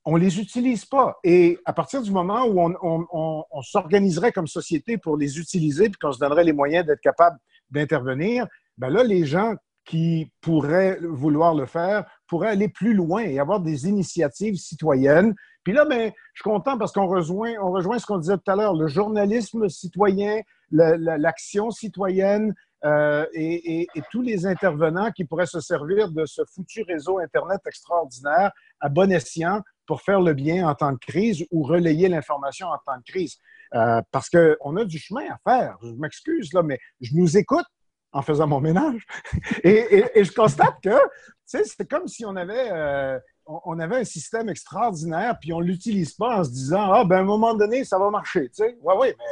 on 0.05 0.17
ne 0.17 0.23
les 0.23 0.41
utilise 0.41 0.85
pas. 0.85 1.19
Et 1.23 1.59
à 1.65 1.73
partir 1.73 2.03
du 2.03 2.11
moment 2.11 2.45
où 2.45 2.61
on, 2.61 3.63
s'organiserait 3.63 4.33
comme 4.33 4.47
société 4.47 4.99
pour 4.99 5.17
les 5.17 5.39
utiliser, 5.39 5.89
puis 5.89 5.99
qu'on 6.01 6.13
se 6.13 6.19
donnerait 6.19 6.45
les 6.45 6.53
moyens 6.53 6.85
d'être 6.85 7.01
capable 7.01 7.39
d'intervenir, 7.71 8.47
ben 8.77 8.91
là, 8.91 9.05
les 9.05 9.25
gens 9.25 9.55
qui 9.85 10.31
pourraient 10.41 10.99
vouloir 11.03 11.55
le 11.55 11.67
faire 11.67 12.05
pourraient 12.29 12.51
aller 12.51 12.69
plus 12.69 12.95
loin 12.95 13.23
et 13.23 13.39
avoir 13.39 13.61
des 13.61 13.89
initiatives 13.89 14.57
citoyennes. 14.57 15.35
Puis 15.65 15.73
là, 15.73 15.85
ben, 15.85 16.13
je 16.35 16.43
suis 16.43 16.51
content 16.51 16.79
parce 16.79 16.93
qu'on 16.93 17.07
rejoint, 17.07 17.55
on 17.61 17.71
rejoint 17.71 17.99
ce 17.99 18.07
qu'on 18.07 18.19
disait 18.19 18.37
tout 18.37 18.51
à 18.51 18.57
l'heure, 18.57 18.75
le 18.75 18.89
journalisme 18.89 19.69
citoyen, 19.69 20.41
l'action 20.71 21.71
citoyenne, 21.71 22.55
euh, 22.85 23.27
et, 23.33 23.87
tous 24.11 24.23
les 24.23 24.47
intervenants 24.47 25.11
qui 25.13 25.25
pourraient 25.25 25.47
se 25.47 25.61
servir 25.61 26.11
de 26.11 26.27
ce 26.27 26.43
foutu 26.53 26.83
réseau 26.83 27.19
Internet 27.19 27.61
extraordinaire 27.67 28.51
à 28.81 28.89
bon 28.89 29.11
escient 29.13 29.63
pour 29.87 30.03
faire 30.03 30.21
le 30.21 30.35
bien 30.35 30.69
en 30.69 30.75
temps 30.75 30.93
de 30.93 30.99
crise 30.99 31.45
ou 31.51 31.63
relayer 31.63 32.09
l'information 32.09 32.69
en 32.69 32.79
temps 32.79 32.99
de 32.99 33.05
crise. 33.05 33.37
Euh, 33.75 34.03
parce 34.11 34.29
qu'on 34.29 34.77
a 34.77 34.85
du 34.85 34.99
chemin 34.99 35.25
à 35.31 35.39
faire. 35.49 35.77
Je 35.83 35.93
m'excuse, 35.93 36.53
là, 36.53 36.63
mais 36.63 36.79
je 37.01 37.15
nous 37.15 37.37
écoute 37.37 37.67
en 38.13 38.23
faisant 38.23 38.47
mon 38.47 38.61
ménage. 38.61 39.07
et, 39.65 40.05
je 40.17 40.33
constate 40.33 40.81
que 40.83 40.99
c'est 41.45 41.89
comme 41.89 42.09
si 42.09 42.25
on 42.25 42.37
avait, 42.37 42.71
euh, 42.71 43.19
on 43.47 43.79
avait 43.79 44.01
un 44.01 44.05
système 44.05 44.49
extraordinaire, 44.49 45.37
puis 45.41 45.53
on 45.53 45.61
ne 45.61 45.67
l'utilise 45.67 46.15
pas 46.15 46.41
en 46.41 46.45
se 46.45 46.51
disant 46.51 46.93
Ah, 46.93 47.05
ben 47.05 47.17
à 47.17 47.21
un 47.21 47.25
moment 47.25 47.55
donné, 47.55 47.85
ça 47.85 47.99
va 47.99 48.11
marcher. 48.11 48.51
Oui, 48.59 48.95
oui, 48.99 49.09
mais 49.19 49.25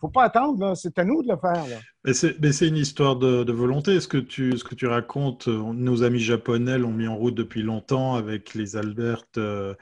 faut 0.00 0.08
pas 0.08 0.24
attendre, 0.24 0.74
c'est 0.74 0.98
à 0.98 1.04
nous 1.04 1.22
de 1.22 1.28
le 1.28 1.36
faire. 1.36 1.64
Mais 2.04 2.52
c'est 2.52 2.68
une 2.68 2.76
histoire 2.76 3.16
de, 3.16 3.52
volonté. 3.52 3.98
Ce 4.00 4.08
que, 4.08 4.18
tu, 4.18 4.58
ce 4.58 4.64
que 4.64 4.74
tu 4.74 4.86
racontes, 4.86 5.48
euh, 5.48 5.72
nos 5.72 6.02
amis 6.02 6.20
japonais 6.20 6.78
l'ont 6.78 6.92
mis 6.92 7.08
en 7.08 7.16
route 7.16 7.34
depuis 7.34 7.62
longtemps 7.62 8.14
avec 8.14 8.52
les 8.54 8.76
alertes 8.76 9.38
euh, 9.38 9.74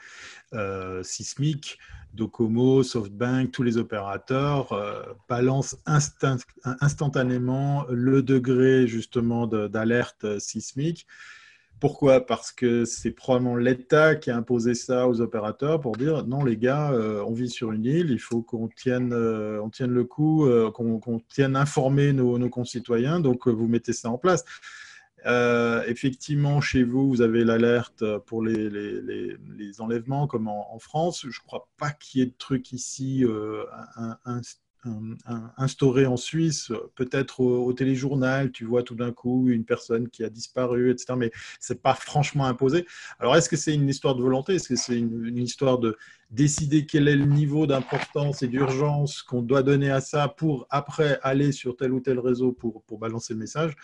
euh, 0.53 1.03
sismiques. 1.03 1.79
Docomo, 2.13 2.85
SoftBank, 2.85 3.51
tous 3.51 3.65
les 3.65 3.77
opérateurs 3.77 4.69
balancent 5.29 5.77
instantanément 5.85 7.85
le 7.91 8.23
degré 8.23 8.87
justement 8.87 9.49
d'alerte 9.49 10.39
sismique. 10.39 11.09
Pourquoi? 11.85 12.25
Parce 12.25 12.51
que 12.51 12.87
c'est 12.87 13.11
probablement 13.11 13.57
l'État 13.57 14.15
qui 14.15 14.31
a 14.31 14.37
imposé 14.39 14.73
ça 14.73 15.07
aux 15.07 15.21
opérateurs 15.21 15.83
pour 15.83 15.97
dire 15.99 16.27
non 16.27 16.43
les 16.43 16.57
gars, 16.57 16.91
euh, 16.93 17.23
on 17.27 17.35
vit 17.35 17.51
sur 17.51 17.73
une 17.73 17.85
île, 17.85 18.11
il 18.11 18.19
faut 18.19 18.41
qu'on 18.41 18.69
tienne, 18.69 19.13
euh, 19.13 19.61
tienne 19.69 19.91
le 19.91 20.05
coup, 20.05 20.47
euh, 20.47 20.71
qu'on 20.71 21.21
tienne 21.29 21.57
informer 21.57 22.15
nos, 22.15 22.49
concitoyens, 22.49 23.21
donc 23.21 23.49
vous 23.49 23.69
mettez 23.69 23.93
ça 23.93 24.09
en 24.09 24.17
place. 24.17 24.47
effectivement, 25.87 26.63
chez 26.63 26.85
vous, 26.85 27.07
vous 27.07 27.21
avez 27.21 27.45
l'alerte 27.45 28.03
pour 28.21 28.43
les, 28.43 28.71
les, 28.71 29.81
enlèvements, 29.83 30.27
comme 30.27 30.49
en, 30.49 30.79
France. 30.79 31.27
Je 31.29 31.39
ne 31.39 31.47
crois 31.47 31.69
pas 31.77 31.91
qu'il 31.91 32.21
y 32.21 32.25
ait 32.25 32.29
de 32.29 32.35
truc 32.39 32.73
ici 32.73 33.27
un, 34.25 34.41
instauré 35.57 36.07
en 36.07 36.17
Suisse, 36.17 36.73
peut-être 36.95 37.41
au, 37.41 37.73
téléjournal, 37.73 38.53
tu 38.53 38.65
vois 38.65 38.83
tout 38.83 38.95
d'un 38.95 39.13
coup 39.13 39.49
une 39.49 39.65
personne 39.65 40.09
qui 40.09 40.25
a 40.25 40.31
disparu, 40.31 40.91
etc. 40.91 41.15
Mais 41.17 41.31
c'est 41.61 41.83
pas 41.83 41.95
franchement 41.95 42.47
imposé. 42.47 42.87
Alors, 43.19 43.37
est-ce 43.37 43.49
que 43.49 43.57
c'est 43.57 43.75
une 43.75 43.89
histoire 43.89 44.15
de 44.15 44.23
volonté? 44.23 44.55
Est-ce 44.55 44.69
que 44.69 44.77
c'est 44.77 44.99
une, 44.99 45.39
histoire 45.39 45.79
de 45.79 45.97
décider 46.31 46.87
quel 46.87 47.09
est 47.09 47.17
le 47.17 47.27
niveau 47.27 47.67
d'importance 47.67 48.43
et 48.43 48.49
d'urgence 48.49 49.23
qu'on 49.23 49.43
doit 49.43 49.63
donner 49.63 49.91
à 49.91 50.01
ça 50.01 50.29
pour 50.29 50.67
après 50.71 51.19
aller 51.23 51.53
sur 51.53 51.77
tel 51.77 51.93
ou 51.93 52.01
tel 52.01 52.19
réseau 52.19 52.53
pour, 52.53 52.83
pour 52.83 52.99
balancer 52.99 53.35
le 53.35 53.41
message? 53.41 53.75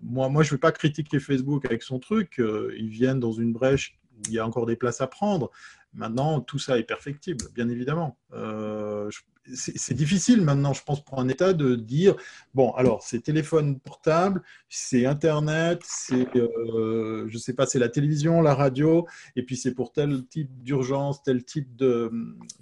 Moi, 0.00 0.28
moi, 0.28 0.42
je 0.42 0.48
ne 0.48 0.52
veux 0.52 0.60
pas 0.60 0.72
critiquer 0.72 1.18
Facebook 1.18 1.64
avec 1.64 1.82
son 1.82 1.98
truc. 1.98 2.38
Euh, 2.38 2.74
ils 2.76 2.88
viennent 2.88 3.20
dans 3.20 3.32
une 3.32 3.52
brèche, 3.52 3.98
il 4.26 4.34
y 4.34 4.38
a 4.38 4.46
encore 4.46 4.66
des 4.66 4.76
places 4.76 5.00
à 5.00 5.06
prendre. 5.06 5.50
Maintenant, 5.94 6.40
tout 6.40 6.58
ça 6.58 6.78
est 6.78 6.84
perfectible, 6.84 7.46
bien 7.54 7.68
évidemment. 7.68 8.18
Euh, 8.32 9.10
c'est 9.52 9.94
difficile 9.94 10.40
maintenant, 10.40 10.72
je 10.72 10.82
pense, 10.82 11.04
pour 11.04 11.20
un 11.20 11.28
État 11.28 11.52
de 11.52 11.74
dire 11.74 12.16
bon, 12.54 12.72
alors 12.72 13.02
c'est 13.02 13.20
téléphone 13.20 13.78
portable, 13.78 14.42
c'est 14.70 15.04
Internet, 15.04 15.80
c'est, 15.84 16.34
euh, 16.36 17.26
je 17.28 17.38
sais 17.38 17.52
pas, 17.52 17.66
c'est 17.66 17.78
la 17.78 17.90
télévision, 17.90 18.40
la 18.40 18.54
radio, 18.54 19.06
et 19.36 19.42
puis 19.42 19.56
c'est 19.56 19.74
pour 19.74 19.92
tel 19.92 20.24
type 20.26 20.50
d'urgence, 20.62 21.22
tel 21.22 21.44
type 21.44 21.76
de, 21.76 22.10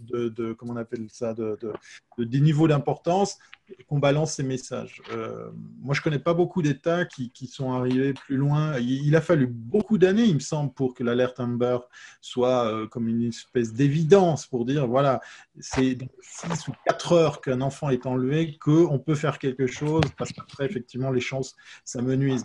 de, 0.08 0.52
comment 0.54 0.72
on 0.72 0.76
appelle 0.76 1.06
ça, 1.08 1.34
de, 1.34 1.56
de 1.60 1.72
des 2.24 2.40
niveaux 2.40 2.68
d'importance 2.68 3.38
qu'on 3.86 3.98
balance 3.98 4.34
ces 4.34 4.42
messages. 4.42 5.00
Euh, 5.12 5.50
moi, 5.80 5.94
je 5.94 6.02
connais 6.02 6.18
pas 6.18 6.34
beaucoup 6.34 6.62
d'États 6.62 7.04
qui, 7.04 7.30
qui, 7.30 7.46
sont 7.46 7.72
arrivés 7.72 8.12
plus 8.12 8.36
loin. 8.36 8.78
Il, 8.78 9.14
a 9.16 9.20
fallu 9.20 9.46
beaucoup 9.46 9.98
d'années, 9.98 10.24
il 10.24 10.34
me 10.34 10.40
semble, 10.40 10.72
pour 10.72 10.94
que 10.94 11.02
l'alerte 11.02 11.40
Amber 11.40 11.78
soit 12.20 12.66
euh, 12.66 12.86
comme 12.86 13.08
une 13.08 13.21
espèce 13.28 13.72
d'évidence 13.72 14.46
pour 14.46 14.64
dire 14.64 14.86
voilà, 14.86 15.20
c'est 15.60 15.94
dans 15.94 16.08
6 16.20 16.68
ou 16.68 16.72
4 16.86 17.12
heures 17.12 17.40
qu'un 17.40 17.60
enfant 17.60 17.90
est 17.90 18.06
enlevé 18.06 18.58
qu'on 18.58 18.98
peut 18.98 19.14
faire 19.14 19.38
quelque 19.38 19.66
chose 19.66 20.04
parce 20.16 20.32
qu'après, 20.32 20.66
effectivement, 20.66 21.10
les 21.10 21.20
chances 21.20 21.56
s'amenuisent. 21.84 22.44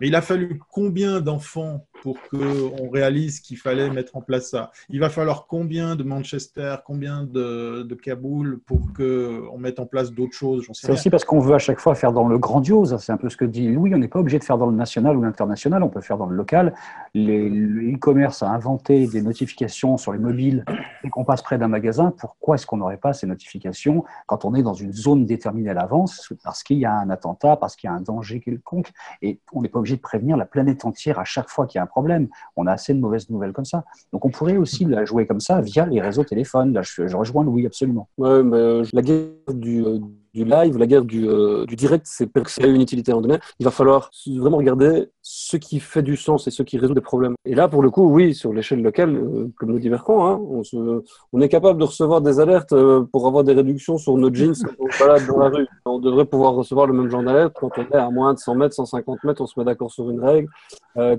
Mais 0.00 0.08
il 0.08 0.14
a 0.14 0.22
fallu 0.22 0.60
combien 0.70 1.20
d'enfants 1.20 1.86
pour 2.02 2.16
qu'on 2.28 2.90
réalise 2.90 3.38
qu'il 3.38 3.56
fallait 3.56 3.88
mettre 3.88 4.16
en 4.16 4.22
place 4.22 4.50
ça 4.50 4.72
Il 4.90 4.98
va 4.98 5.08
falloir 5.08 5.46
combien 5.46 5.94
de 5.94 6.02
Manchester, 6.02 6.74
combien 6.84 7.22
de, 7.22 7.84
de 7.84 7.94
Kaboul 7.94 8.58
pour 8.66 8.80
qu'on 8.92 9.56
mette 9.56 9.78
en 9.78 9.86
place 9.86 10.12
d'autres 10.12 10.34
choses 10.34 10.68
C'est 10.72 10.90
aussi 10.90 11.10
parce 11.10 11.24
qu'on 11.24 11.38
veut 11.38 11.54
à 11.54 11.60
chaque 11.60 11.78
fois 11.78 11.94
faire 11.94 12.12
dans 12.12 12.26
le 12.26 12.38
grandiose. 12.38 12.96
C'est 12.98 13.12
un 13.12 13.16
peu 13.16 13.30
ce 13.30 13.36
que 13.36 13.44
dit 13.44 13.68
Louis. 13.68 13.94
On 13.94 13.98
n'est 13.98 14.08
pas 14.08 14.18
obligé 14.18 14.40
de 14.40 14.44
faire 14.44 14.58
dans 14.58 14.66
le 14.66 14.74
national 14.74 15.16
ou 15.16 15.22
l'international. 15.22 15.84
On 15.84 15.90
peut 15.90 16.00
faire 16.00 16.18
dans 16.18 16.26
le 16.26 16.34
local. 16.34 16.74
Le 17.14 17.94
e-commerce 17.94 18.42
a 18.42 18.48
inventé 18.48 19.06
des 19.06 19.22
notifications 19.22 19.96
sur 19.96 20.12
les 20.12 20.18
mobiles 20.18 20.64
et 21.04 21.08
qu'on 21.08 21.24
passe 21.24 21.42
près 21.42 21.56
d'un 21.56 21.68
magasin. 21.68 22.12
Pourquoi 22.18 22.56
est-ce 22.56 22.66
qu'on 22.66 22.78
n'aurait 22.78 22.96
pas 22.96 23.12
ces 23.12 23.28
notifications 23.28 24.04
quand 24.26 24.44
on 24.44 24.56
est 24.56 24.64
dans 24.64 24.74
une 24.74 24.92
zone 24.92 25.24
déterminée 25.24 25.70
à 25.70 25.74
l'avance? 25.74 26.32
Parce 26.42 26.64
qu'il 26.64 26.78
y 26.78 26.84
a 26.84 26.94
un 26.94 27.10
attentat, 27.10 27.56
parce 27.56 27.76
qu'il 27.76 27.88
y 27.88 27.92
a 27.92 27.94
un 27.94 28.00
danger 28.00 28.40
quelconque. 28.40 28.90
Et 29.22 29.38
on 29.52 29.62
n'est 29.62 29.68
pas 29.68 29.78
obligé 29.78 29.94
de 29.94 30.00
prévenir 30.00 30.36
la 30.36 30.46
planète 30.46 30.84
entière 30.84 31.20
à 31.20 31.24
chaque 31.24 31.48
fois 31.48 31.68
qu'il 31.68 31.78
y 31.78 31.80
a 31.80 31.84
un 31.84 31.91
problème. 31.92 32.28
On 32.56 32.66
a 32.66 32.72
assez 32.72 32.94
de 32.94 33.00
mauvaises 33.00 33.28
nouvelles 33.30 33.52
comme 33.52 33.64
ça. 33.64 33.84
Donc 34.12 34.24
on 34.24 34.30
pourrait 34.30 34.56
aussi 34.56 34.84
la 34.84 35.04
jouer 35.04 35.26
comme 35.26 35.40
ça 35.40 35.60
via 35.60 35.86
les 35.86 36.00
réseaux 36.00 36.24
téléphones. 36.24 36.72
Là, 36.72 36.82
je, 36.82 37.14
rejoins 37.14 37.44
Louis 37.44 37.66
absolument. 37.66 38.08
Mais 38.18 38.24
euh, 38.26 38.84
la 38.92 39.02
guerre 39.02 39.54
du, 39.54 39.84
euh, 39.84 39.98
du 40.34 40.44
live, 40.44 40.78
la 40.78 40.86
guerre 40.86 41.04
du, 41.04 41.28
euh, 41.28 41.66
du 41.66 41.76
direct, 41.76 42.06
c'est 42.08 42.30
a 42.36 42.66
une 42.66 42.80
utilité 42.80 43.12
en 43.12 43.20
demain. 43.20 43.38
Il 43.58 43.64
va 43.64 43.70
falloir 43.70 44.10
vraiment 44.26 44.56
regarder 44.56 45.08
ce 45.20 45.56
qui 45.56 45.78
fait 45.78 46.02
du 46.02 46.16
sens 46.16 46.46
et 46.46 46.50
ce 46.50 46.62
qui 46.62 46.78
résout 46.78 46.94
des 46.94 47.00
problèmes. 47.02 47.34
Et 47.44 47.54
là, 47.54 47.68
pour 47.68 47.82
le 47.82 47.90
coup, 47.90 48.08
oui, 48.08 48.34
sur 48.34 48.52
l'échelle 48.52 48.82
locale, 48.82 49.14
euh, 49.14 49.48
comme 49.56 49.70
nous 49.70 49.78
dit 49.78 49.88
Vercon, 49.88 50.24
hein, 50.26 50.40
on, 51.32 51.40
est 51.40 51.48
capable 51.48 51.78
de 51.78 51.84
recevoir 51.84 52.22
des 52.22 52.40
alertes 52.40 52.72
euh, 52.72 53.04
pour 53.12 53.26
avoir 53.26 53.44
des 53.44 53.52
réductions 53.52 53.98
sur 53.98 54.16
nos 54.16 54.32
jeans 54.32 54.54
quand 54.54 54.72
on 54.78 55.32
dans 55.32 55.38
la 55.38 55.48
rue. 55.48 55.66
On 55.84 55.98
devrait 55.98 56.24
pouvoir 56.24 56.54
recevoir 56.54 56.86
le 56.86 56.94
même 56.94 57.10
genre 57.10 57.22
d'alerte 57.22 57.54
quand 57.54 57.70
on 57.76 57.82
est 57.82 57.94
à 57.94 58.10
moins 58.10 58.32
de 58.32 58.38
100 58.38 58.54
mètres, 58.54 58.74
150 58.74 59.24
mètres, 59.24 59.42
on 59.42 59.46
se 59.46 59.58
met 59.58 59.66
d'accord 59.66 59.90
sur 59.90 60.08
une 60.10 60.24
règle, 60.24 60.48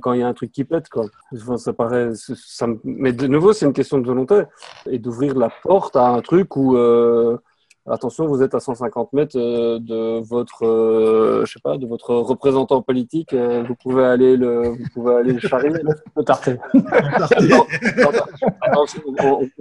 quand 0.02 0.14
il 0.14 0.22
y 0.22 0.24
a 0.24 0.28
un 0.28 0.34
truc 0.34 0.52
qui 0.52 0.64
pète. 0.64 0.88
Enfin, 1.34 1.58
ça 1.58 1.74
paraît, 1.74 2.10
mais 2.84 3.14
de 3.14 3.28
nouveau, 3.28 3.54
c'est 3.54 3.66
une 3.66 3.74
question 3.74 4.00
de 4.00 4.08
volonté 4.08 4.42
et 4.90 5.00
d'ouvrir 5.00 5.36
la 5.36 5.50
porte 5.64 5.96
à 5.96 6.10
un 6.10 6.22
truc 6.22 6.56
où 6.56 6.76
attention, 7.90 8.28
vous 8.28 8.42
êtes 8.42 8.56
à 8.56 8.60
150 8.60 9.14
mètres 9.14 9.38
euh, 9.38 9.80
de 9.80 10.22
votre, 10.24 10.66
euh, 10.66 11.46
je 11.46 11.54
sais 11.54 11.60
pas, 11.62 11.78
de 11.78 11.86
votre 11.86 12.14
représentant 12.16 12.82
politique. 12.82 13.34
Euh, 13.34 13.64
vous 13.68 13.76
pouvez 13.76 14.06
aller 14.06 14.38
le, 14.38 14.70
vous 14.70 14.86
pouvez 14.94 15.16
aller 15.16 15.34
le 15.34 15.40
charrier, 15.40 15.70
le 16.16 16.24
tarter. 16.24 16.58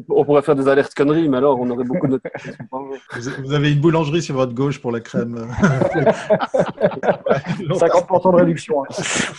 on, 0.09 0.25
pourrait 0.25 0.43
faire 0.43 0.55
des 0.55 0.69
alertes 0.69 0.95
conneries, 0.95 1.29
mais 1.29 1.39
alors 1.39 1.59
on 1.61 1.69
aurait 1.71 1.85
beaucoup 1.85 2.07
de. 2.07 2.21
Vous 3.45 3.53
avez 3.53 3.73
une 3.73 3.81
boulangerie 3.81 4.23
sur 4.23 4.37
votre 4.37 4.55
gauche 4.55 4.81
pour 4.81 4.93
la 4.93 5.01
crème. 5.01 5.49
50% 7.03 8.33
de 8.33 8.37
réduction. 8.37 8.85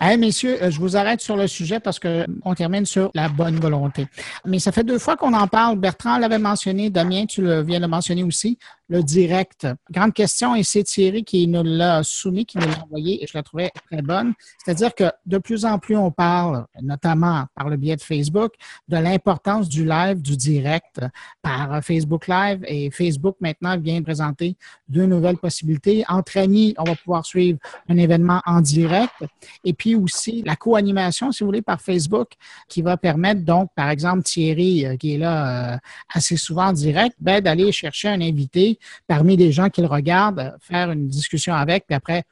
Hein. 0.01 0.17
messieurs, 0.17 0.57
je 0.69 0.79
vous 0.79 0.97
arrête 0.97 1.21
sur 1.21 1.37
le 1.37 1.47
sujet 1.47 1.79
parce 1.79 1.99
que 1.99 2.25
on 2.43 2.53
termine 2.53 2.85
sur 2.85 3.11
la 3.13 3.29
bonne 3.29 3.55
volonté. 3.55 4.07
Mais 4.45 4.59
ça 4.59 4.71
fait 4.71 4.83
deux 4.83 4.99
fois 4.99 5.15
qu'on 5.15 5.33
en 5.33 5.47
parle. 5.47 5.77
Bertrand 5.77 6.17
l'avait 6.17 6.39
mentionné, 6.39 6.89
Damien, 6.89 7.25
tu 7.25 7.41
le 7.41 7.61
viens 7.61 7.79
de 7.79 7.87
mentionner 7.87 8.23
aussi 8.23 8.57
le 8.93 9.01
direct. 9.01 9.67
Grande 9.89 10.13
question, 10.13 10.53
et 10.53 10.61
c'est 10.61 10.83
Thierry 10.83 11.23
qui 11.23 11.47
nous 11.47 11.63
l'a 11.63 12.03
soumis, 12.03 12.45
qui 12.45 12.59
nous 12.59 12.67
l'a 12.67 12.83
envoyé, 12.83 13.23
et 13.23 13.27
je 13.27 13.35
la 13.35 13.41
trouvais 13.41 13.71
très 13.89 14.03
bonne. 14.03 14.33
C'est-à-dire 14.63 14.93
que 14.93 15.05
de 15.25 15.39
plus 15.39 15.65
en 15.65 15.79
plus, 15.79 15.97
on 15.97 16.11
parle, 16.11 16.67
notamment 16.79 17.45
par 17.55 17.69
le 17.69 17.77
biais 17.77 17.95
de 17.95 18.03
Facebook, 18.03 18.53
de 18.87 18.97
l'importance 18.97 19.67
du 19.67 19.83
live, 19.83 20.21
du 20.21 20.37
direct 20.37 21.01
par 21.41 21.83
Facebook 21.83 22.27
Live, 22.27 22.63
et 22.67 22.91
Facebook 22.91 23.35
maintenant 23.39 23.79
vient 23.79 23.99
présenter 24.03 24.55
deux 24.87 25.07
nouvelles 25.07 25.37
possibilités. 25.37 26.03
Entre 26.07 26.37
amis, 26.37 26.75
on 26.77 26.83
va 26.83 26.95
pouvoir 26.95 27.25
suivre 27.25 27.57
un 27.89 27.97
événement 27.97 28.41
en 28.45 28.61
direct, 28.61 29.15
et 29.63 29.73
puis 29.73 29.95
aussi 29.95 30.43
la 30.45 30.55
co-animation, 30.55 31.31
si 31.31 31.43
vous 31.43 31.47
voulez, 31.47 31.63
par 31.63 31.81
Facebook, 31.81 32.33
qui 32.69 32.83
va 32.83 32.95
permettre 32.97 33.41
donc, 33.41 33.71
par 33.75 33.89
exemple, 33.89 34.21
Thierry, 34.21 34.85
euh, 34.85 34.97
qui 34.97 35.15
est 35.15 35.17
là 35.17 35.73
euh, 35.73 35.77
assez 36.13 36.37
souvent 36.37 36.67
en 36.67 36.73
direct, 36.73 37.15
ben, 37.19 37.41
d'aller 37.41 37.71
chercher 37.71 38.09
un 38.09 38.21
invité 38.21 38.77
parmi 39.07 39.35
les 39.37 39.51
gens 39.51 39.69
qui 39.69 39.81
le 39.81 39.87
regardent, 39.87 40.55
faire 40.59 40.91
une 40.91 41.07
discussion 41.07 41.53
avec, 41.53 41.85
puis 41.85 41.95
après 41.95 42.23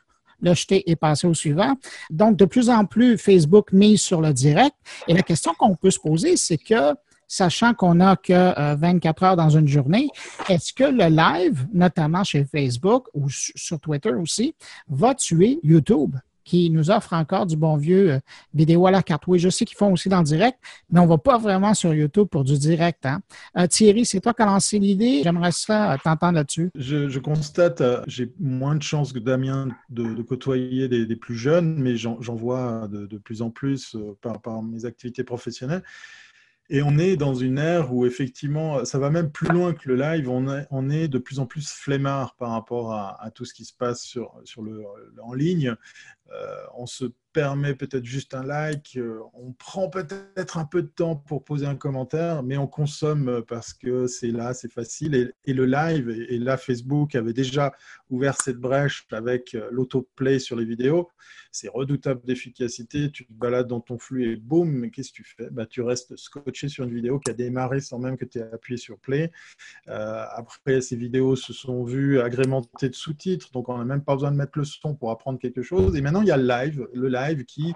le 0.41 0.53
jeter 0.53 0.89
et 0.89 0.95
passer 0.95 1.27
au 1.27 1.33
suivant. 1.33 1.75
Donc, 2.09 2.35
de 2.37 2.45
plus 2.45 2.69
en 2.69 2.85
plus, 2.85 3.17
Facebook 3.17 3.71
mise 3.71 4.01
sur 4.01 4.21
le 4.21 4.33
direct. 4.33 4.75
Et 5.07 5.13
la 5.13 5.21
question 5.21 5.53
qu'on 5.57 5.75
peut 5.75 5.91
se 5.91 5.99
poser, 5.99 6.35
c'est 6.35 6.57
que, 6.57 6.95
sachant 7.27 7.73
qu'on 7.73 7.95
n'a 7.95 8.15
que 8.15 8.75
24 8.75 9.23
euh, 9.23 9.25
heures 9.25 9.35
dans 9.35 9.49
une 9.49 9.67
journée, 9.67 10.09
est-ce 10.49 10.73
que 10.73 10.83
le 10.83 11.07
live, 11.15 11.67
notamment 11.73 12.23
chez 12.23 12.43
Facebook 12.43 13.07
ou 13.13 13.29
sur 13.29 13.79
Twitter 13.79 14.13
aussi, 14.13 14.55
va 14.89 15.13
tuer 15.13 15.59
YouTube? 15.63 16.15
Qui 16.43 16.69
nous 16.69 16.91
offre 16.91 17.13
encore 17.13 17.45
du 17.45 17.55
bon 17.55 17.77
vieux 17.77 18.13
euh, 18.13 18.19
vidéo 18.53 18.87
à 18.87 18.91
la 18.91 19.03
carte. 19.03 19.23
Oui, 19.27 19.39
je 19.39 19.49
sais 19.49 19.65
qu'ils 19.65 19.77
font 19.77 19.91
aussi 19.91 20.09
dans 20.09 20.19
le 20.19 20.23
direct, 20.23 20.57
mais 20.89 20.99
on 20.99 21.03
ne 21.03 21.09
va 21.09 21.17
pas 21.17 21.37
vraiment 21.37 21.73
sur 21.73 21.93
YouTube 21.93 22.27
pour 22.27 22.43
du 22.43 22.57
direct. 22.57 23.05
Hein. 23.05 23.21
Euh, 23.57 23.67
Thierry, 23.67 24.05
c'est 24.05 24.19
toi 24.19 24.33
qui 24.33 24.41
as 24.41 24.45
lancé 24.45 24.79
l'idée. 24.79 25.21
J'aimerais 25.23 25.51
ça 25.51 25.93
euh, 25.93 25.97
t'entendre 26.03 26.35
là-dessus. 26.35 26.71
Je, 26.75 27.19
constate, 27.19 27.83
j'ai 28.07 28.31
moins 28.39 28.75
de 28.75 28.83
chances 28.83 29.13
que 29.13 29.19
Damien 29.19 29.69
de, 29.89 30.21
côtoyer 30.21 30.87
des, 30.87 31.15
plus 31.15 31.35
jeunes, 31.35 31.75
mais 31.77 31.95
j'en 31.97 32.17
vois 32.35 32.87
de, 32.87 33.17
plus 33.17 33.41
en 33.41 33.49
plus 33.49 33.95
par, 34.21 34.41
par 34.41 34.63
mes 34.63 34.85
activités 34.85 35.23
professionnelles. 35.23 35.83
Et 36.73 36.81
on 36.81 36.97
est 36.97 37.17
dans 37.17 37.35
une 37.35 37.57
ère 37.57 37.93
où 37.93 38.05
effectivement, 38.05 38.85
ça 38.85 38.97
va 38.97 39.09
même 39.09 39.29
plus 39.29 39.49
loin 39.49 39.73
que 39.73 39.89
le 39.89 39.97
live. 39.97 40.29
On 40.29 40.89
est, 40.89 41.09
de 41.09 41.17
plus 41.17 41.39
en 41.39 41.45
plus 41.45 41.69
flemmard 41.69 42.35
par 42.37 42.51
rapport 42.51 42.93
à, 42.93 43.29
tout 43.35 43.43
ce 43.43 43.53
qui 43.53 43.65
se 43.65 43.73
passe 43.73 44.17
en 45.21 45.33
ligne. 45.33 45.75
Euh, 46.31 46.55
on 46.75 46.85
se 46.85 47.05
permet 47.33 47.75
peut-être 47.75 48.05
juste 48.05 48.33
un 48.33 48.43
like, 48.43 48.95
euh, 48.97 49.19
on 49.33 49.51
prend 49.53 49.89
peut-être 49.89 50.57
un 50.57 50.65
peu 50.65 50.81
de 50.81 50.87
temps 50.87 51.15
pour 51.15 51.43
poser 51.43 51.65
un 51.65 51.75
commentaire, 51.75 52.43
mais 52.43 52.57
on 52.57 52.67
consomme 52.67 53.43
parce 53.47 53.73
que 53.73 54.07
c'est 54.07 54.31
là, 54.31 54.53
c'est 54.53 54.71
facile. 54.71 55.33
Et, 55.45 55.53
le 55.53 55.65
live, 55.65 56.09
et, 56.09 56.37
là, 56.39 56.57
Facebook 56.57 57.15
avait 57.15 57.33
déjà 57.33 57.73
ouvert 58.11 58.35
cette 58.39 58.57
brèche 58.57 59.07
avec 59.11 59.55
euh, 59.55 59.69
l'autoplay 59.71 60.37
sur 60.37 60.55
les 60.55 60.65
vidéos. 60.65 61.09
C'est 61.51 61.69
redoutable 61.69 62.21
d'efficacité. 62.23 63.11
Tu 63.11 63.25
te 63.25 63.33
balades 63.33 63.67
dans 63.67 63.81
ton 63.81 63.97
flux 63.97 64.31
et 64.31 64.35
boum, 64.35 64.69
mais 64.69 64.89
qu'est-ce 64.89 65.11
que 65.11 65.17
tu 65.17 65.23
fais? 65.23 65.49
Bah, 65.49 65.65
Tu 65.65 65.81
restes 65.81 66.15
scotché 66.15 66.69
sur 66.69 66.85
une 66.85 66.93
vidéo 66.93 67.19
qui 67.19 67.31
a 67.31 67.33
démarré 67.33 67.81
sans 67.81 67.99
même 67.99 68.17
que 68.17 68.25
tu 68.25 68.39
aies 68.39 68.53
appuyé 68.53 68.77
sur 68.77 68.99
play. 68.99 69.31
Euh, 69.87 70.25
après, 70.33 70.81
ces 70.81 70.95
vidéos 70.95 71.35
se 71.35 71.51
sont 71.53 71.83
vues 71.83 72.19
agrémentées 72.21 72.89
de 72.89 72.95
sous-titres, 72.95 73.51
donc 73.51 73.69
on 73.69 73.77
n'a 73.77 73.85
même 73.85 74.03
pas 74.03 74.15
besoin 74.15 74.31
de 74.31 74.37
mettre 74.37 74.57
le 74.57 74.63
son 74.63 74.95
pour 74.95 75.11
apprendre 75.11 75.39
quelque 75.39 75.61
chose. 75.61 75.95
Et 75.95 76.01
maintenant, 76.01 76.21
il 76.21 76.27
y 76.27 76.31
a 76.31 76.37
le 76.37 76.47
live. 76.47 76.87
Le 76.93 77.09
live 77.09 77.45
qui 77.45 77.73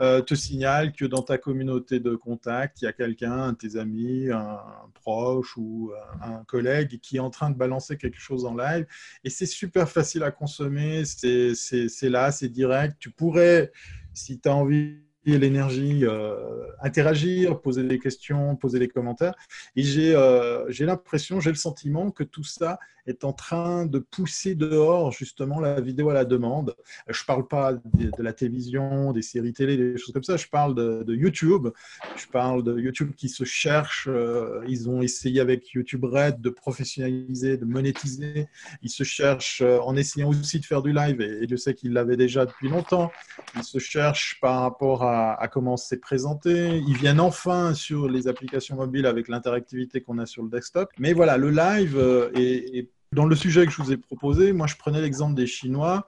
euh, 0.00 0.20
te 0.20 0.34
signale 0.34 0.92
que 0.92 1.04
dans 1.04 1.22
ta 1.22 1.38
communauté 1.38 2.00
de 2.00 2.14
contact, 2.16 2.82
il 2.82 2.86
y 2.86 2.88
a 2.88 2.92
quelqu'un, 2.92 3.54
tes 3.54 3.76
amis, 3.76 4.30
un, 4.30 4.60
proche 4.94 5.56
ou 5.56 5.92
un, 6.20 6.44
collègue 6.44 6.98
qui 7.00 7.16
est 7.16 7.20
en 7.20 7.30
train 7.30 7.50
de 7.50 7.56
balancer 7.56 7.96
quelque 7.96 8.18
chose 8.20 8.44
en 8.44 8.56
live. 8.56 8.86
Et 9.22 9.30
c'est 9.30 9.46
super 9.64 9.88
facile 9.88 10.22
à 10.24 10.30
consommer, 10.30 11.04
c'est 11.04 11.54
là, 12.02 12.30
c'est 12.30 12.48
direct. 12.50 12.96
Tu 12.98 13.10
pourrais, 13.10 13.72
si 14.12 14.38
tu 14.38 14.48
as 14.48 14.54
envie 14.54 15.03
l'énergie, 15.26 16.04
euh, 16.04 16.66
interagir, 16.82 17.60
poser 17.60 17.82
des 17.84 17.98
questions, 17.98 18.56
poser 18.56 18.78
des 18.78 18.88
commentaires. 18.88 19.34
Et 19.76 19.82
j'ai 19.82 20.14
euh, 20.14 20.70
l'impression, 20.80 21.40
j'ai 21.40 21.50
le 21.50 21.56
sentiment 21.56 22.10
que 22.10 22.24
tout 22.24 22.44
ça 22.44 22.78
est 23.06 23.24
en 23.24 23.32
train 23.32 23.86
de 23.86 23.98
pousser 23.98 24.54
dehors 24.54 25.12
justement 25.12 25.60
la 25.60 25.80
vidéo 25.80 26.10
à 26.10 26.14
la 26.14 26.24
demande. 26.24 26.74
Je 27.08 27.22
ne 27.22 27.26
parle 27.26 27.46
pas 27.46 27.72
de, 27.72 28.10
la 28.18 28.32
télévision, 28.32 29.12
des 29.12 29.22
séries 29.22 29.52
télé, 29.52 29.76
des 29.76 29.98
choses 29.98 30.12
comme 30.12 30.24
ça, 30.24 30.36
je 30.36 30.46
parle 30.46 30.74
de, 30.74 31.14
YouTube. 31.14 31.68
Je 32.16 32.26
parle 32.26 32.62
de 32.62 32.78
YouTube 32.78 33.12
qui 33.16 33.28
se 33.28 33.44
cherche. 33.44 34.08
Euh, 34.10 34.64
ils 34.68 34.88
ont 34.88 35.02
essayé 35.02 35.40
avec 35.40 35.70
YouTube 35.72 36.04
Red 36.04 36.40
de 36.40 36.50
professionnaliser, 36.50 37.56
de 37.56 37.64
monétiser. 37.64 38.48
Ils 38.82 38.90
se 38.90 39.04
cherchent 39.04 39.62
euh, 39.62 39.78
en 39.80 39.96
essayant 39.96 40.30
aussi 40.30 40.58
de 40.60 40.64
faire 40.64 40.82
du 40.82 40.92
live, 40.92 41.20
et, 41.20 41.46
je 41.48 41.56
sais 41.56 41.74
qu'ils 41.74 41.92
l'avaient 41.92 42.16
déjà 42.16 42.46
depuis 42.46 42.68
longtemps. 42.68 43.12
Ils 43.56 43.64
se 43.64 43.78
cherchent 43.78 44.38
par 44.40 44.62
rapport 44.62 45.04
à 45.04 45.13
à, 45.14 45.48
comment 45.48 45.76
c'est 45.76 46.00
présenté. 46.00 46.76
Ils 46.86 46.96
viennent 46.96 47.20
enfin 47.20 47.74
sur 47.74 48.08
les 48.08 48.28
applications 48.28 48.76
mobiles 48.76 49.06
avec 49.06 49.28
l'interactivité 49.28 50.00
qu'on 50.00 50.18
a 50.18 50.26
sur 50.26 50.42
le 50.42 50.50
desktop. 50.50 50.90
Mais 50.98 51.12
voilà, 51.12 51.36
le 51.36 51.50
live 51.50 51.96
euh, 51.96 52.30
est, 52.34 52.90
dans 53.12 53.26
le 53.26 53.36
sujet 53.36 53.66
que 53.66 53.72
je 53.72 53.82
vous 53.82 53.92
ai 53.92 53.96
proposé. 53.96 54.52
Moi, 54.52 54.66
je 54.66 54.76
prenais 54.76 55.00
l'exemple 55.00 55.34
des 55.34 55.46
Chinois 55.46 56.06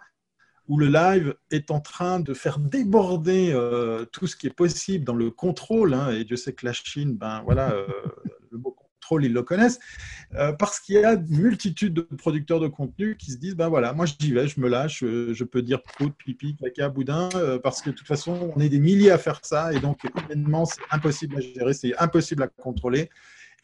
où 0.68 0.78
le 0.78 0.89
live 0.89 1.35
est 1.51 1.70
en 1.70 1.80
train 1.80 2.18
de 2.18 2.35
faire 2.35 2.59
déborder 2.59 3.53
euh, 3.53 4.05
tout 4.07 4.26
ce 4.26 4.35
qui 4.35 4.49
est 4.49 4.55
possible 4.55 5.05
dans 5.05 5.14
le 5.14 5.30
contrôle. 5.30 5.95
Hein, 5.95 6.11
et 6.11 6.24
Dieu 6.24 6.37
sait 6.37 6.53
que 6.53 6.66
la 6.66 6.72
Chine, 6.72 7.14
ben 7.14 7.43
voilà, 7.45 7.72
euh, 7.72 7.87
ils 9.12 9.32
le 9.32 9.42
connaissent, 9.42 9.78
euh, 10.34 10.52
parce 10.52 10.80
qu'il 10.80 10.96
y 10.96 11.04
a 11.04 11.14
une 11.14 11.38
multitude 11.38 11.94
de 11.94 12.02
producteurs 12.02 12.61
de 12.61 12.68
contenu 12.68 13.16
qui 13.16 13.30
se 13.30 13.38
disent, 13.38 13.57
ben 13.57 13.68
voilà, 13.68 13.92
moi 13.92 14.07
j'y 14.07 14.32
vais, 14.32 14.48
je 14.48 14.61
me 14.61 14.68
lâche, 14.68 15.00
je 15.00 15.44
peux 15.44 15.62
dire 15.62 15.82
prout, 15.82 16.12
pipi, 16.16 16.57
caca, 16.57 16.88
boudin, 16.88 17.28
parce 17.62 17.82
que 17.82 17.90
de 17.90 17.94
toute 17.94 18.07
façon, 18.07 18.52
on 18.54 18.61
est 18.61 18.68
des 18.68 18.80
milliers 18.80 19.11
à 19.11 19.18
faire 19.18 19.40
ça, 19.42 19.72
et 19.72 19.80
donc 19.80 19.98
évidemment, 20.04 20.64
c'est 20.64 20.82
impossible 20.90 21.36
à 21.36 21.40
gérer, 21.40 21.74
c'est 21.74 21.96
impossible 21.98 22.42
à 22.42 22.48
contrôler, 22.48 23.09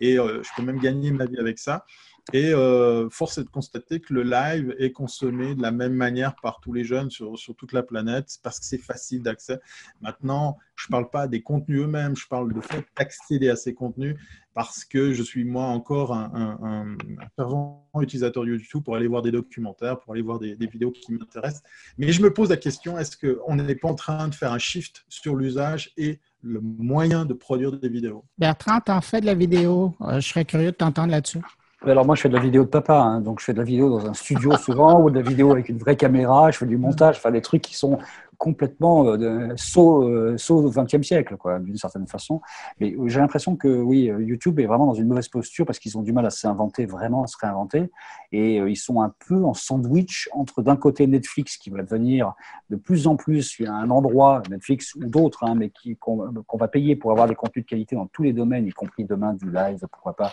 et 0.00 0.16
je 0.16 0.48
peux 0.56 0.62
même 0.62 0.78
gagner 0.78 1.10
ma 1.10 1.26
vie 1.26 1.38
avec 1.38 1.58
ça. 1.58 1.84
Et 2.32 2.52
euh, 2.54 3.10
force 3.10 3.38
est 3.38 3.44
de 3.44 3.48
constater 3.48 4.00
que 4.00 4.14
le 4.14 4.22
live 4.22 4.74
est 4.78 4.92
consommé 4.92 5.54
de 5.54 5.62
la 5.62 5.72
même 5.72 5.94
manière 5.94 6.36
par 6.36 6.60
tous 6.60 6.72
les 6.72 6.84
jeunes 6.84 7.10
sur, 7.10 7.36
sur 7.36 7.54
toute 7.56 7.72
la 7.72 7.82
planète 7.82 8.38
parce 8.42 8.60
que 8.60 8.64
c'est 8.64 8.78
facile 8.78 9.22
d'accès. 9.22 9.60
Maintenant, 10.00 10.56
je 10.76 10.86
ne 10.86 10.90
parle 10.92 11.10
pas 11.10 11.26
des 11.26 11.42
contenus 11.42 11.82
eux-mêmes, 11.82 12.16
je 12.16 12.26
parle 12.26 12.52
de 12.52 12.60
fait 12.60 12.84
d'accéder 12.96 13.48
à 13.48 13.56
ces 13.56 13.74
contenus 13.74 14.16
parce 14.54 14.84
que 14.84 15.12
je 15.12 15.22
suis 15.22 15.44
moi 15.44 15.64
encore 15.64 16.12
un, 16.12 16.96
fervent 17.36 17.88
utilisateur 18.00 18.44
YouTube 18.44 18.82
pour 18.84 18.96
aller 18.96 19.06
voir 19.06 19.22
des 19.22 19.32
documentaires, 19.32 19.98
pour 19.98 20.12
aller 20.12 20.22
voir 20.22 20.38
des, 20.38 20.54
vidéos 20.54 20.90
qui 20.90 21.12
m'intéressent. 21.12 21.62
Mais 21.98 22.12
je 22.12 22.22
me 22.22 22.32
pose 22.32 22.50
la 22.50 22.56
question, 22.56 22.98
est-ce 22.98 23.16
qu'on 23.16 23.56
n'est 23.56 23.74
pas 23.74 23.88
en 23.88 23.94
train 23.94 24.28
de 24.28 24.34
faire 24.34 24.52
un 24.52 24.58
shift 24.58 25.04
sur 25.08 25.36
l'usage 25.36 25.92
et 25.96 26.20
le 26.42 26.60
moyen 26.60 27.24
de 27.24 27.34
produire 27.34 27.72
des 27.72 27.88
vidéos? 27.88 28.24
Bertrand, 28.38 28.80
tu 28.80 28.92
en 28.92 29.00
fais 29.00 29.20
de 29.20 29.26
la 29.26 29.34
vidéo. 29.34 29.94
Euh, 30.02 30.20
je 30.20 30.28
serais 30.28 30.44
curieux 30.44 30.72
de 30.72 30.76
t'entendre 30.76 31.10
là-dessus. 31.10 31.40
Alors 31.84 32.06
moi, 32.06 32.14
je 32.14 32.20
fais 32.20 32.28
de 32.28 32.34
la 32.34 32.40
vidéo 32.40 32.62
de 32.62 32.68
papa, 32.68 32.96
hein. 32.96 33.20
donc 33.20 33.40
je 33.40 33.44
fais 33.44 33.52
de 33.52 33.58
la 33.58 33.64
vidéo 33.64 33.90
dans 33.90 34.06
un 34.06 34.14
studio 34.14 34.56
souvent, 34.56 35.00
ou 35.02 35.10
de 35.10 35.16
la 35.18 35.28
vidéo 35.28 35.50
avec 35.50 35.68
une 35.68 35.78
vraie 35.78 35.96
caméra, 35.96 36.50
je 36.50 36.58
fais 36.58 36.66
du 36.66 36.76
montage, 36.76 37.16
enfin 37.16 37.32
des 37.32 37.40
trucs 37.40 37.62
qui 37.62 37.74
sont 37.74 37.98
complètement 38.42 39.06
euh, 39.06 39.52
saut, 39.54 40.02
euh, 40.02 40.36
saut 40.36 40.64
au 40.64 40.70
XXe 40.70 41.06
siècle, 41.06 41.36
quoi, 41.36 41.60
d'une 41.60 41.76
certaine 41.76 42.08
façon. 42.08 42.40
Mais 42.80 42.96
j'ai 43.06 43.20
l'impression 43.20 43.54
que 43.54 43.68
oui, 43.68 44.10
euh, 44.10 44.20
YouTube 44.20 44.58
est 44.58 44.66
vraiment 44.66 44.86
dans 44.86 44.94
une 44.94 45.06
mauvaise 45.06 45.28
posture 45.28 45.64
parce 45.64 45.78
qu'ils 45.78 45.96
ont 45.96 46.02
du 46.02 46.12
mal 46.12 46.26
à 46.26 46.30
s'inventer, 46.30 46.84
vraiment 46.84 47.22
à 47.22 47.28
se 47.28 47.36
réinventer, 47.40 47.90
et 48.32 48.56
ils 48.56 48.76
sont 48.76 49.00
un 49.00 49.14
peu 49.28 49.44
en 49.44 49.54
sandwich 49.54 50.28
entre 50.32 50.60
d'un 50.60 50.74
côté 50.74 51.06
Netflix 51.06 51.56
qui 51.56 51.70
va 51.70 51.82
devenir 51.82 52.32
de 52.70 52.74
plus 52.74 53.06
en 53.06 53.14
plus 53.14 53.60
un 53.64 53.90
endroit, 53.90 54.42
Netflix 54.50 54.96
ou 54.96 55.04
d'autres, 55.04 55.44
hein, 55.44 55.54
mais 55.54 55.70
qu'on 56.00 56.58
va 56.58 56.66
payer 56.68 56.96
pour 56.96 57.12
avoir 57.12 57.28
des 57.28 57.36
contenus 57.36 57.64
de 57.64 57.70
qualité 57.70 57.94
dans 57.94 58.06
tous 58.06 58.24
les 58.24 58.32
domaines, 58.32 58.66
y 58.66 58.72
compris 58.72 59.04
demain 59.04 59.34
du 59.34 59.52
live, 59.52 59.86
pourquoi 59.90 60.16
pas 60.16 60.32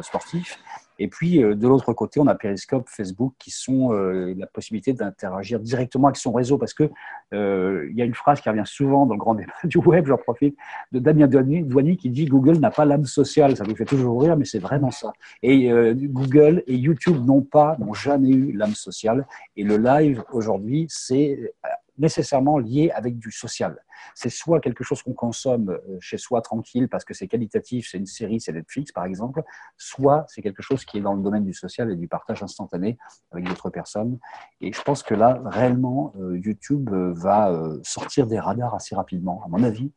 sportif. 0.00 0.58
Et 1.00 1.08
puis, 1.08 1.38
de 1.38 1.66
l'autre 1.66 1.92
côté, 1.94 2.20
on 2.20 2.26
a 2.26 2.34
Periscope, 2.34 2.88
Facebook, 2.88 3.32
qui 3.38 3.50
sont 3.50 3.90
la 3.90 4.46
possibilité 4.46 4.92
d'interagir 4.92 5.58
directement 5.58 6.08
avec 6.08 6.16
son 6.16 6.30
réseau, 6.30 6.58
parce 6.58 6.74
que 6.74 6.90
euh, 7.32 7.88
il 7.90 7.96
y 7.96 8.02
a 8.02 8.04
une 8.04 8.14
phrase 8.14 8.40
qui 8.40 8.48
revient 8.48 8.64
souvent 8.66 9.06
dans 9.06 9.14
le 9.14 9.18
grand 9.18 9.34
débat 9.34 9.52
du 9.64 9.78
web, 9.78 10.06
j'en 10.06 10.16
profite, 10.16 10.56
de 10.92 10.98
Damien 10.98 11.26
Douany 11.26 11.96
qui 11.96 12.10
dit 12.10 12.26
Google 12.26 12.58
n'a 12.58 12.70
pas 12.70 12.84
l'âme 12.84 13.06
sociale. 13.06 13.56
Ça 13.56 13.64
vous 13.64 13.76
fait 13.76 13.84
toujours 13.84 14.20
rire, 14.22 14.36
mais 14.36 14.44
c'est 14.44 14.58
vraiment 14.58 14.90
ça. 14.90 15.12
Et 15.42 15.70
euh, 15.70 15.94
Google 15.96 16.62
et 16.66 16.76
YouTube 16.76 17.24
n'ont 17.24 17.42
pas, 17.42 17.76
n'ont 17.78 17.94
jamais 17.94 18.30
eu 18.30 18.52
l'âme 18.52 18.74
sociale. 18.74 19.26
Et 19.56 19.64
le 19.64 19.76
live 19.76 20.22
aujourd'hui, 20.32 20.86
c'est 20.88 21.54
nécessairement 21.98 22.58
lié 22.58 22.90
avec 22.94 23.18
du 23.18 23.30
social. 23.30 23.76
C'est 24.14 24.30
soit 24.30 24.60
quelque 24.60 24.84
chose 24.84 25.02
qu'on 25.02 25.12
consomme 25.12 25.70
euh, 25.70 25.98
chez 26.00 26.18
soi 26.18 26.42
tranquille 26.42 26.88
parce 26.88 27.04
que 27.04 27.14
c'est 27.14 27.28
qualitatif, 27.28 27.88
c'est 27.90 27.98
une 27.98 28.06
série, 28.06 28.40
c'est 28.40 28.52
Netflix 28.52 28.92
par 28.92 29.04
exemple, 29.04 29.42
soit 29.76 30.24
c'est 30.28 30.42
quelque 30.42 30.62
chose 30.62 30.84
qui 30.84 30.98
est 30.98 31.00
dans 31.00 31.14
le 31.14 31.22
domaine 31.22 31.44
du 31.44 31.54
social 31.54 31.90
et 31.90 31.96
du 31.96 32.08
partage 32.08 32.42
instantané 32.42 32.98
avec 33.32 33.46
d'autres 33.46 33.70
personnes. 33.70 34.18
Et 34.60 34.72
je 34.72 34.82
pense 34.82 35.02
que 35.02 35.14
là, 35.14 35.40
réellement, 35.44 36.12
euh, 36.18 36.38
YouTube 36.38 36.90
euh, 36.92 37.12
va 37.14 37.52
sortir 37.82 38.26
des 38.26 38.38
radars 38.38 38.74
assez 38.74 38.94
rapidement, 38.94 39.42
à 39.44 39.48
mon 39.48 39.62
avis. 39.62 39.92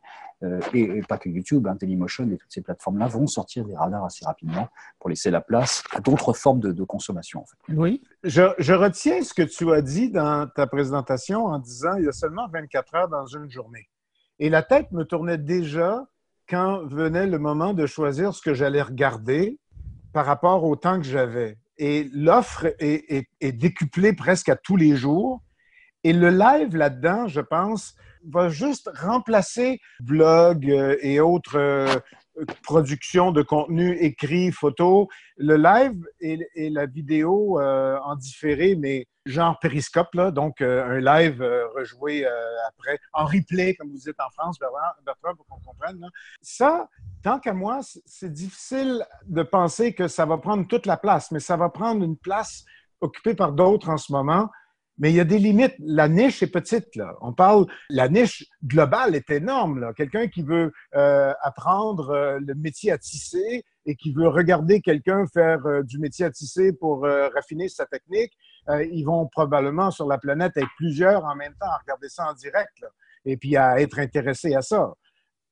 Et, 0.74 1.02
pas 1.08 1.18
que 1.18 1.30
YouTube, 1.30 1.68
hein, 1.68 1.78
et 1.80 2.38
toutes 2.38 2.52
ces 2.52 2.62
plateformes-là 2.62 3.08
vont 3.08 3.28
sortir 3.28 3.64
des 3.64 3.78
radars 3.78 4.04
assez 4.04 4.26
rapidement 4.26 4.68
pour 5.00 5.10
laisser 5.10 5.32
la 5.32 5.40
place 5.40 5.84
à 5.94 6.02
d'autres 6.02 6.34
formes 6.34 6.60
de, 6.60 6.84
consommation. 6.84 7.42
En 7.42 7.46
fait. 7.46 7.74
Oui. 7.74 8.04
Je, 8.24 8.54
je 8.58 8.74
retiens 8.74 9.22
ce 9.22 9.34
que 9.34 9.44
tu 9.44 9.72
as 9.72 9.82
dit 9.82 10.10
dans 10.10 10.48
ta 10.54 10.68
présentation 10.68 11.46
en 11.46 11.60
disant 11.60 11.96
il 11.98 12.06
y 12.06 12.08
a 12.10 12.12
seulement 12.12 12.48
24 12.50 12.96
heures 12.96 13.10
dans 13.10 13.26
une 13.26 13.50
journée. 13.50 13.88
Et 14.40 14.50
la 14.50 14.64
tête 14.64 14.92
me 14.92 15.04
tournait 15.04 15.38
déjà 15.38 16.06
quand 16.50 16.86
venait 16.86 17.28
le 17.28 17.40
moment 17.40 17.74
de 17.74 17.86
choisir 17.86 18.34
ce 18.34 18.42
que 18.42 18.54
j'allais 18.54 18.82
regarder 18.82 19.60
par 20.14 20.26
rapport 20.26 20.64
au 20.64 20.76
temps 20.76 20.98
que 20.98 21.06
j'avais. 21.06 21.58
Et 21.78 22.10
l'offre 22.14 22.68
est, 22.80 23.28
décuplée 23.42 24.14
presque 24.14 24.50
à 24.50 24.56
tous 24.56 24.76
les 24.76 24.96
jours. 24.96 25.42
Et 26.04 26.14
le 26.14 26.30
live 26.30 26.76
là-dedans, 26.76 27.28
je 27.28 27.42
pense, 27.42 27.96
va 28.30 28.50
juste 28.50 28.90
remplacer 28.96 29.80
blog 30.00 30.70
euh, 30.70 30.98
et 31.02 31.20
autres 31.20 31.58
euh, 31.58 31.96
production 32.64 33.32
de 33.32 33.42
contenu 33.42 33.98
écrit, 34.00 34.52
photo. 34.52 35.10
Le 35.38 35.56
live 35.56 36.06
et, 36.20 36.70
la 36.70 36.86
vidéo 36.86 37.60
euh, 37.60 37.98
en 38.04 38.16
différé, 38.16 38.76
mais 38.76 39.06
genre 39.26 39.58
périscope, 39.60 40.14
là, 40.16 40.32
donc 40.32 40.62
euh, 40.62 40.84
un 40.84 41.00
live 41.00 41.42
euh, 41.42 41.68
rejoué 41.76 42.26
après, 42.68 43.00
en 43.14 43.26
replay, 43.26 43.76
comme 43.76 43.90
vous 43.90 43.98
dites 43.98 44.20
en 44.20 44.30
France, 44.32 44.58
Bertrand, 44.60 45.36
pour 45.36 45.46
qu'on 45.48 45.60
comprenne. 45.60 46.10
Ça, 46.42 46.90
tant 47.24 47.40
qu'à 47.40 47.54
moi, 47.54 47.80
c'est 48.06 48.34
difficile 48.34 49.06
de 49.26 49.44
penser 49.44 49.94
que 49.94 50.08
ça 50.08 50.26
va 50.26 50.38
prendre 50.38 50.68
toute 50.68 50.86
la 50.86 50.98
place, 50.98 51.32
mais 51.32 51.40
ça 51.40 51.58
va 51.58 51.70
prendre 51.70 52.04
une 52.04 52.18
place 52.18 52.66
occupée 53.02 53.36
par 53.36 53.52
d'autres 53.52 53.90
en 53.90 53.98
ce 53.98 54.12
moment. 54.12 54.50
Mais 54.98 55.12
il 55.12 55.16
y 55.16 55.20
a 55.20 55.26
des 55.26 55.40
limites. 55.40 55.76
La 55.80 56.08
niche 56.08 56.44
est 56.44 56.52
petite. 56.52 56.96
Là. 56.96 57.16
On 57.22 57.34
parle, 57.34 57.66
la 57.90 58.10
niche 58.10 58.46
globale 58.64 59.16
est 59.16 59.30
énorme. 59.32 59.92
Quelqu'un 59.96 60.28
qui 60.28 60.44
veut 60.44 60.72
euh, 60.96 61.34
apprendre 61.42 62.12
euh, 62.12 62.40
le 62.40 62.54
métier 62.54 62.92
à 62.92 62.98
tisser 62.98 63.64
et 63.86 63.96
qui 63.96 64.14
veut 64.14 64.28
regarder 64.28 64.82
quelqu'un 64.82 65.26
faire 65.34 65.66
euh, 65.66 65.82
du 65.84 66.00
métier 66.00 66.26
à 66.26 66.32
tisser 66.32 66.74
pour 66.74 67.04
raffiner 67.04 67.68
sa 67.70 67.86
technique, 67.86 68.34
ils 68.70 69.04
vont 69.04 69.28
probablement 69.28 69.92
sur 69.92 70.08
la 70.08 70.18
planète 70.18 70.54
être 70.56 70.70
plusieurs 70.78 71.26
en 71.26 71.36
même 71.36 71.54
temps 71.60 71.68
à 71.68 71.80
regarder 71.80 72.08
ça 72.08 72.30
en 72.30 72.34
direct 72.34 72.86
et 73.26 73.36
puis 73.36 73.58
à 73.58 73.82
être 73.82 74.00
intéressés 74.00 74.56
à 74.56 74.62
ça. 74.62 74.94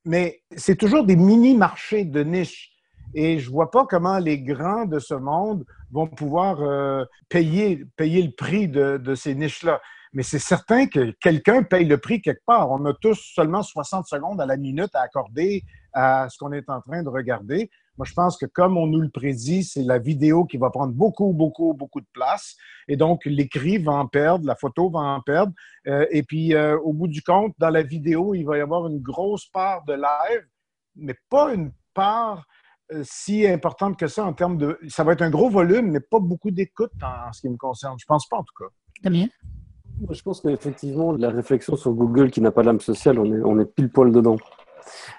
Mais 0.04 0.42
c'est 0.56 0.76
toujours 0.76 1.04
des 1.04 1.16
mini-marchés 1.16 2.04
de 2.04 2.22
niche. 2.22 2.71
Et 3.14 3.38
je 3.38 3.50
vois 3.50 3.70
pas 3.70 3.86
comment 3.86 4.18
les 4.18 4.40
grands 4.40 4.84
de 4.84 4.98
ce 4.98 5.14
monde 5.14 5.64
vont 5.90 6.06
pouvoir 6.06 6.62
euh, 6.62 7.04
payer, 7.28 7.84
payer 7.96 8.22
le 8.22 8.32
prix 8.32 8.68
de, 8.68 8.96
de 8.96 9.14
ces 9.14 9.34
niches-là. 9.34 9.80
Mais 10.12 10.22
c'est 10.22 10.38
certain 10.38 10.86
que 10.86 11.12
quelqu'un 11.20 11.62
paye 11.62 11.86
le 11.86 11.98
prix 11.98 12.20
quelque 12.20 12.44
part. 12.44 12.70
On 12.70 12.84
a 12.84 12.92
tous 12.92 13.18
seulement 13.34 13.62
60 13.62 14.06
secondes 14.06 14.40
à 14.40 14.46
la 14.46 14.56
minute 14.56 14.94
à 14.94 15.00
accorder 15.00 15.64
à 15.94 16.28
ce 16.28 16.36
qu'on 16.38 16.52
est 16.52 16.68
en 16.68 16.80
train 16.80 17.02
de 17.02 17.08
regarder. 17.08 17.70
Moi, 17.98 18.06
je 18.06 18.14
pense 18.14 18.38
que 18.38 18.46
comme 18.46 18.78
on 18.78 18.86
nous 18.86 19.00
le 19.00 19.10
prédit, 19.10 19.64
c'est 19.64 19.82
la 19.82 19.98
vidéo 19.98 20.44
qui 20.44 20.56
va 20.56 20.70
prendre 20.70 20.92
beaucoup, 20.92 21.32
beaucoup, 21.32 21.74
beaucoup 21.74 22.00
de 22.00 22.06
place. 22.12 22.56
Et 22.88 22.96
donc, 22.96 23.24
l'écrit 23.26 23.78
va 23.78 23.92
en 23.92 24.06
perdre, 24.06 24.46
la 24.46 24.54
photo 24.54 24.90
va 24.90 25.00
en 25.00 25.20
perdre. 25.20 25.52
Euh, 25.86 26.06
et 26.10 26.22
puis, 26.22 26.54
euh, 26.54 26.78
au 26.78 26.92
bout 26.94 27.08
du 27.08 27.22
compte, 27.22 27.54
dans 27.58 27.70
la 27.70 27.82
vidéo, 27.82 28.34
il 28.34 28.44
va 28.44 28.56
y 28.56 28.60
avoir 28.60 28.86
une 28.86 29.00
grosse 29.00 29.46
part 29.46 29.84
de 29.84 29.94
live, 29.94 30.46
mais 30.96 31.14
pas 31.28 31.52
une 31.52 31.72
part 31.94 32.46
si 33.02 33.46
importante 33.46 33.96
que 33.96 34.06
ça 34.06 34.24
en 34.24 34.32
termes 34.32 34.56
de. 34.56 34.78
Ça 34.88 35.04
va 35.04 35.12
être 35.12 35.22
un 35.22 35.30
gros 35.30 35.48
volume, 35.48 35.90
mais 35.90 36.00
pas 36.00 36.20
beaucoup 36.20 36.50
d'écoute 36.50 36.92
en, 37.02 37.32
ce 37.32 37.40
qui 37.40 37.48
me 37.48 37.56
concerne. 37.56 37.96
Je 37.98 38.06
pense 38.06 38.28
pas, 38.28 38.36
en 38.36 38.44
tout 38.44 38.54
cas. 38.58 38.70
Damien? 39.02 39.26
Je 40.10 40.22
pense 40.22 40.40
qu'effectivement, 40.40 41.12
la 41.12 41.30
réflexion 41.30 41.76
sur 41.76 41.92
Google 41.92 42.30
qui 42.30 42.40
n'a 42.40 42.50
pas 42.50 42.62
l'âme 42.62 42.80
sociale, 42.80 43.18
on 43.18 43.26
est, 43.26 43.42
on 43.44 43.58
est 43.58 43.66
pile 43.66 43.90
poil 43.90 44.10
dedans. 44.10 44.36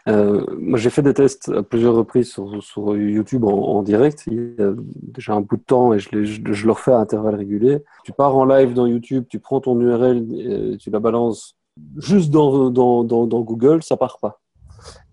Euh, 0.09 0.45
moi, 0.59 0.78
j'ai 0.78 0.89
fait 0.89 1.01
des 1.01 1.13
tests 1.13 1.49
à 1.49 1.63
plusieurs 1.63 1.95
reprises 1.95 2.32
sur, 2.32 2.61
sur 2.61 2.97
YouTube 2.97 3.45
en, 3.45 3.82
direct. 3.82 4.26
Il 4.28 4.55
y 4.57 4.61
a 4.61 4.74
déjà 4.76 5.34
un 5.34 5.41
bout 5.41 5.57
de 5.57 5.63
temps 5.63 5.93
et 5.93 5.99
je, 5.99 6.09
les, 6.11 6.26
je, 6.26 6.65
le 6.65 6.71
refais 6.71 6.91
à 6.91 6.97
intervalles 6.97 7.36
réguliers. 7.36 7.84
Tu 8.03 8.11
pars 8.11 8.36
en 8.36 8.45
live 8.45 8.74
dans 8.74 8.86
YouTube, 8.86 9.26
tu 9.30 9.39
prends 9.39 9.61
ton 9.61 9.80
URL, 9.80 10.74
et 10.74 10.78
tu 10.78 10.89
la 10.89 10.99
balances 10.99 11.55
juste 11.97 12.30
dans, 12.30 12.69
dans, 12.69 13.03
dans, 13.03 13.26
dans 13.26 13.41
Google, 13.41 13.84
ça 13.84 13.95
part 13.95 14.19
pas 14.19 14.42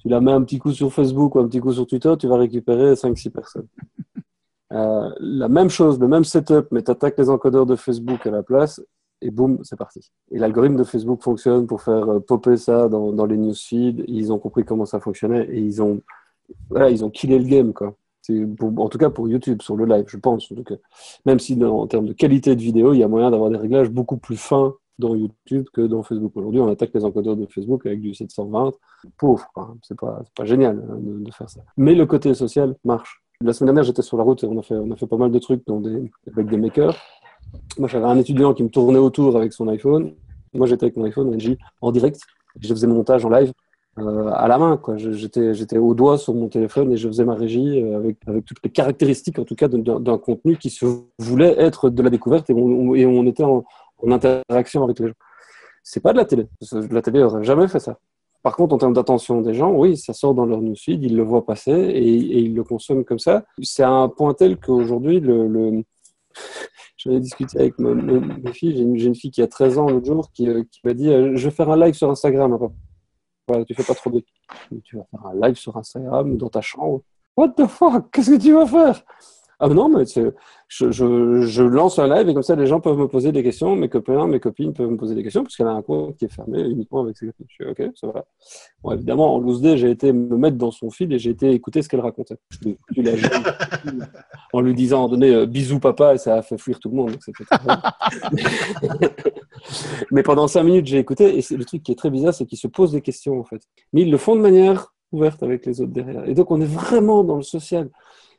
tu 0.00 0.08
la 0.08 0.20
mets 0.20 0.32
un 0.32 0.42
petit 0.42 0.58
coup 0.58 0.72
sur 0.72 0.92
Facebook 0.92 1.34
ou 1.34 1.40
un 1.40 1.46
petit 1.46 1.60
coup 1.60 1.72
sur 1.72 1.86
Twitter, 1.86 2.12
tu 2.18 2.26
vas 2.26 2.36
récupérer 2.36 2.94
5-6 2.94 3.30
personnes. 3.30 3.68
Euh, 4.72 5.10
la 5.18 5.48
même 5.48 5.68
chose, 5.68 5.98
le 5.98 6.06
même 6.06 6.22
setup, 6.22 6.68
mais 6.70 6.80
tu 6.84 6.92
attaques 6.92 7.18
les 7.18 7.28
encodeurs 7.28 7.66
de 7.66 7.74
Facebook 7.74 8.24
à 8.24 8.30
la 8.30 8.44
place 8.44 8.80
et 9.20 9.30
boum, 9.30 9.58
c'est 9.62 9.76
parti. 9.76 10.00
Et 10.30 10.38
l'algorithme 10.38 10.76
de 10.76 10.84
Facebook 10.84 11.22
fonctionne 11.22 11.66
pour 11.66 11.82
faire 11.82 12.08
euh, 12.08 12.20
popper 12.20 12.56
ça 12.56 12.88
dans, 12.88 13.12
dans 13.12 13.26
les 13.26 13.36
newsfeeds. 13.36 14.04
Ils 14.06 14.32
ont 14.32 14.38
compris 14.38 14.64
comment 14.64 14.86
ça 14.86 15.00
fonctionnait 15.00 15.44
et 15.50 15.58
ils 15.58 15.82
ont, 15.82 16.00
voilà, 16.68 16.90
ils 16.90 17.04
ont 17.04 17.10
killé 17.10 17.38
le 17.38 17.46
game. 17.46 17.72
Quoi. 17.72 17.96
en 18.28 18.88
tout 18.88 18.98
cas 18.98 19.10
pour 19.10 19.28
YouTube, 19.28 19.60
sur 19.60 19.76
le 19.76 19.84
live, 19.86 20.04
je 20.06 20.16
pense. 20.16 20.50
En 20.52 20.54
tout 20.54 20.62
cas. 20.62 20.76
Même 21.26 21.38
si 21.38 21.62
en 21.64 21.86
termes 21.86 22.06
de 22.06 22.12
qualité 22.12 22.56
de 22.56 22.62
vidéo, 22.62 22.94
il 22.94 23.00
y 23.00 23.02
a 23.02 23.08
moyen 23.08 23.30
d'avoir 23.30 23.50
des 23.50 23.58
réglages 23.58 23.90
beaucoup 23.90 24.16
plus 24.16 24.36
fins 24.36 24.74
dans 25.00 25.16
YouTube 25.16 25.66
que 25.72 25.80
dans 25.80 26.02
Facebook. 26.02 26.32
Aujourd'hui, 26.36 26.60
on 26.60 26.68
attaque 26.68 26.90
les 26.94 27.04
encodeurs 27.04 27.36
de 27.36 27.46
Facebook 27.46 27.84
avec 27.86 28.00
du 28.00 28.14
720. 28.14 28.72
Pauvre, 29.18 29.50
c'est 29.82 29.98
pas, 29.98 30.22
pas 30.36 30.44
génial 30.44 30.84
hein, 30.88 30.96
de, 31.00 31.32
faire 31.32 31.48
ça. 31.48 31.62
Mais 31.76 31.94
le 31.94 32.06
côté 32.06 32.32
social 32.34 32.76
marche. 32.84 33.22
La 33.42 33.54
semaine 33.54 33.68
dernière, 33.68 33.84
j'étais 33.84 34.02
sur 34.02 34.18
la 34.18 34.22
route 34.22 34.44
et 34.44 34.46
on 34.46 34.58
a 34.58 34.62
fait, 34.62 34.74
on 34.74 34.90
a 34.90 34.96
fait 34.96 35.06
pas 35.06 35.16
mal 35.16 35.32
de 35.32 35.38
trucs 35.38 35.62
avec 36.32 36.46
des 36.46 36.58
makers. 36.58 36.94
Moi, 37.78 37.88
j'avais 37.88 38.04
un 38.04 38.18
étudiant 38.18 38.52
qui 38.52 38.62
me 38.62 38.68
tournait 38.68 38.98
autour 38.98 39.36
avec 39.36 39.52
son 39.52 39.66
iPhone. 39.68 40.12
Moi, 40.52 40.66
j'étais 40.66 40.84
avec 40.84 40.96
mon 40.96 41.04
iPhone 41.04 41.36
en 41.80 41.90
direct. 41.90 42.20
Je 42.60 42.68
faisais 42.68 42.86
mon 42.86 42.96
montage 42.96 43.24
en 43.24 43.30
live. 43.30 43.52
Euh, 43.98 44.30
à 44.32 44.46
la 44.46 44.58
main. 44.58 44.80
J'étais, 44.96 45.52
j'étais 45.54 45.78
au 45.78 45.94
doigt 45.94 46.16
sur 46.16 46.34
mon 46.34 46.48
téléphone 46.48 46.92
et 46.92 46.96
je 46.96 47.08
faisais 47.08 47.24
ma 47.24 47.34
régie 47.34 47.82
euh, 47.82 47.96
avec, 47.96 48.16
avec 48.26 48.44
toutes 48.44 48.58
les 48.62 48.70
caractéristiques, 48.70 49.38
en 49.38 49.44
tout 49.44 49.56
cas, 49.56 49.68
d'un, 49.68 50.18
contenu 50.18 50.56
qui 50.56 50.70
se 50.70 50.86
voulait 51.18 51.54
être 51.58 51.90
de 51.90 52.02
la 52.02 52.10
découverte 52.10 52.48
et 52.50 52.54
on, 52.54 52.94
et 52.94 53.04
on 53.04 53.26
était 53.26 53.42
en, 53.42 53.64
interaction 54.08 54.84
avec 54.84 54.98
les 54.98 55.08
gens. 55.08 55.14
C'est 55.82 56.00
pas 56.00 56.12
de 56.12 56.18
la 56.18 56.24
télé. 56.24 56.46
La 56.90 57.02
télé 57.02 57.20
n'aurait 57.20 57.44
jamais 57.44 57.68
fait 57.68 57.80
ça. 57.80 57.98
Par 58.42 58.56
contre, 58.56 58.74
en 58.74 58.78
termes 58.78 58.94
d'attention 58.94 59.42
des 59.42 59.54
gens, 59.54 59.70
oui, 59.72 59.96
ça 59.96 60.14
sort 60.14 60.34
dans 60.34 60.46
leur 60.46 60.62
newsfeed, 60.62 61.02
ils 61.04 61.16
le 61.16 61.22
voient 61.22 61.44
passer 61.44 61.72
et, 61.72 62.08
ils 62.08 62.54
le 62.54 62.64
consomment 62.64 63.04
comme 63.04 63.18
ça. 63.18 63.44
C'est 63.62 63.82
un 63.82 64.08
point 64.08 64.32
tel 64.32 64.58
qu'aujourd'hui, 64.58 65.20
le, 65.20 65.46
le... 65.46 65.82
j'en 66.96 67.10
ai 67.10 67.20
discuté 67.20 67.58
avec 67.58 67.78
mes, 67.78 68.52
filles. 68.52 68.76
J'ai 68.76 68.82
une, 68.82 68.96
jeune 68.96 69.14
fille 69.14 69.30
qui 69.30 69.42
a 69.42 69.46
13 69.46 69.78
ans 69.78 69.88
l'autre 69.88 70.06
jour 70.06 70.30
qui, 70.32 70.48
euh, 70.48 70.62
m'a 70.84 70.94
dit 70.94 71.08
Je 71.08 71.44
vais 71.44 71.50
faire 71.50 71.70
un 71.70 71.76
live 71.76 71.94
sur 71.94 72.10
Instagram. 72.10 72.58
tu 73.66 73.74
fais 73.74 73.84
pas 73.84 73.94
trop 73.94 74.10
de. 74.10 74.22
Tu 74.84 74.96
vas 74.96 75.04
faire 75.10 75.26
un 75.26 75.46
live 75.46 75.56
sur 75.56 75.76
Instagram 75.76 76.36
dans 76.38 76.48
ta 76.48 76.62
chambre. 76.62 77.02
What 77.36 77.50
the 77.56 77.66
fuck? 77.66 78.10
Qu'est-ce 78.10 78.30
que 78.30 78.40
tu 78.40 78.52
vas 78.54 78.66
faire? 78.66 79.02
Ah 79.62 79.68
non, 79.68 79.90
mais 79.90 80.06
je, 80.06 80.90
je, 80.90 81.42
je, 81.42 81.62
lance 81.62 81.98
un 81.98 82.08
live 82.08 82.30
et 82.30 82.34
comme 82.34 82.42
ça, 82.42 82.56
les 82.56 82.66
gens 82.66 82.80
peuvent 82.80 82.96
me 82.96 83.08
poser 83.08 83.30
des 83.30 83.42
questions. 83.42 83.76
Mes 83.76 83.90
copains, 83.90 84.26
mes 84.26 84.40
copines 84.40 84.72
peuvent 84.72 84.90
me 84.90 84.96
poser 84.96 85.14
des 85.14 85.22
questions 85.22 85.42
parce 85.42 85.54
qu'elle 85.54 85.66
a 85.66 85.72
un 85.72 85.82
compte 85.82 86.16
qui 86.16 86.24
est 86.24 86.32
fermé 86.32 86.62
uniquement 86.62 87.02
avec 87.02 87.18
ses 87.18 87.26
copines. 87.26 87.44
Je 87.46 87.54
suis 87.54 87.66
OK, 87.66 87.82
ça 87.94 88.06
va. 88.06 88.24
Bon, 88.82 88.92
évidemment, 88.92 89.34
en 89.34 89.38
loose 89.38 89.60
day, 89.60 89.76
j'ai 89.76 89.90
été 89.90 90.14
me 90.14 90.38
mettre 90.38 90.56
dans 90.56 90.70
son 90.70 90.88
fil 90.88 91.12
et 91.12 91.18
j'ai 91.18 91.28
été 91.28 91.50
écouter 91.50 91.82
ce 91.82 91.90
qu'elle 91.90 92.00
racontait. 92.00 92.38
Je 92.50 92.70
en 94.54 94.60
lui 94.62 94.74
disant, 94.74 95.04
en 95.04 95.08
donné, 95.08 95.34
euh, 95.34 95.44
bisous 95.44 95.78
papa, 95.78 96.14
et 96.14 96.18
ça 96.18 96.36
a 96.36 96.42
fait 96.42 96.56
fuir 96.56 96.80
tout 96.80 96.88
le 96.88 96.96
monde. 96.96 97.10
mais 100.10 100.22
pendant 100.22 100.48
cinq 100.48 100.62
minutes, 100.62 100.86
j'ai 100.86 100.98
écouté 100.98 101.38
et 101.38 101.44
le 101.54 101.66
truc 101.66 101.82
qui 101.82 101.92
est 101.92 101.96
très 101.96 102.08
bizarre, 102.08 102.32
c'est 102.32 102.46
qu'ils 102.46 102.58
se 102.58 102.66
posent 102.66 102.92
des 102.92 103.02
questions 103.02 103.38
en 103.38 103.44
fait. 103.44 103.60
Mais 103.92 104.02
ils 104.02 104.10
le 104.10 104.16
font 104.16 104.36
de 104.36 104.40
manière 104.40 104.94
ouverte 105.12 105.42
avec 105.42 105.66
les 105.66 105.80
autres 105.80 105.92
derrière. 105.92 106.28
Et 106.28 106.34
donc, 106.34 106.50
on 106.50 106.60
est 106.60 106.72
vraiment 106.72 107.24
dans 107.24 107.36
le 107.36 107.42
social 107.42 107.90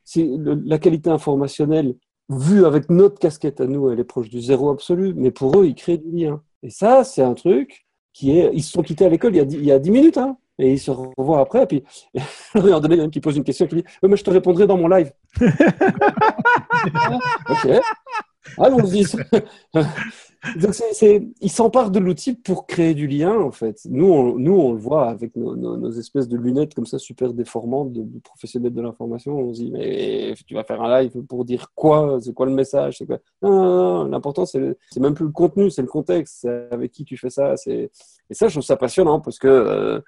c'est 0.03 0.29
la 0.65 0.79
qualité 0.79 1.09
informationnelle 1.09 1.95
vue 2.29 2.65
avec 2.65 2.89
notre 2.89 3.19
casquette 3.19 3.61
à 3.61 3.67
nous, 3.67 3.89
elle 3.91 3.99
est 3.99 4.05
proche 4.05 4.29
du 4.29 4.41
zéro 4.41 4.69
absolu, 4.69 5.13
mais 5.15 5.31
pour 5.31 5.59
eux, 5.59 5.65
ils 5.65 5.75
créent 5.75 5.97
du 5.97 6.11
lien. 6.11 6.41
Et 6.63 6.69
ça, 6.69 7.03
c'est 7.03 7.21
un 7.21 7.33
truc 7.33 7.85
qui 8.13 8.37
est. 8.37 8.51
Ils 8.53 8.63
se 8.63 8.71
sont 8.71 8.83
quittés 8.83 9.05
à 9.05 9.09
l'école 9.09 9.35
il, 9.35 9.37
y 9.37 9.41
a 9.41 9.43
il 9.43 9.65
y 9.65 9.71
a 9.71 9.79
10 9.79 9.91
minutes, 9.91 10.17
hein, 10.17 10.37
et 10.57 10.73
ils 10.73 10.79
se 10.79 10.91
revoient 10.91 11.39
après. 11.39 11.63
Et 11.63 11.67
puis, 11.67 11.83
il 12.55 12.65
y 12.65 12.71
a 12.71 12.75
un 12.75 13.09
qui 13.09 13.19
pose 13.19 13.37
une 13.37 13.43
question 13.43 13.67
qui 13.67 13.75
dit 13.75 13.83
mais 14.03 14.15
Je 14.15 14.23
te 14.23 14.29
répondrai 14.29 14.67
dans 14.67 14.77
mon 14.77 14.87
live. 14.87 15.11
ok. 15.41 15.47
Allons-y. 18.57 19.05
Donc 20.55 20.75
ils 21.41 21.51
s'emparent 21.51 21.91
de 21.91 21.99
l'outil 21.99 22.33
pour 22.33 22.65
créer 22.65 22.93
du 22.95 23.07
lien, 23.07 23.39
en 23.39 23.51
fait. 23.51 23.79
Nous, 23.85 24.05
on, 24.05 24.37
nous, 24.39 24.53
on 24.53 24.73
le 24.73 24.79
voit 24.79 25.07
avec 25.07 25.35
nos, 25.35 25.91
espèces 25.91 26.27
de 26.27 26.37
lunettes 26.37 26.73
comme 26.73 26.87
ça, 26.87 26.97
super 26.97 27.33
déformantes 27.33 27.93
de, 27.93 28.19
professionnels 28.19 28.73
de 28.73 28.81
l'information. 28.81 29.37
On 29.37 29.53
se 29.53 29.61
dit, 29.61 29.71
mais 29.71 30.33
tu 30.47 30.55
vas 30.55 30.63
faire 30.63 30.81
un 30.81 31.01
live 31.01 31.21
pour 31.23 31.45
dire 31.45 31.71
quoi? 31.75 32.17
C'est 32.21 32.33
quoi 32.33 32.47
le 32.47 32.53
message? 32.53 33.03
Quoi? 33.05 33.19
Non, 33.41 33.51
non, 33.51 34.03
non, 34.03 34.03
l'important, 34.05 34.45
c'est 34.45 34.75
même 34.97 35.13
plus 35.13 35.25
le 35.25 35.31
contenu, 35.31 35.69
c'est 35.69 35.83
le 35.83 35.87
contexte, 35.87 36.39
c'est 36.41 36.67
avec 36.71 36.91
qui 36.91 37.05
tu 37.05 37.17
fais 37.17 37.29
ça. 37.29 37.53
Et 37.67 37.89
ça, 38.31 38.47
je 38.47 38.53
trouve 38.53 38.63
ça 38.63 38.77
passionnant 38.77 39.19
parce 39.19 39.37
que 39.37 39.47
euh, 39.47 39.99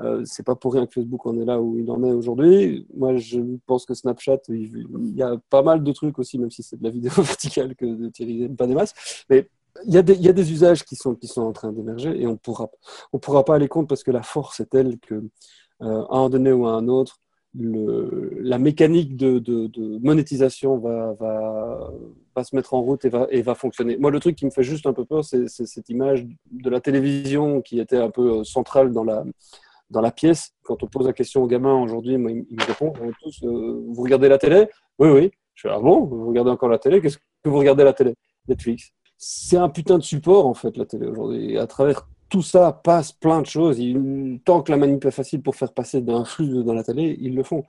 euh, 0.00 0.22
c'est 0.24 0.44
pas 0.44 0.54
pour 0.54 0.74
rien 0.74 0.86
que 0.86 0.92
Facebook 0.92 1.26
en 1.26 1.40
est 1.40 1.44
là 1.44 1.60
où 1.60 1.78
il 1.78 1.90
en 1.90 2.04
est 2.04 2.12
aujourd'hui. 2.12 2.86
Moi, 2.94 3.16
je 3.16 3.40
pense 3.66 3.84
que 3.84 3.94
Snapchat, 3.94 4.38
il, 4.48 5.16
y 5.16 5.22
a 5.22 5.36
pas 5.50 5.62
mal 5.62 5.82
de 5.82 5.92
trucs 5.92 6.18
aussi, 6.18 6.38
même 6.38 6.50
si 6.50 6.62
c'est 6.62 6.76
de 6.76 6.84
la 6.84 6.90
vidéo 6.90 7.10
verticale 7.16 7.74
que 7.74 7.86
de 7.86 8.08
Thierry, 8.08 8.48
pas 8.50 8.66
des 8.66 8.74
masses. 8.74 8.94
Mais 9.28 9.48
il 9.86 9.94
y, 9.94 9.98
a 9.98 10.02
des, 10.02 10.52
usages 10.52 10.84
qui 10.84 10.96
sont, 10.96 11.14
qui 11.14 11.28
sont 11.28 11.42
en 11.42 11.52
train 11.52 11.72
d'émerger 11.72 12.20
et 12.20 12.26
on 12.26 12.36
pourra, 12.36 12.68
on 13.12 13.18
pourra 13.18 13.44
pas 13.44 13.54
aller 13.54 13.68
contre 13.68 13.88
parce 13.88 14.02
que 14.02 14.10
la 14.10 14.22
force 14.22 14.60
est 14.60 14.70
telle 14.70 14.98
que, 14.98 15.14
euh, 15.82 16.04
à 16.10 16.18
un 16.18 16.28
donné 16.28 16.52
ou 16.52 16.66
à 16.66 16.72
un 16.72 16.88
autre, 16.88 17.20
la 17.54 18.58
mécanique 18.58 19.16
de, 19.16 19.38
de, 19.38 19.66
de 19.68 19.98
monétisation 19.98 20.78
va, 20.78 21.14
va, 21.14 21.90
va, 22.36 22.44
se 22.44 22.54
mettre 22.54 22.74
en 22.74 22.82
route 22.82 23.04
et 23.04 23.08
va, 23.08 23.26
et 23.30 23.42
va 23.42 23.54
fonctionner. 23.54 23.96
Moi, 23.96 24.10
le 24.10 24.20
truc 24.20 24.36
qui 24.36 24.44
me 24.44 24.50
fait 24.50 24.62
juste 24.62 24.86
un 24.86 24.92
peu 24.92 25.04
peur, 25.04 25.24
c'est 25.24 25.48
cette 25.48 25.88
image 25.88 26.26
de 26.50 26.70
la 26.70 26.80
télévision 26.80 27.62
qui 27.62 27.80
était 27.80 27.96
un 27.96 28.10
peu 28.10 28.40
euh, 28.40 28.44
centrale 28.44 28.92
dans 28.92 29.04
la, 29.04 29.24
dans 29.90 30.00
la 30.00 30.12
pièce. 30.12 30.52
Quand 30.62 30.82
on 30.82 30.86
pose 30.86 31.06
la 31.06 31.12
question 31.12 31.42
aux 31.42 31.46
gamins 31.46 31.74
aujourd'hui, 31.74 32.14
ils 32.14 32.18
me 32.18 32.64
répondent 32.64 32.98
tous 33.22 33.42
euh, 33.44 33.82
Vous 33.88 34.02
regardez 34.02 34.28
la 34.28 34.38
télé? 34.38 34.68
Oui, 34.98 35.08
oui. 35.08 35.30
Je 35.54 35.68
fais 35.68 35.74
Ah 35.74 35.80
bon? 35.80 36.04
Vous 36.04 36.28
regardez 36.28 36.50
encore 36.50 36.68
la 36.68 36.78
télé? 36.78 37.00
Qu'est-ce 37.00 37.18
que 37.18 37.48
vous 37.48 37.58
regardez 37.58 37.82
la 37.82 37.92
télé? 37.92 38.14
Netflix 38.46 38.92
c'est 39.18 39.56
un 39.56 39.68
putain 39.68 39.98
de 39.98 40.02
support 40.02 40.46
en 40.46 40.54
fait 40.54 40.76
la 40.76 40.86
télé 40.86 41.06
aujourd'hui. 41.06 41.58
à 41.58 41.66
travers 41.66 42.06
tout 42.28 42.42
ça 42.42 42.72
passe 42.72 43.12
plein 43.12 43.40
de 43.40 43.46
choses. 43.46 43.80
tant 44.44 44.62
que 44.62 44.70
la 44.70 44.76
manip 44.76 45.04
est 45.04 45.10
facile 45.10 45.42
pour 45.42 45.56
faire 45.56 45.72
passer 45.72 46.00
d'un 46.00 46.24
flux 46.24 46.62
dans 46.62 46.74
la 46.74 46.84
télé, 46.84 47.16
ils 47.20 47.34
le 47.34 47.42
font. 47.42 47.64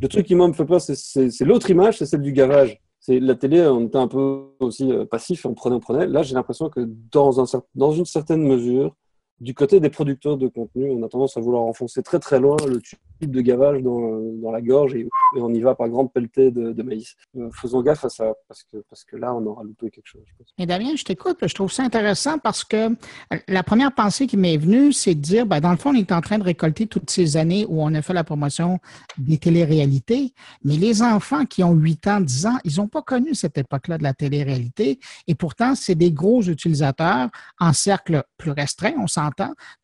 Le 0.00 0.08
truc 0.08 0.26
qui 0.26 0.34
moi 0.34 0.48
me 0.48 0.52
fait 0.52 0.64
peur, 0.64 0.80
c'est 0.80 1.44
l'autre 1.44 1.70
image, 1.70 1.98
c'est 1.98 2.06
celle 2.06 2.22
du 2.22 2.32
gavage. 2.32 2.80
C'est 3.00 3.20
la 3.20 3.34
télé, 3.34 3.60
on 3.66 3.86
était 3.86 3.98
un 3.98 4.08
peu 4.08 4.44
aussi 4.60 4.90
euh, 4.90 5.04
passif, 5.04 5.44
on 5.44 5.52
prenait, 5.52 5.76
on 5.76 5.80
prenait. 5.80 6.06
Là, 6.06 6.22
j'ai 6.22 6.34
l'impression 6.34 6.70
que 6.70 6.88
dans, 7.12 7.38
un, 7.38 7.62
dans 7.74 7.92
une 7.92 8.06
certaine 8.06 8.42
mesure, 8.42 8.94
du 9.40 9.54
côté 9.54 9.80
des 9.80 9.90
producteurs 9.90 10.36
de 10.36 10.48
contenu, 10.48 10.90
on 10.90 11.02
a 11.02 11.08
tendance 11.08 11.36
à 11.36 11.40
vouloir 11.40 11.62
enfoncer 11.62 12.02
très 12.02 12.18
très 12.18 12.38
loin 12.38 12.56
le 12.66 12.80
tube 12.80 12.98
de 13.20 13.40
gavage 13.40 13.82
dans, 13.82 14.20
dans 14.42 14.50
la 14.50 14.60
gorge 14.60 14.94
et, 14.94 15.08
on 15.36 15.52
y 15.52 15.60
va 15.60 15.74
par 15.74 15.88
grande 15.88 16.12
pelletée 16.12 16.50
de, 16.50 16.82
maïs. 16.82 17.16
Euh, 17.36 17.50
faisons 17.50 17.82
gaffe 17.82 18.04
à 18.04 18.08
ça 18.08 18.32
parce 18.46 18.62
que, 18.64 18.76
parce 18.88 19.04
que 19.04 19.16
là, 19.16 19.34
on 19.34 19.44
aura 19.46 19.64
loupé 19.64 19.90
quelque 19.90 20.06
chose. 20.06 20.22
Et 20.58 20.66
Damien, 20.66 20.94
je 20.96 21.04
t'écoute, 21.04 21.38
je 21.42 21.54
trouve 21.54 21.72
ça 21.72 21.82
intéressant 21.82 22.38
parce 22.38 22.62
que 22.62 22.90
euh, 22.90 23.38
la 23.48 23.62
première 23.64 23.92
pensée 23.92 24.26
qui 24.26 24.36
m'est 24.36 24.56
venue, 24.56 24.92
c'est 24.92 25.14
de 25.14 25.20
dire, 25.20 25.46
ben, 25.46 25.60
dans 25.60 25.72
le 25.72 25.76
fond, 25.76 25.90
on 25.90 25.94
est 25.94 26.12
en 26.12 26.20
train 26.20 26.38
de 26.38 26.44
récolter 26.44 26.86
toutes 26.86 27.10
ces 27.10 27.36
années 27.36 27.66
où 27.68 27.82
on 27.82 27.92
a 27.94 28.02
fait 28.02 28.12
la 28.12 28.22
promotion 28.22 28.78
des 29.18 29.38
téléréalités, 29.38 30.34
mais 30.62 30.76
les 30.76 31.02
enfants 31.02 31.44
qui 31.44 31.64
ont 31.64 31.72
8 31.72 32.06
ans, 32.06 32.20
10 32.20 32.46
ans, 32.46 32.58
ils 32.64 32.76
n'ont 32.76 32.88
pas 32.88 33.02
connu 33.02 33.34
cette 33.34 33.58
époque-là 33.58 33.98
de 33.98 34.04
la 34.04 34.14
télé-réalité 34.14 35.00
et 35.26 35.34
pourtant, 35.34 35.74
c'est 35.74 35.94
des 35.94 36.12
gros 36.12 36.42
utilisateurs 36.42 37.28
en 37.58 37.72
cercle 37.72 38.22
plus 38.36 38.52
restreint, 38.52 38.94
on 38.98 39.06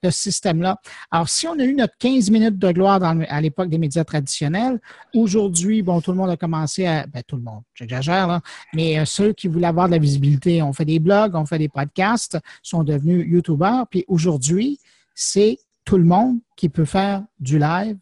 de 0.03 0.11
ce 0.11 0.23
système-là. 0.23 0.81
Alors, 1.11 1.29
si 1.29 1.47
on 1.47 1.59
a 1.59 1.65
eu 1.65 1.75
notre 1.75 1.97
15 1.99 2.31
minutes 2.31 2.59
de 2.59 2.73
gloire 2.73 3.03
à 3.03 3.41
l'époque 3.41 3.69
des 3.69 3.79
médias 3.79 4.05
traditionnels. 4.05 4.81
Aujourd'hui, 5.15 5.83
bon, 5.83 6.01
tout 6.01 6.13
le 6.13 6.17
monde 6.17 6.31
a 6.31 6.37
commencé 6.37 6.87
à, 6.87 7.07
ben, 7.07 7.23
tout 7.27 7.37
le 7.37 7.43
monde, 7.43 7.63
j'exagère, 7.75 8.27
là, 8.27 8.41
mais 8.75 8.99
euh, 8.99 9.05
ceux 9.05 9.33
qui 9.33 9.49
voulaient 9.49 9.67
avoir 9.67 9.87
de 9.87 9.93
la 9.93 9.99
visibilité 9.99 10.63
ont 10.63 10.73
fait 10.73 10.85
des 10.85 10.99
blogs, 10.99 11.35
ont 11.35 11.47
fait 11.47 11.59
des 11.59 11.69
podcasts, 11.69 12.39
sont 12.63 12.85
devenus 12.85 13.27
YouTubeurs. 13.29 13.87
Puis 13.89 14.05
aujourd'hui, 14.09 14.79
c'est 15.15 15.59
tout 15.85 15.97
le 15.97 16.05
monde 16.05 16.39
qui 16.57 16.69
peut 16.69 16.85
faire 16.85 17.23
du 17.39 17.59
live 17.59 17.99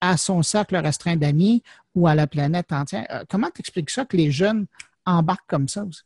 à 0.00 0.16
son 0.16 0.42
cercle 0.42 0.76
restreint 0.76 1.16
d'amis 1.16 1.62
ou 1.94 2.06
à 2.06 2.14
la 2.14 2.26
planète 2.26 2.72
entière. 2.72 3.06
Euh, 3.10 3.24
comment 3.28 3.50
t'expliques 3.50 3.90
ça 3.90 4.04
que 4.04 4.16
les 4.16 4.30
jeunes 4.30 4.66
embarquent 5.06 5.48
comme 5.48 5.68
ça 5.68 5.84
aussi? 5.84 6.02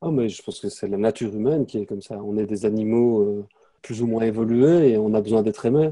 Oh, 0.00 0.10
mais 0.10 0.28
je 0.28 0.42
pense 0.42 0.60
que 0.60 0.68
c'est 0.68 0.88
la 0.88 0.98
nature 0.98 1.34
humaine 1.34 1.66
qui 1.66 1.78
est 1.78 1.86
comme 1.86 2.02
ça. 2.02 2.16
On 2.16 2.36
est 2.36 2.46
des 2.46 2.64
animaux 2.66 3.22
euh, 3.22 3.46
plus 3.82 4.02
ou 4.02 4.06
moins 4.06 4.22
évolués 4.22 4.90
et 4.90 4.98
on 4.98 5.14
a 5.14 5.20
besoin 5.20 5.42
d'être 5.42 5.66
aimés. 5.66 5.90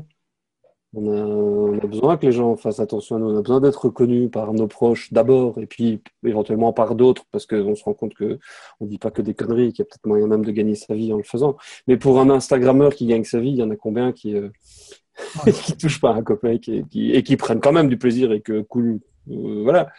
On 0.97 1.79
a, 1.83 1.87
besoin 1.87 2.17
que 2.17 2.27
les 2.27 2.33
gens 2.33 2.55
fassent 2.57 2.79
attention 2.79 3.17
à 3.17 3.19
nous. 3.19 3.27
On 3.27 3.37
a 3.37 3.43
besoin 3.43 3.61
d'être 3.61 3.87
reconnus 3.87 4.31
par 4.31 4.53
nos 4.53 4.69
proches 4.69 5.13
d'abord 5.13 5.59
et 5.59 5.67
puis 5.67 6.01
éventuellement 6.25 6.73
par 6.73 6.95
d'autres 6.95 7.25
parce 7.33 7.47
qu'on 7.47 7.75
se 7.75 7.83
rend 7.83 7.95
compte 7.95 8.15
que 8.15 8.39
on 8.81 8.87
dit 8.87 8.99
pas 8.99 9.11
que 9.11 9.21
des 9.21 9.35
conneries, 9.35 9.73
qu'il 9.73 9.81
y 9.81 9.83
a 9.83 9.87
peut-être 9.87 10.07
moyen 10.07 10.29
même 10.29 10.45
de 10.45 10.53
gagner 10.53 10.77
sa 10.77 10.95
vie 10.95 11.13
en 11.13 11.17
le 11.17 11.25
faisant. 11.25 11.57
Mais 11.89 11.97
pour 11.97 12.21
un 12.21 12.31
Instagrammeur 12.31 12.95
qui 12.95 13.07
gagne 13.07 13.25
sa 13.25 13.41
vie, 13.41 13.51
il 13.51 13.57
y 13.57 13.63
en 13.63 13.71
a 13.71 13.77
combien 13.77 14.13
qui 14.13 14.37
euh, 14.37 14.51
qui 15.65 15.77
touchent 15.77 16.01
pas 16.01 16.13
un 16.13 16.23
copain 16.23 16.51
et 16.51 16.61
qui, 16.61 17.11
et 17.13 17.23
qui 17.25 17.37
prennent 17.37 17.61
quand 17.61 17.73
même 17.73 17.89
du 17.89 17.99
plaisir 17.99 18.33
et 18.33 18.41
que 18.41 18.63
cool, 18.63 19.01
euh, 19.31 19.63
voilà 19.65 19.91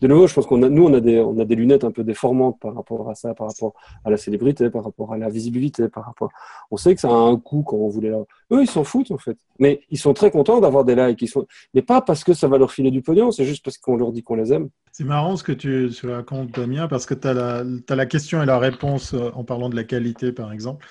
de 0.00 0.08
nouveau, 0.08 0.26
je 0.26 0.34
pense 0.34 0.44
qu'on 0.46 0.62
a, 0.62 0.68
nous, 0.68 0.84
on 0.84 0.92
a 0.92 1.00
des, 1.00 1.20
on 1.20 1.38
a 1.38 1.46
des 1.46 1.54
lunettes 1.54 1.84
un 1.84 1.90
peu 1.90 2.04
déformantes 2.04 2.60
par 2.60 2.74
rapport 2.74 3.08
à 3.08 3.14
ça, 3.14 3.32
par 3.34 3.46
rapport 3.46 3.72
à 4.04 4.10
la 4.10 4.18
célébrité, 4.18 4.68
par 4.68 4.84
rapport 4.84 5.14
à 5.14 5.18
la 5.18 5.30
visibilité, 5.30 5.88
par 5.88 6.04
rapport. 6.04 6.30
On 6.70 6.76
sait 6.76 6.94
que 6.94 7.00
ça 7.00 7.08
a 7.08 7.14
un 7.14 7.36
coût 7.36 7.62
quand 7.62 7.76
on 7.76 7.88
voulait. 7.88 8.10
Eux, 8.10 8.62
ils 8.62 8.68
s'en 8.68 8.84
foutent 8.84 9.10
en 9.10 9.16
fait, 9.16 9.38
mais 9.58 9.80
ils 9.88 9.98
sont 9.98 10.12
très 10.12 10.30
contents 10.30 10.60
d'avoir 10.60 10.84
des 10.84 10.94
likes. 10.94 11.22
Ils 11.22 11.28
sont, 11.28 11.46
mais 11.72 11.80
pas 11.80 12.02
parce 12.02 12.24
que 12.24 12.34
ça 12.34 12.46
va 12.46 12.58
leur 12.58 12.72
filer 12.72 12.90
du 12.90 13.00
pognon, 13.00 13.30
c'est 13.30 13.46
juste 13.46 13.64
parce 13.64 13.78
qu'on 13.78 13.96
leur 13.96 14.12
dit 14.12 14.22
qu'on 14.22 14.34
les 14.34 14.52
aime. 14.52 14.68
C'est 14.92 15.04
marrant 15.04 15.36
ce 15.36 15.44
que 15.44 15.52
tu, 15.52 15.90
racontes, 16.04 16.50
Damien, 16.52 16.88
parce 16.88 17.06
que 17.06 17.14
tu 17.14 17.26
as 17.26 17.32
la, 17.34 17.64
la 17.88 18.06
question 18.06 18.42
et 18.42 18.46
la 18.46 18.58
réponse 18.58 19.14
euh, 19.14 19.30
en 19.34 19.44
parlant 19.44 19.70
de 19.70 19.76
la 19.76 19.84
qualité, 19.84 20.30
par 20.32 20.52
exemple. 20.52 20.86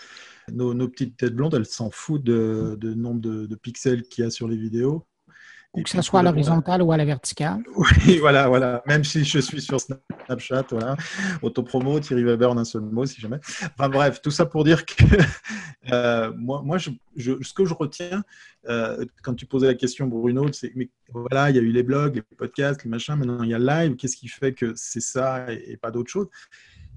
Nos, 0.52 0.88
petites 0.88 1.18
têtes 1.18 1.36
blondes, 1.36 1.56
elles 1.56 1.66
s'en 1.66 1.90
foutent 1.92 2.24
de, 2.24 2.78
de 2.80 2.94
nombre 2.94 3.20
de, 3.20 3.46
de 3.48 3.56
pixels 3.56 4.04
qu'il 4.04 4.24
y 4.24 4.28
a 4.28 4.30
sur 4.30 4.48
les 4.48 4.58
vidéos 4.58 5.06
Ou 5.76 5.84
que 5.84 5.90
ce 5.90 6.02
soit 6.02 6.22
à 6.22 6.24
l'horizontale 6.24 6.82
ou 6.82 6.92
à 6.92 6.98
la 6.98 7.06
verticale. 7.06 7.64
Oui, 8.08 8.18
voilà, 8.18 8.48
voilà. 8.48 8.82
Même 8.86 9.04
si 9.04 9.24
je 9.24 9.40
suis 9.40 9.62
sur 9.62 9.80
Snapchat, 9.80 10.66
voilà. 10.72 10.96
Autopromo, 11.42 12.00
Thierry 12.00 12.24
Weber 12.24 12.50
en 12.50 12.58
un 12.58 12.64
seul 12.64 12.82
mot, 12.82 13.06
si 13.06 13.20
jamais. 13.20 13.40
Enfin 13.78 13.90
bref, 13.90 14.22
tout 14.22 14.32
ça 14.32 14.46
pour 14.46 14.64
dire 14.64 14.86
que 14.86 15.04
euh, 15.92 16.32
moi, 16.38 16.62
moi 16.64 16.78
je, 16.78 16.92
ce 17.18 17.54
que 17.54 17.66
je 17.66 17.74
retiens, 17.74 18.24
euh, 18.70 19.06
quand 19.22 19.34
tu 19.34 19.46
posais 19.46 19.68
la 19.68 19.76
question, 19.76 20.08
Bruno, 20.08 20.52
c'est 20.52 20.72
mais 20.76 20.90
voilà, 21.14 21.50
il 21.50 21.56
y 21.56 21.60
a 21.60 21.62
eu 21.62 21.72
les 21.72 21.84
blogs, 21.84 22.16
les 22.16 22.38
podcasts, 22.38 22.84
les 22.84 22.90
machins, 22.90 23.16
maintenant 23.16 23.44
il 23.44 23.50
y 23.50 23.54
a 23.54 23.60
le 23.60 23.66
live. 23.66 23.96
Qu'est-ce 23.96 24.18
qui 24.18 24.28
fait 24.28 24.54
que 24.54 24.74
c'est 24.76 25.02
ça 25.02 25.52
et 25.52 25.78
pas 25.78 25.92
d'autre 25.92 26.10
chose 26.10 26.28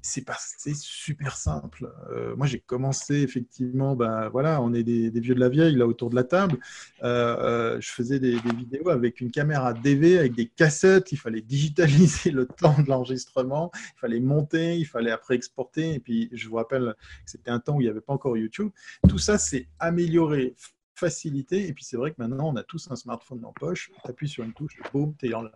c'est 0.02 0.74
super 0.74 1.36
simple. 1.36 1.90
Euh, 2.10 2.36
moi, 2.36 2.46
j'ai 2.46 2.60
commencé 2.60 3.16
effectivement, 3.16 3.96
bah, 3.96 4.28
voilà, 4.28 4.60
on 4.62 4.72
est 4.72 4.82
des, 4.82 5.10
vieux 5.20 5.34
de 5.34 5.40
la 5.40 5.48
vieille 5.48 5.76
là 5.76 5.86
autour 5.86 6.10
de 6.10 6.16
la 6.16 6.24
table. 6.24 6.58
Euh, 7.02 7.36
euh, 7.38 7.80
je 7.80 7.90
faisais 7.90 8.18
des, 8.18 8.38
vidéos 8.38 8.88
avec 8.90 9.20
une 9.20 9.30
caméra 9.30 9.72
DV, 9.72 10.18
avec 10.18 10.34
des 10.34 10.46
cassettes. 10.46 11.12
Il 11.12 11.18
fallait 11.18 11.40
digitaliser 11.48 12.30
le 12.30 12.46
temps 12.46 12.76
de 12.80 12.88
l'enregistrement, 12.88 13.70
il 13.74 13.98
fallait 14.00 14.20
monter, 14.20 14.76
il 14.76 14.86
fallait 14.86 15.10
après 15.10 15.34
exporter. 15.34 15.94
Et 15.94 16.00
puis, 16.00 16.28
je 16.32 16.48
vous 16.48 16.56
rappelle 16.56 16.94
que 17.24 17.30
c'était 17.30 17.50
un 17.50 17.60
temps 17.60 17.76
où 17.76 17.80
il 17.80 17.84
n'y 17.84 17.90
avait 17.90 18.00
pas 18.00 18.12
encore 18.12 18.36
YouTube. 18.36 18.70
Tout 19.08 19.18
ça, 19.18 19.38
c'est 19.38 19.68
amélioré, 19.78 20.54
facilité. 20.94 21.66
Et 21.68 21.72
puis, 21.72 21.84
c'est 21.84 21.96
vrai 21.96 22.10
que 22.10 22.16
maintenant, 22.18 22.48
on 22.48 22.56
a 22.56 22.62
tous 22.62 22.90
un 22.90 22.96
smartphone 22.96 23.44
en 23.44 23.52
poche. 23.52 23.90
Tu 24.04 24.10
appuies 24.10 24.28
sur 24.28 24.44
une 24.44 24.52
touche, 24.52 24.78
boum, 24.92 25.14
es 25.22 25.34
en 25.34 25.42
live. 25.42 25.52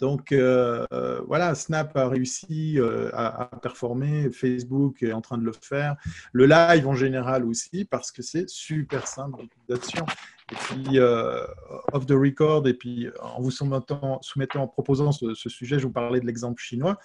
Donc 0.00 0.32
euh, 0.32 0.86
euh, 0.92 1.20
voilà, 1.26 1.54
Snap 1.54 1.96
a 1.96 2.08
réussi 2.08 2.78
euh, 2.78 3.10
à, 3.12 3.50
performer, 3.62 4.30
Facebook 4.30 5.02
est 5.02 5.12
en 5.12 5.20
train 5.20 5.36
de 5.36 5.44
le 5.44 5.52
faire, 5.52 5.96
le 6.32 6.46
live 6.46 6.88
en 6.88 6.94
général 6.94 7.44
aussi, 7.44 7.84
parce 7.84 8.10
que 8.10 8.22
c'est 8.22 8.48
super 8.48 9.06
simple 9.06 9.42
d'utilisation. 9.42 10.06
Et 10.52 10.56
puis, 10.56 10.98
off 10.98 12.06
the 12.06 12.12
record, 12.12 12.66
et 12.66 12.74
puis 12.74 13.08
en 13.20 13.40
vous 13.40 13.52
soumettant, 13.52 14.18
soumettant 14.22 14.64
en 14.64 14.68
proposant 14.68 15.12
ce, 15.12 15.34
sujet, 15.34 15.78
je 15.78 15.86
vous 15.86 15.92
parlais 15.92 16.20
de 16.20 16.26
l'exemple 16.26 16.60
chinois. 16.60 16.98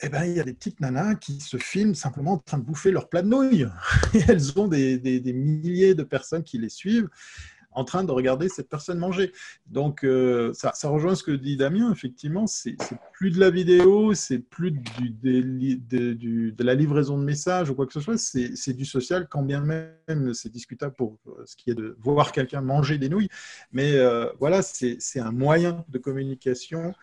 Eh 0.00 0.08
ben, 0.08 0.24
il 0.24 0.32
y 0.32 0.40
a 0.40 0.44
des 0.44 0.54
petites 0.54 0.80
nanas 0.80 1.14
qui 1.16 1.40
se 1.40 1.56
filment 1.56 1.94
simplement 1.94 2.32
en 2.32 2.38
train 2.38 2.58
de 2.58 2.64
bouffer 2.64 2.90
leur 2.90 3.08
plat 3.08 3.22
de 3.22 3.28
nouilles. 3.28 3.66
Et 4.14 4.22
elles 4.28 4.58
ont 4.58 4.66
des, 4.66 4.98
des 4.98 5.32
milliers 5.32 5.94
de 5.94 6.02
personnes 6.02 6.42
qui 6.42 6.58
les 6.58 6.68
suivent 6.68 7.08
en 7.74 7.84
train 7.84 8.04
de 8.04 8.12
regarder 8.12 8.48
cette 8.48 8.68
personne 8.68 8.98
manger. 8.98 9.32
Donc, 9.66 10.04
euh, 10.04 10.52
ça, 10.54 10.72
rejoint 10.88 11.14
ce 11.14 11.22
que 11.22 11.32
dit 11.32 11.56
Damien, 11.56 11.92
effectivement, 11.92 12.46
c'est 12.46 12.76
plus 13.12 13.30
de 13.30 13.40
la 13.40 13.50
vidéo, 13.50 14.14
c'est 14.14 14.38
plus 14.38 14.70
du, 14.70 15.10
de 15.10 16.64
la 16.64 16.74
livraison 16.74 17.18
de 17.18 17.24
messages 17.24 17.70
ou 17.70 17.74
quoi 17.74 17.86
que 17.86 17.92
ce 17.92 18.00
soit, 18.00 18.18
c'est 18.18 18.72
du 18.72 18.84
social, 18.84 19.28
quand 19.28 19.42
bien 19.42 19.60
même 19.60 20.34
c'est 20.34 20.50
discutable 20.50 20.94
pour 20.94 21.18
euh, 21.26 21.42
ce 21.46 21.56
qui 21.56 21.70
est 21.70 21.74
de 21.74 21.96
voir 22.00 22.32
quelqu'un 22.32 22.60
manger 22.60 22.98
des 22.98 23.08
nouilles. 23.08 23.28
Mais 23.72 23.96
euh, 23.96 24.30
voilà, 24.38 24.62
c'est 24.62 25.20
un 25.20 25.32
moyen 25.32 25.84
de 25.88 25.98
communication 25.98 26.94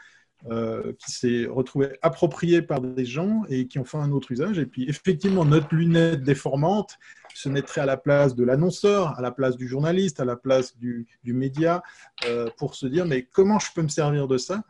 euh, 0.50 0.94
qui 0.98 1.12
s'est 1.12 1.46
retrouvé 1.46 1.90
approprié 2.02 2.64
par 2.64 2.82
des 2.82 3.06
gens 3.06 3.44
et 3.48 3.68
qui 3.68 3.78
ont 3.78 3.86
fait 3.86 4.00
un 4.00 4.12
autre 4.12 4.32
usage. 4.32 4.58
Et 4.58 4.66
puis, 4.66 4.90
effectivement, 4.90 5.46
notre 5.46 5.76
lunette 5.76 6.24
déformante 6.24 6.98
se 7.36 7.48
mettrait 7.48 7.82
à 7.82 7.86
la 7.86 7.96
place 7.96 8.34
de 8.36 8.44
l'annonceur, 8.44 9.16
à 9.20 9.22
la 9.22 9.30
place 9.30 9.56
du 9.56 9.68
journaliste, 9.68 10.20
à 10.20 10.26
la 10.26 10.36
place 10.36 10.76
du, 10.80 11.08
média, 11.24 11.84
euh, 12.26 12.50
pour 12.58 12.74
se 12.74 12.88
dire, 12.88 13.06
mais 13.06 13.22
comment 13.22 13.60
je 13.60 13.68
peux 13.76 13.84
me 13.84 13.88
servir 13.88 14.28
de 14.28 14.40
ça? 14.40 14.64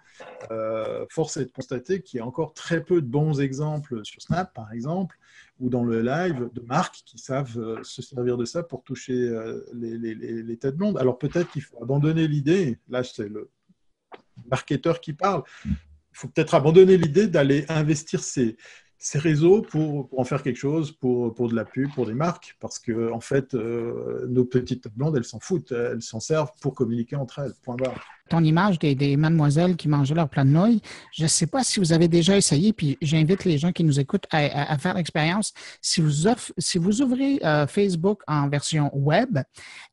Euh, 0.52 1.06
Force 1.10 1.38
est 1.38 1.46
de 1.46 1.52
constater 1.52 2.02
qu'il 2.02 2.18
y 2.18 2.22
a 2.22 2.26
encore 2.26 2.54
très 2.54 2.84
peu 2.84 3.02
de 3.02 3.08
bons 3.08 3.40
exemples 3.40 4.02
sur 4.04 4.22
Snap, 4.22 4.54
par 4.54 4.74
exemple, 4.74 5.18
ou 5.62 5.70
dans 5.70 5.86
le 5.86 6.02
live 6.02 6.50
de 6.54 6.62
marques 6.62 7.02
qui 7.06 7.18
savent 7.18 7.82
se 7.82 8.02
servir 8.02 8.36
de 8.36 8.44
ça 8.44 8.62
pour 8.62 8.84
toucher 8.84 9.32
les, 9.74 9.98
les, 9.98 10.16
les 10.16 10.58
têtes 10.58 10.76
blondes. 10.76 10.98
Alors 10.98 11.18
peut-être 11.18 11.50
qu'il 11.50 11.62
faut 11.62 11.82
abandonner 11.82 12.28
l'idée, 12.28 12.78
là 12.90 13.04
c'est 13.04 13.30
le 13.30 13.50
marketeur 14.52 15.02
qui 15.02 15.14
parle. 15.14 15.44
Il 15.66 15.78
faut 16.14 16.28
peut-être 16.28 16.54
abandonner 16.54 16.98
l'idée 16.98 17.28
d'aller 17.28 17.66
investir 17.70 18.22
ces, 18.22 18.58
ces 19.02 19.18
réseaux 19.18 19.64
pour, 19.64 20.10
en 20.16 20.24
faire 20.24 20.44
quelque 20.44 20.58
chose, 20.58 20.92
pour, 20.92 21.34
pour 21.34 21.50
de 21.50 21.56
la 21.56 21.66
pub, 21.66 21.92
pour 21.94 22.06
des 22.06 22.14
marques, 22.14 22.56
parce 22.60 22.78
que 22.78 23.12
en 23.12 23.20
fait, 23.20 23.56
euh, 23.56 24.28
nos 24.30 24.46
petites 24.46 24.88
blondes, 24.96 25.18
elles 25.18 25.26
s'en 25.26 25.40
foutent, 25.40 25.72
elles 25.72 26.04
s'en 26.04 26.20
servent 26.20 26.52
pour 26.62 26.76
communiquer 26.76 27.16
entre 27.16 27.40
elles. 27.40 27.54
Point 27.64 27.78
barre 27.78 28.00
ton 28.32 28.44
image 28.44 28.80
des, 28.80 29.18
mademoiselles 29.18 29.76
qui 29.76 29.90
mangeaient 29.90 30.16
leur 30.16 30.30
plat 30.30 30.46
de 30.46 30.50
nouilles. 30.50 30.82
Je 31.12 31.24
ne 31.24 31.28
sais 31.28 31.48
pas 31.48 31.64
si 31.66 31.82
vous 31.82 31.92
avez 31.92 32.08
déjà 32.08 32.38
essayé, 32.38 32.72
puis 32.72 32.98
j'invite 33.02 33.44
les 33.44 33.58
gens 33.58 33.74
qui 33.74 33.84
nous 33.84 34.00
écoutent 34.00 34.26
à, 34.32 34.78
faire 34.78 34.94
l'expérience. 34.94 35.54
Si 35.82 36.00
vous, 36.00 36.30
si 36.58 36.78
vous 36.78 37.02
ouvrez 37.02 37.40
euh, 37.44 37.68
Facebook 37.68 38.22
en 38.28 38.48
version 38.48 38.90
web, 38.94 39.40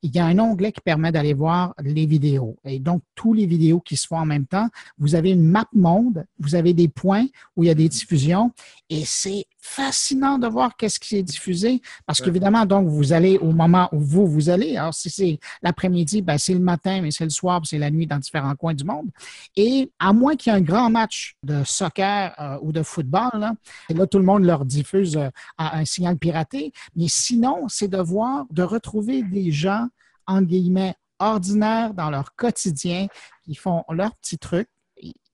il 0.03 0.15
y 0.15 0.21
a 0.21 0.25
un 0.25 0.39
onglet 0.39 0.71
qui 0.71 0.81
permet 0.81 1.11
d'aller 1.11 1.35
voir 1.35 1.75
les 1.83 2.07
vidéos. 2.07 2.57
Et 2.65 2.79
donc, 2.79 3.03
tous 3.17 3.35
les 3.35 3.45
vidéos 3.45 3.81
qui 3.81 3.97
se 3.97 4.07
font 4.07 4.19
en 4.19 4.27
même 4.27 4.47
temps, 4.47 4.69
vous 4.99 5.17
avez 5.17 5.33
une 5.33 5.45
map 5.45 5.67
monde, 5.73 6.25
vous 6.39 6.55
avez 6.55 6.75
des 6.75 6.89
points 6.89 7.27
où 7.57 7.65
il 7.65 7.67
y 7.67 7.71
a 7.71 7.75
des 7.75 7.89
diffusions 7.89 8.53
et 8.89 8.98
c'est 9.05 9.47
fascinant 9.61 10.39
de 10.39 10.47
voir 10.47 10.77
qu'est-ce 10.77 10.99
qui 10.99 11.17
est 11.17 11.23
diffusé 11.23 11.83
parce 12.07 12.21
qu'évidemment, 12.21 12.65
donc, 12.65 12.89
vous 12.89 13.13
allez 13.13 13.39
au 13.39 13.53
moment 13.53 13.89
où 13.93 14.01
vous, 14.01 14.27
vous 14.27 14.49
allez. 14.49 14.77
Alors, 14.77 14.95
si 14.95 15.11
c'est 15.11 15.39
l'après-midi, 15.63 16.23
ben, 16.23 16.39
c'est 16.39 16.55
le 16.55 16.61
matin, 16.61 17.01
mais 17.03 17.11
c'est 17.11 17.25
le 17.25 17.31
soir, 17.31 17.61
c'est 17.65 17.79
la 17.79 17.91
nuit 17.91 18.07
dans 18.07 18.19
différents 18.19 18.55
coins 18.55 18.75
du 18.75 18.85
monde. 18.85 19.09
Et 19.57 19.91
à 19.99 20.13
moins 20.13 20.37
qu'il 20.37 20.53
y 20.53 20.57
ait 20.57 20.59
un 20.59 20.63
grand 20.63 20.91
match 20.91 21.37
de 21.43 21.63
soccer 21.65 22.35
euh, 22.39 22.59
ou 22.63 22.73
de 22.73 22.83
football, 22.83 23.31
là, 23.35 23.53
et 23.89 23.95
là, 23.95 24.07
tout 24.07 24.19
le 24.19 24.25
monde 24.25 24.45
leur 24.45 24.65
diffuse 24.65 25.17
euh, 25.17 25.29
un 25.59 25.85
signal 25.85 26.17
piraté. 26.17 26.73
Mais 26.97 27.09
sinon, 27.09 27.69
c'est 27.69 27.89
de 27.89 27.99
voir, 27.99 28.47
de 28.51 28.63
retrouver 28.63 29.23
des 29.23 29.51
gens, 29.51 29.89
en 30.27 30.43
guillemets, 30.43 30.95
ordinaires 31.19 31.95
dans 31.95 32.11
leur 32.11 32.35
quotidien, 32.35 33.09
qui 33.43 33.55
font 33.55 33.85
leur 33.91 34.15
petit 34.17 34.39
truc, 34.39 34.69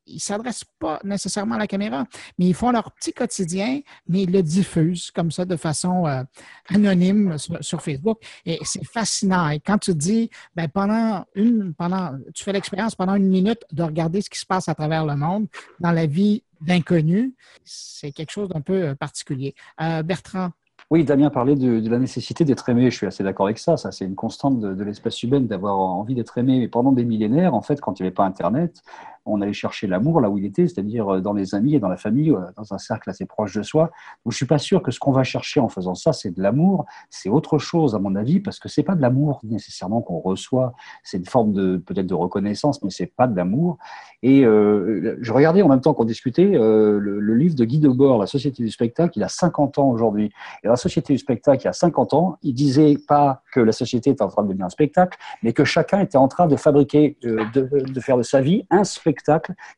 ils 0.07 0.15
ne 0.15 0.21
s'adressent 0.21 0.65
pas 0.79 1.01
nécessairement 1.05 1.55
à 1.55 1.59
la 1.59 1.67
caméra, 1.67 2.05
mais 2.39 2.47
ils 2.47 2.55
font 2.55 2.71
leur 2.71 2.93
petit 2.93 3.13
quotidien, 3.13 3.81
mais 4.09 4.23
ils 4.23 4.33
le 4.33 4.43
diffusent 4.43 5.11
comme 5.11 5.31
ça 5.31 5.45
de 5.45 5.57
façon 5.57 6.07
euh, 6.07 6.23
anonyme 6.69 7.37
sur, 7.39 7.83
Facebook. 7.83 8.19
Et 8.47 8.59
c'est 8.63 8.85
fascinant. 8.85 9.49
Et 9.51 9.61
quand 9.61 9.79
tu 9.79 9.95
dis, 9.95 10.31
ben, 10.55 10.69
pendant 10.69 11.25
une, 11.35 11.75
pendant, 11.75 12.13
tu 12.35 12.45
fais 12.45 12.53
l'expérience 12.53 12.95
pendant 12.95 13.15
une 13.15 13.29
minute 13.29 13.65
de 13.73 13.83
regarder 13.83 14.21
ce 14.21 14.31
qui 14.31 14.39
se 14.39 14.47
passe 14.47 14.69
à 14.69 14.75
travers 14.75 15.05
le 15.05 15.17
monde 15.17 15.47
dans 15.81 15.93
la 15.93 16.07
vie 16.07 16.43
d'inconnus, 16.61 17.33
c'est 17.65 18.13
quelque 18.13 18.31
chose 18.31 18.49
d'un 18.49 18.61
peu 18.61 18.89
euh, 18.89 18.95
particulier. 18.95 19.55
Euh, 19.81 20.03
Bertrand, 20.03 20.51
oui, 20.91 21.03
Damien 21.03 21.31
parlait 21.31 21.57
de, 21.57 21.81
de 21.81 21.91
la 21.91 21.99
nécessité 21.99 22.45
d'être 22.45 22.69
aimé. 22.69 22.91
Je 22.91 22.97
suis 22.97 23.07
assez 23.07 23.25
d'accord 23.25 23.47
avec 23.47 23.59
ça. 23.59 23.79
Ça, 23.79 23.91
c'est 23.91 24.05
une 24.05 24.15
constante 24.15 24.61
de, 24.61 24.75
de 24.75 24.85
l'espèce 24.85 25.23
humaine 25.23 25.47
d'avoir 25.47 25.79
envie 25.79 26.15
d'être 26.15 26.37
aimé. 26.37 26.59
Mais 26.61 26.69
pendant 26.69 26.93
des 26.93 27.05
millénaires, 27.05 27.55
en 27.55 27.63
fait, 27.63 27.81
quand 27.81 27.99
il 27.99 28.03
n'y 28.03 28.09
avait 28.09 28.15
pas 28.15 28.25
Internet, 28.25 28.83
on 29.27 29.41
allait 29.41 29.53
chercher 29.53 29.87
l'amour 29.87 30.20
là 30.20 30.29
où 30.31 30.39
il 30.39 30.45
était, 30.45 30.66
c'est-à-dire 30.66 31.14
euh, 31.14 31.20
dans 31.20 31.33
les 31.33 31.55
amis 31.55 31.75
et 31.75 31.79
dans 31.79 31.89
la 31.89 31.97
famille, 31.97 32.31
euh, 32.31 32.41
dans 32.57 32.75
un 32.75 32.79
cercle 32.79 33.09
assez 33.11 33.25
proche 33.25 33.55
de 33.55 33.62
soi. 33.62 33.91
Donc, 34.25 34.33
je 34.33 34.37
suis 34.37 34.47
pas 34.47 34.59
sûr 34.59 34.83
que 34.83 34.91
ce 34.91 34.99
qu'on 34.99 35.12
va 35.12 35.25
chercher 35.25 35.61
en 35.61 35.68
faisant 35.68 35.95
ça, 35.95 36.12
c'est 36.12 36.31
de 36.31 36.43
l'amour. 36.43 36.85
C'est 37.11 37.29
autre 37.29 37.59
chose, 37.59 37.95
à 37.95 37.99
mon 37.99 38.14
avis, 38.16 38.41
parce 38.41 38.59
que 38.59 38.68
c'est 38.68 38.83
pas 38.83 38.95
de 38.95 39.03
l'amour 39.03 39.41
nécessairement 39.45 40.03
qu'on 40.03 40.20
reçoit. 40.20 40.75
C'est 41.03 41.18
une 41.18 41.27
forme 41.27 41.81
peut-être 41.81 42.07
de 42.07 42.14
reconnaissance, 42.14 42.83
mais 42.83 42.91
c'est 42.91 43.07
pas 43.07 43.27
de 43.27 43.37
l'amour. 43.37 43.79
Et 44.22 44.45
euh, 44.45 45.16
je 45.20 45.33
regardais 45.33 45.62
en 45.62 45.68
même 45.68 45.81
temps 45.81 45.95
qu'on 45.95 46.05
discutait 46.05 46.45
le, 46.45 47.35
livre 47.35 47.55
de 47.55 47.64
Guy 47.64 47.79
Debord, 47.79 48.18
La 48.18 48.27
Société 48.27 48.62
du 48.62 48.70
spectacle. 48.70 49.12
Il 49.16 49.22
a 49.22 49.29
50 49.29 49.79
ans 49.79 49.89
aujourd'hui. 49.89 50.31
Et 50.62 50.68
la 50.68 50.77
Société 50.77 51.12
du 51.12 51.18
spectacle, 51.18 51.62
il 51.62 51.64
y 51.64 51.68
a 51.68 51.72
50 51.72 52.14
ans, 52.14 52.37
il 52.43 52.55
disait 52.55 52.97
pas 53.09 53.43
que 53.53 53.61
la 53.61 53.72
société 53.72 54.11
était 54.11 54.22
en 54.22 54.29
train 54.29 54.43
de 54.43 54.49
devenir 54.49 54.66
un 54.66 54.70
spectacle, 54.70 55.18
mais 55.43 55.53
que 55.53 55.64
chacun 55.64 56.01
était 56.01 56.18
en 56.18 56.29
train 56.29 56.47
de 56.47 56.57
fabriquer, 56.57 57.16
de 57.22 58.01
faire 58.01 58.16
de 58.16 58.22
sa 58.22 58.41
vie 58.41 58.66
un 58.70 58.85
spectacle 58.85 59.14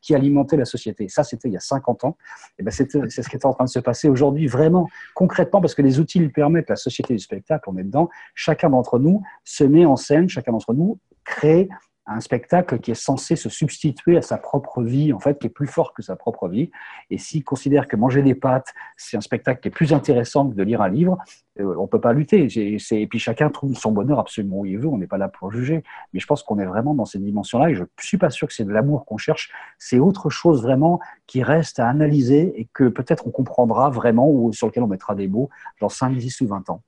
qui 0.01 0.15
alimentait 0.15 0.57
la 0.57 0.65
société. 0.65 1.07
Ça, 1.09 1.23
c'était 1.23 1.47
il 1.47 1.53
y 1.53 1.57
a 1.57 1.61
50 1.61 2.03
ans. 2.03 2.17
Et 2.59 2.63
ben, 2.63 2.71
c'est 2.71 2.89
ce 2.91 3.29
qui 3.29 3.35
est 3.35 3.45
en 3.45 3.53
train 3.53 3.65
de 3.65 3.69
se 3.69 3.79
passer 3.79 4.09
aujourd'hui, 4.09 4.47
vraiment, 4.47 4.89
concrètement, 5.13 5.61
parce 5.61 5.75
que 5.75 5.81
les 5.81 5.99
outils 5.99 6.19
le 6.19 6.29
permettent, 6.29 6.69
la 6.69 6.75
société 6.75 7.13
du 7.13 7.19
spectacle, 7.19 7.69
on 7.69 7.77
est 7.77 7.83
dedans. 7.83 8.09
Chacun 8.35 8.69
d'entre 8.69 8.99
nous 8.99 9.21
se 9.43 9.63
met 9.63 9.85
en 9.85 9.95
scène, 9.95 10.29
chacun 10.29 10.51
d'entre 10.51 10.73
nous 10.73 10.99
crée 11.23 11.69
un 12.07 12.21
spectacle 12.21 12.79
qui 12.79 12.91
est 12.91 12.95
censé 12.95 13.35
se 13.35 13.49
substituer 13.49 14.17
à 14.17 14.21
sa 14.21 14.37
propre 14.37 14.81
vie, 14.81 15.11
en 15.11 15.19
fait, 15.19 15.37
qui 15.39 15.47
est 15.47 15.51
plus 15.51 15.67
fort 15.67 15.93
que 15.93 16.01
sa 16.01 16.15
propre 16.15 16.47
vie. 16.47 16.71
Et 17.09 17.17
s'il 17.17 17.43
considère 17.43 17.87
que 17.87 17.97
manger 17.97 18.21
des 18.21 18.33
pâtes, 18.33 18.73
c'est 18.95 19.17
un 19.17 19.21
spectacle 19.21 19.59
qui 19.59 19.67
est 19.67 19.71
plus 19.71 19.91
intéressant 19.93 20.49
que 20.49 20.55
de 20.55 20.63
lire 20.63 20.81
un 20.81 20.89
livre, 20.89 21.17
on 21.63 21.83
ne 21.83 21.87
peut 21.87 22.01
pas 22.01 22.13
lutter. 22.13 22.47
Et 22.91 23.07
puis 23.07 23.19
chacun 23.19 23.49
trouve 23.49 23.75
son 23.77 23.91
bonheur 23.91 24.19
absolument 24.19 24.59
où 24.59 24.65
il 24.65 24.77
veut, 24.77 24.87
on 24.87 24.97
n'est 24.97 25.07
pas 25.07 25.17
là 25.17 25.27
pour 25.27 25.51
juger. 25.51 25.83
Mais 26.13 26.19
je 26.19 26.25
pense 26.25 26.43
qu'on 26.43 26.59
est 26.59 26.65
vraiment 26.65 26.93
dans 26.93 27.05
ces 27.05 27.19
dimensions-là 27.19 27.69
et 27.69 27.75
je 27.75 27.83
ne 27.83 27.87
suis 27.99 28.17
pas 28.17 28.29
sûr 28.29 28.47
que 28.47 28.53
c'est 28.53 28.65
de 28.65 28.71
l'amour 28.71 29.05
qu'on 29.05 29.17
cherche. 29.17 29.51
C'est 29.77 29.99
autre 29.99 30.29
chose 30.29 30.61
vraiment 30.61 30.99
qui 31.25 31.43
reste 31.43 31.79
à 31.79 31.87
analyser 31.87 32.53
et 32.59 32.67
que 32.73 32.87
peut-être 32.87 33.27
on 33.27 33.31
comprendra 33.31 33.89
vraiment 33.89 34.29
ou 34.29 34.53
sur 34.53 34.67
lequel 34.67 34.83
on 34.83 34.87
mettra 34.87 35.15
des 35.15 35.27
mots 35.27 35.49
dans 35.81 35.89
5, 35.89 36.15
10 36.15 36.41
ou 36.41 36.47
20 36.47 36.69
ans. 36.69 36.81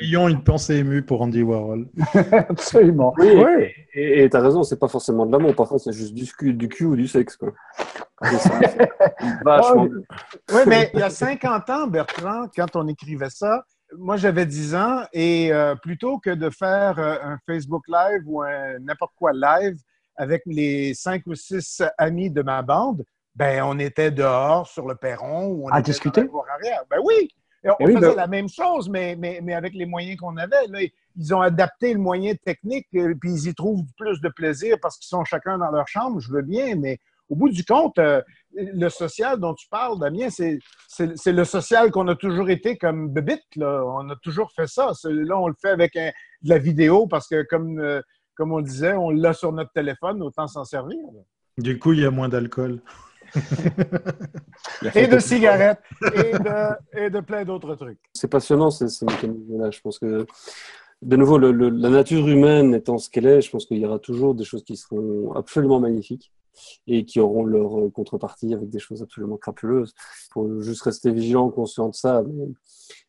Ayons, 0.00 0.28
une 0.28 0.42
pensée 0.42 0.76
émue 0.76 1.02
pour 1.02 1.22
Andy 1.22 1.42
Warhol. 1.42 1.88
absolument. 2.48 3.14
Oui, 3.18 3.28
et 3.94 4.28
tu 4.28 4.36
as 4.36 4.40
raison, 4.40 4.62
c'est 4.62 4.78
pas 4.78 4.88
forcément 4.88 5.26
de 5.26 5.32
l'amour, 5.32 5.54
parfois 5.54 5.78
c'est 5.78 5.92
juste 5.92 6.14
du 6.14 6.26
cul, 6.26 6.52
du 6.52 6.68
cul 6.68 6.84
ou 6.84 6.96
du 6.96 7.08
sexe. 7.08 7.36
Quoi. 7.36 7.52
Vachement. 9.44 9.88
Oui, 10.52 10.62
mais 10.66 10.90
il 10.94 11.00
y 11.00 11.02
a 11.02 11.10
50 11.10 11.70
ans, 11.70 11.86
Bertrand, 11.86 12.46
quand 12.54 12.74
on 12.76 12.86
écrivait 12.88 13.30
ça, 13.30 13.64
moi 13.96 14.16
j'avais 14.16 14.46
10 14.46 14.74
ans 14.74 15.02
et 15.12 15.52
euh, 15.52 15.74
plutôt 15.76 16.18
que 16.18 16.30
de 16.30 16.50
faire 16.50 16.98
euh, 16.98 17.16
un 17.22 17.38
Facebook 17.46 17.84
Live 17.88 18.22
ou 18.26 18.42
un 18.42 18.78
n'importe 18.80 19.12
quoi 19.16 19.32
live, 19.32 19.76
avec 20.16 20.42
les 20.46 20.94
cinq 20.94 21.22
ou 21.26 21.34
six 21.34 21.82
amis 21.98 22.30
de 22.30 22.42
ma 22.42 22.62
bande, 22.62 23.04
ben 23.34 23.62
on 23.64 23.78
était 23.78 24.10
dehors 24.10 24.66
sur 24.66 24.86
le 24.88 24.94
perron 24.94 25.48
ou 25.48 25.66
on 25.66 25.68
À 25.68 25.80
était 25.80 25.90
discuter? 25.92 26.24
dans 26.24 26.42
la 26.44 26.54
arrière. 26.54 26.82
Ben 26.90 26.98
oui, 27.04 27.28
on 27.64 27.74
Eh 27.80 27.84
oui, 27.86 27.94
faisait 27.96 28.08
ben- 28.08 28.16
la 28.16 28.26
même 28.26 28.48
chose, 28.48 28.88
mais, 28.88 29.14
mais, 29.18 29.40
mais 29.42 29.52
avec 29.52 29.74
les 29.74 29.84
moyens 29.84 30.18
qu'on 30.18 30.36
avait. 30.38 30.66
Là, 30.68 30.78
ils 31.16 31.34
ont 31.34 31.42
adapté 31.42 31.92
le 31.92 31.98
moyen 32.00 32.34
technique, 32.34 32.86
euh, 32.94 33.14
puis 33.20 33.30
ils 33.32 33.48
y 33.48 33.54
trouvent 33.54 33.84
plus 33.98 34.20
de 34.22 34.30
plaisir 34.30 34.78
parce 34.80 34.96
qu'ils 34.96 35.08
sont 35.08 35.24
chacun 35.24 35.58
dans 35.58 35.70
leur 35.70 35.86
chambre. 35.86 36.18
Je 36.18 36.32
veux 36.32 36.42
bien, 36.42 36.76
mais 36.76 36.98
au 37.28 37.36
bout 37.36 37.48
du 37.48 37.64
compte, 37.64 37.98
euh, 37.98 38.22
le 38.54 38.88
social 38.88 39.38
dont 39.40 39.54
tu 39.54 39.68
parles, 39.68 39.98
Damien, 39.98 40.28
c'est 40.30 40.58
le 41.32 41.44
social 41.44 41.90
qu'on 41.90 42.08
a 42.08 42.14
toujours 42.14 42.48
été 42.50 42.76
comme 42.76 43.10
bébite. 43.10 43.42
Là. 43.56 43.82
On 43.84 44.08
a 44.10 44.16
toujours 44.22 44.50
fait 44.54 44.66
ça. 44.68 44.92
Là, 45.04 45.38
on 45.38 45.48
le 45.48 45.54
fait 45.60 45.70
avec 45.70 45.96
un- 45.96 46.10
de 46.42 46.48
la 46.48 46.58
vidéo 46.58 47.06
parce 47.06 47.26
que, 47.28 47.42
comme, 47.42 47.78
euh, 47.80 48.00
comme 48.34 48.52
on 48.52 48.58
le 48.58 48.64
disait, 48.64 48.92
on 48.94 49.10
l'a 49.10 49.32
sur 49.32 49.52
notre 49.52 49.72
téléphone, 49.72 50.22
autant 50.22 50.46
s'en 50.46 50.64
servir. 50.64 50.98
là. 51.14 51.20
Du 51.58 51.78
coup, 51.78 51.92
il 51.94 52.00
y 52.00 52.04
a 52.04 52.10
moins 52.10 52.28
d'alcool. 52.28 52.80
Et 54.94 55.06
de 55.06 55.18
cigarettes 55.18 55.80
et 56.14 56.32
de, 56.32 56.98
et 57.06 57.10
de 57.10 57.20
plein 57.20 57.44
d'autres 57.44 57.74
trucs. 57.74 57.98
C'est 58.14 58.28
passionnant 58.30 58.70
ces, 58.70 58.88
ces 58.88 59.04
mécanismes-là. 59.04 59.70
Je 59.70 59.80
pense 59.80 59.98
que, 59.98 60.26
de 61.02 61.16
nouveau, 61.16 61.36
le- 61.38 61.50
le- 61.52 61.68
la 61.70 61.90
nature 61.90 62.26
humaine 62.28 62.74
étant 62.74 62.98
ce 62.98 63.10
qu'elle 63.10 63.26
est, 63.26 63.40
je 63.42 63.50
pense 63.50 63.66
qu'il 63.66 63.78
y 63.78 63.86
aura 63.86 63.98
toujours 63.98 64.34
des 64.34 64.44
choses 64.44 64.64
qui 64.64 64.76
seront 64.76 65.32
absolument 65.34 65.80
magnifiques 65.80 66.32
et 66.86 67.04
qui 67.04 67.20
auront 67.20 67.44
leur 67.44 67.78
euh, 67.80 67.90
contrepartie 67.90 68.54
avec 68.54 68.68
des 68.68 68.78
choses 68.78 69.02
absolument 69.02 69.36
crapuleuses. 69.36 69.94
Il 70.28 70.32
faut 70.32 70.60
juste 70.60 70.82
rester 70.82 71.10
vigilant, 71.10 71.50
conscient 71.50 71.88
de 71.88 71.94
ça. 71.94 72.22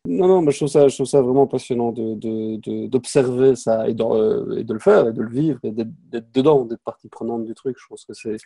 Non, 0.06 0.26
non, 0.28 0.42
mais 0.42 0.52
je 0.52 0.58
trouve 0.58 0.68
ça, 0.68 0.88
je 0.88 0.94
trouve 0.94 1.06
ça 1.06 1.20
vraiment 1.22 1.46
passionnant 1.46 1.92
de, 1.92 2.14
de- 2.14 2.56
de- 2.56 2.86
d'observer 2.86 3.56
ça 3.56 3.88
et 3.88 3.94
de, 3.94 4.02
euh, 4.02 4.58
et 4.58 4.64
de 4.64 4.72
le 4.72 4.80
faire 4.80 5.08
et 5.08 5.12
de 5.12 5.22
le 5.22 5.30
vivre 5.30 5.58
et 5.62 5.70
d'être 5.70 6.32
dedans, 6.32 6.64
d'être 6.64 6.82
partie 6.82 7.08
prenante 7.08 7.44
du 7.44 7.54
truc. 7.54 7.76
Je 7.78 7.86
pense 7.88 8.04
que 8.04 8.14
c'est 8.14 8.36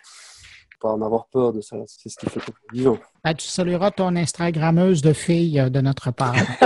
pas 0.82 0.90
en 0.90 1.00
avoir 1.00 1.26
peur 1.26 1.52
de 1.52 1.60
ça. 1.60 1.76
C'est 1.86 2.08
ce 2.08 2.18
qui 2.18 2.26
fait 2.28 2.40
qu'on 2.40 2.52
est 2.52 2.76
vivant. 2.76 2.98
Ben, 3.24 3.34
tu 3.34 3.46
salueras 3.46 3.92
ton 3.92 4.16
Instagrammeuse 4.16 5.00
de 5.00 5.12
fille 5.12 5.60
euh, 5.60 5.70
de 5.70 5.80
notre 5.80 6.10
part. 6.10 6.34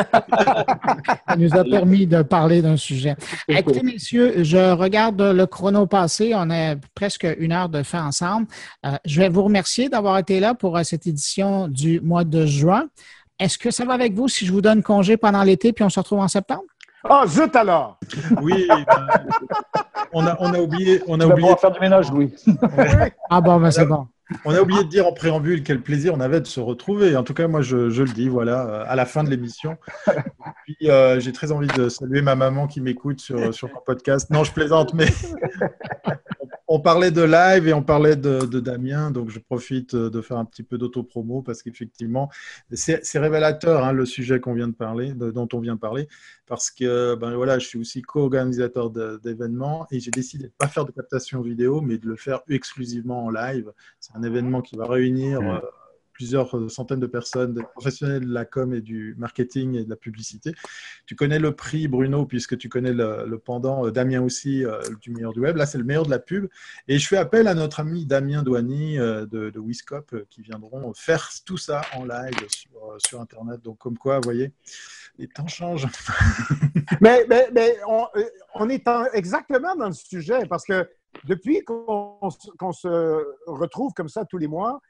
Ça 1.28 1.36
nous 1.36 1.54
a 1.54 1.64
permis 1.64 2.06
de 2.06 2.22
parler 2.22 2.62
d'un 2.62 2.78
sujet. 2.78 3.14
Écoutez, 3.46 3.82
messieurs, 3.82 4.42
je 4.42 4.72
regarde 4.72 5.20
le 5.20 5.46
chrono 5.46 5.86
passé. 5.86 6.32
On 6.34 6.50
a 6.50 6.76
presque 6.94 7.26
une 7.38 7.52
heure 7.52 7.68
de 7.68 7.82
fait 7.82 7.98
ensemble. 7.98 8.46
Euh, 8.86 8.96
je 9.04 9.20
vais 9.20 9.28
vous 9.28 9.42
remercier 9.42 9.88
d'avoir 9.88 10.18
été 10.18 10.40
là 10.40 10.54
pour 10.54 10.78
euh, 10.78 10.82
cette 10.82 11.06
édition 11.06 11.68
du 11.68 12.00
mois 12.00 12.24
de 12.24 12.46
juin. 12.46 12.84
Est-ce 13.38 13.58
que 13.58 13.70
ça 13.70 13.84
va 13.84 13.92
avec 13.92 14.14
vous 14.14 14.28
si 14.28 14.46
je 14.46 14.52
vous 14.52 14.62
donne 14.62 14.82
congé 14.82 15.18
pendant 15.18 15.42
l'été 15.42 15.74
puis 15.74 15.84
on 15.84 15.90
se 15.90 16.00
retrouve 16.00 16.20
en 16.20 16.28
septembre? 16.28 16.64
Ah, 17.08 17.24
zut 17.26 17.54
alors! 17.56 17.98
Oui, 18.42 18.66
ben, 18.68 18.84
on, 20.12 20.26
a, 20.26 20.36
on 20.40 20.52
a 20.54 20.58
oublié, 20.58 21.02
on 21.06 21.20
a 21.20 21.24
oublié, 21.26 21.40
pouvoir 21.40 21.60
faire 21.60 21.70
du 21.72 21.80
ménage, 21.80 22.10
Louis. 22.10 22.34
Ah 23.30 23.40
bon, 23.40 23.58
ben 23.60 23.70
c'est 23.70 23.86
bon. 23.86 24.06
on 24.44 24.54
a 24.54 24.60
oublié 24.60 24.84
de 24.84 24.88
dire 24.88 25.06
en 25.06 25.12
préambule 25.12 25.62
quel 25.62 25.80
plaisir 25.80 26.14
on 26.14 26.20
avait 26.20 26.40
de 26.40 26.46
se 26.46 26.60
retrouver. 26.60 27.16
En 27.16 27.22
tout 27.22 27.34
cas, 27.34 27.48
moi, 27.48 27.62
je, 27.62 27.90
je 27.90 28.02
le 28.02 28.10
dis, 28.10 28.28
voilà, 28.28 28.82
à 28.82 28.96
la 28.96 29.06
fin 29.06 29.24
de 29.24 29.30
l'émission. 29.30 29.76
Puis, 30.64 30.90
euh, 30.90 31.20
j'ai 31.20 31.32
très 31.32 31.52
envie 31.52 31.68
de 31.68 31.88
saluer 31.88 32.22
ma 32.22 32.34
maman 32.34 32.66
qui 32.66 32.80
m'écoute 32.80 33.20
sur, 33.20 33.52
sur 33.54 33.68
mon 33.68 33.80
podcast. 33.84 34.30
Non, 34.30 34.44
je 34.44 34.52
plaisante, 34.52 34.94
mais 34.94 35.06
on 36.68 36.80
parlait 36.80 37.10
de 37.12 37.22
live 37.22 37.68
et 37.68 37.72
on 37.72 37.82
parlait 37.82 38.16
de, 38.16 38.40
de 38.44 38.58
Damien, 38.60 39.10
donc 39.12 39.30
je 39.30 39.38
profite 39.38 39.94
de 39.94 40.20
faire 40.20 40.36
un 40.38 40.44
petit 40.44 40.64
peu 40.64 40.78
d'autopromo 40.78 41.42
parce 41.42 41.62
qu'effectivement, 41.62 42.28
c'est 42.72 43.18
révélateur 43.18 43.84
hein, 43.84 43.92
le 43.92 44.04
sujet 44.04 44.40
qu'on 44.40 44.54
vient 44.54 44.66
de 44.68 44.74
parler, 44.74 45.12
de- 45.14 45.30
dont 45.30 45.48
on 45.52 45.60
vient 45.60 45.74
de 45.76 45.80
parler, 45.80 46.08
parce 46.46 46.70
que 46.70 47.14
ben 47.14 47.34
voilà, 47.36 47.58
je 47.60 47.66
suis 47.66 47.78
aussi 47.78 48.02
co-organisateur 48.02 48.90
d'événements 48.90 49.86
et 49.90 50.00
j'ai 50.00 50.10
décidé 50.10 50.44
de 50.44 50.48
ne 50.48 50.54
pas 50.58 50.68
faire 50.68 50.84
de 50.84 50.92
captation 50.92 51.40
vidéo, 51.40 51.80
mais 51.80 51.98
de 51.98 52.06
le 52.08 52.16
faire 52.16 52.40
exclusivement 52.48 53.24
en 53.26 53.30
live. 53.30 53.70
C'est 54.00 54.16
un 54.16 54.22
événement 54.22 54.60
qui 54.62 54.76
va 54.76 54.86
réunir 54.86 55.40
Mm. 55.42 55.46
euh, 55.46 55.60
plusieurs 56.16 56.56
euh, 56.56 56.70
centaines 56.70 56.98
de 56.98 57.06
personnes, 57.06 57.52
des 57.52 57.62
professionnels 57.62 58.26
de 58.26 58.32
la 58.32 58.46
com 58.46 58.72
et 58.72 58.80
du 58.80 59.14
marketing 59.18 59.74
et 59.74 59.84
de 59.84 59.90
la 59.90 59.96
publicité. 59.96 60.54
Tu 61.04 61.14
connais 61.14 61.38
le 61.38 61.52
prix, 61.54 61.88
Bruno, 61.88 62.24
puisque 62.24 62.56
tu 62.56 62.70
connais 62.70 62.94
le, 62.94 63.38
pendant, 63.38 63.86
euh, 63.86 63.90
Damien 63.90 64.22
aussi, 64.22 64.64
euh, 64.64 64.80
du 65.02 65.10
meilleur 65.10 65.34
du 65.34 65.40
web. 65.40 65.56
Là, 65.56 65.66
c'est 65.66 65.76
le 65.76 65.84
meilleur 65.84 66.06
de 66.06 66.10
la 66.10 66.18
pub. 66.18 66.48
Et 66.88 66.98
je 66.98 67.06
fais 67.06 67.18
appel 67.18 67.48
à 67.48 67.54
notre 67.54 67.80
ami 67.80 68.06
Damien 68.06 68.42
Douani 68.42 68.96
de, 68.96 69.52
Wiscop 69.56 70.14
qui 70.30 70.40
viendront 70.40 70.92
faire 70.94 71.28
tout 71.44 71.58
ça 71.58 71.82
en 71.94 72.04
live 72.04 72.34
sur, 72.48 73.20
Internet. 73.20 73.60
Donc, 73.62 73.78
comme 73.78 73.98
quoi, 73.98 74.16
vous 74.16 74.24
voyez, 74.24 74.52
les 75.18 75.28
temps 75.28 75.46
changent. 75.46 75.86
Mais, 77.00 77.26
on, 78.54 78.68
est 78.70 78.88
en- 78.88 79.04
exactement 79.12 79.76
dans 79.76 79.88
le 79.88 79.92
sujet 79.92 80.46
parce 80.48 80.64
que 80.64 80.88
depuis 81.24 81.62
qu'on 81.64 82.30
se 82.30 83.24
retrouve 83.46 83.92
comme 83.92 84.08
ça 84.08 84.24
tous 84.24 84.38
les 84.38 84.48
mois, 84.48 84.80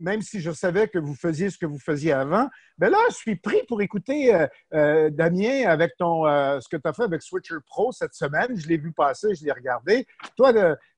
même 0.00 0.22
si 0.22 0.40
je 0.40 0.50
savais 0.50 0.88
que 0.88 0.98
vous 0.98 1.14
faisiez 1.14 1.50
ce 1.50 1.58
que 1.58 1.66
vous 1.66 1.78
faisiez 1.78 2.12
avant, 2.12 2.48
ben 2.78 2.90
là, 2.90 2.98
je 3.10 3.14
suis 3.16 3.36
pris 3.36 3.62
pour 3.68 3.82
écouter 3.82 4.34
euh, 4.34 4.46
euh, 4.74 5.10
Damien 5.10 5.68
avec 5.68 5.92
ton 5.98 6.26
euh, 6.26 6.58
ce 6.60 6.68
que 6.68 6.76
tu 6.76 6.88
as 6.88 6.92
fait 6.92 7.02
avec 7.04 7.22
Switcher 7.22 7.56
Pro 7.66 7.92
cette 7.92 8.14
semaine. 8.14 8.56
Je 8.56 8.66
l'ai 8.68 8.78
vu 8.78 8.92
passer, 8.92 9.34
je 9.34 9.44
l'ai 9.44 9.52
regardé. 9.52 10.06
Toi, 10.36 10.52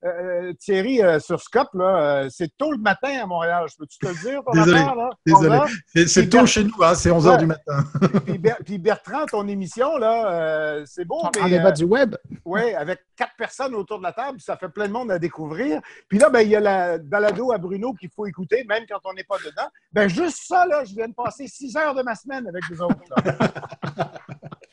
euh, 0.05 0.53
Thierry, 0.59 1.01
euh, 1.03 1.19
sur 1.19 1.41
Scope, 1.41 1.73
là, 1.73 2.23
euh, 2.23 2.29
c'est 2.29 2.55
tôt 2.57 2.71
le 2.71 2.77
matin 2.77 3.09
à 3.21 3.25
Montréal. 3.25 3.65
Je 3.69 3.75
peux-tu 3.77 3.99
te 3.99 4.07
le 4.07 4.13
dire? 4.13 4.41
Désolé, 4.53 4.79
affaire, 4.79 4.95
là? 4.95 5.09
désolé. 5.25 5.57
11? 5.95 6.07
C'est 6.07 6.29
tôt 6.29 6.45
chez 6.45 6.63
nous, 6.63 6.81
hein, 6.81 6.95
c'est 6.95 7.09
11h 7.09 7.31
Ouais. 7.31 7.37
du 7.37 7.45
matin. 7.47 7.83
Puis, 8.25 8.37
Ber- 8.37 8.57
puis 8.65 8.77
Bertrand, 8.77 9.25
ton 9.25 9.47
émission, 9.47 9.97
là, 9.97 10.31
euh, 10.31 10.83
c'est 10.85 11.05
beau, 11.05 11.19
On 11.23 11.47
débat 11.47 11.67
euh, 11.69 11.71
du 11.71 11.83
web. 11.83 12.15
oui, 12.45 12.73
avec 12.73 12.99
quatre 13.15 13.35
personnes 13.37 13.75
autour 13.75 13.97
de 13.99 14.03
la 14.03 14.13
table, 14.13 14.39
ça 14.39 14.55
fait 14.57 14.69
plein 14.69 14.87
de 14.87 14.93
monde 14.93 15.11
à 15.11 15.19
découvrir. 15.19 15.81
Puis 16.07 16.17
là, 16.19 16.29
ben, 16.29 16.41
il 16.41 16.49
y 16.49 16.55
a 16.55 16.59
la 16.59 16.97
balado 16.97 17.51
à 17.51 17.57
Bruno 17.57 17.93
qu'il 17.93 18.09
faut 18.09 18.25
écouter, 18.25 18.63
même 18.67 18.83
quand 18.87 18.92
on 19.03 19.13
n'est 19.13 19.23
pas 19.23 19.37
dedans. 19.37 19.67
Ben, 19.91 20.07
juste 20.07 20.39
ça, 20.47 20.65
là, 20.65 20.83
je 20.83 20.93
viens 20.93 21.07
de 21.07 21.13
passer 21.13 21.47
six 21.47 21.75
heures 21.75 21.95
de 21.95 22.03
ma 22.03 22.15
semaine 22.15 22.47
avec 22.47 22.63
vous 22.69 22.81
autres. 22.81 22.95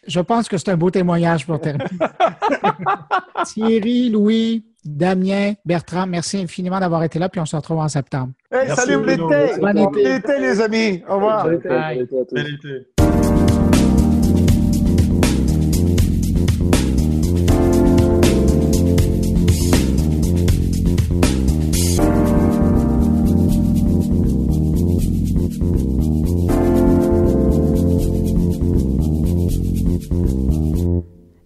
Je 0.06 0.18
pense 0.18 0.48
que 0.48 0.58
c'est 0.58 0.70
un 0.70 0.76
beau 0.76 0.90
témoignage 0.90 1.46
pour 1.46 1.60
terminer. 1.60 1.84
Thierry, 3.44 4.08
Louis, 4.10 4.64
Damien, 4.84 5.52
Bertrand, 5.64 6.06
merci 6.06 6.38
infiniment 6.38 6.80
d'avoir 6.80 7.04
été 7.04 7.18
là, 7.18 7.28
puis 7.28 7.40
on 7.40 7.46
se 7.46 7.54
retrouve 7.54 7.78
en 7.78 7.88
septembre. 7.88 8.32
Hey, 8.50 8.70
salut 8.74 9.04
l'été! 9.04 9.60
Bon 9.60 9.72
Bon 9.72 9.94
été. 9.94 10.16
été, 10.16 10.38
les 10.40 10.60
amis! 10.60 11.04
Au 11.08 11.14
revoir! 11.14 11.44
Bon 11.44 11.52
été, 11.52 11.68
Bye. 11.68 11.98
bon 11.98 12.04
été 12.04 12.20
à 12.20 12.24
tous. 12.24 12.34
Bel 12.34 12.54
été. 12.54 12.86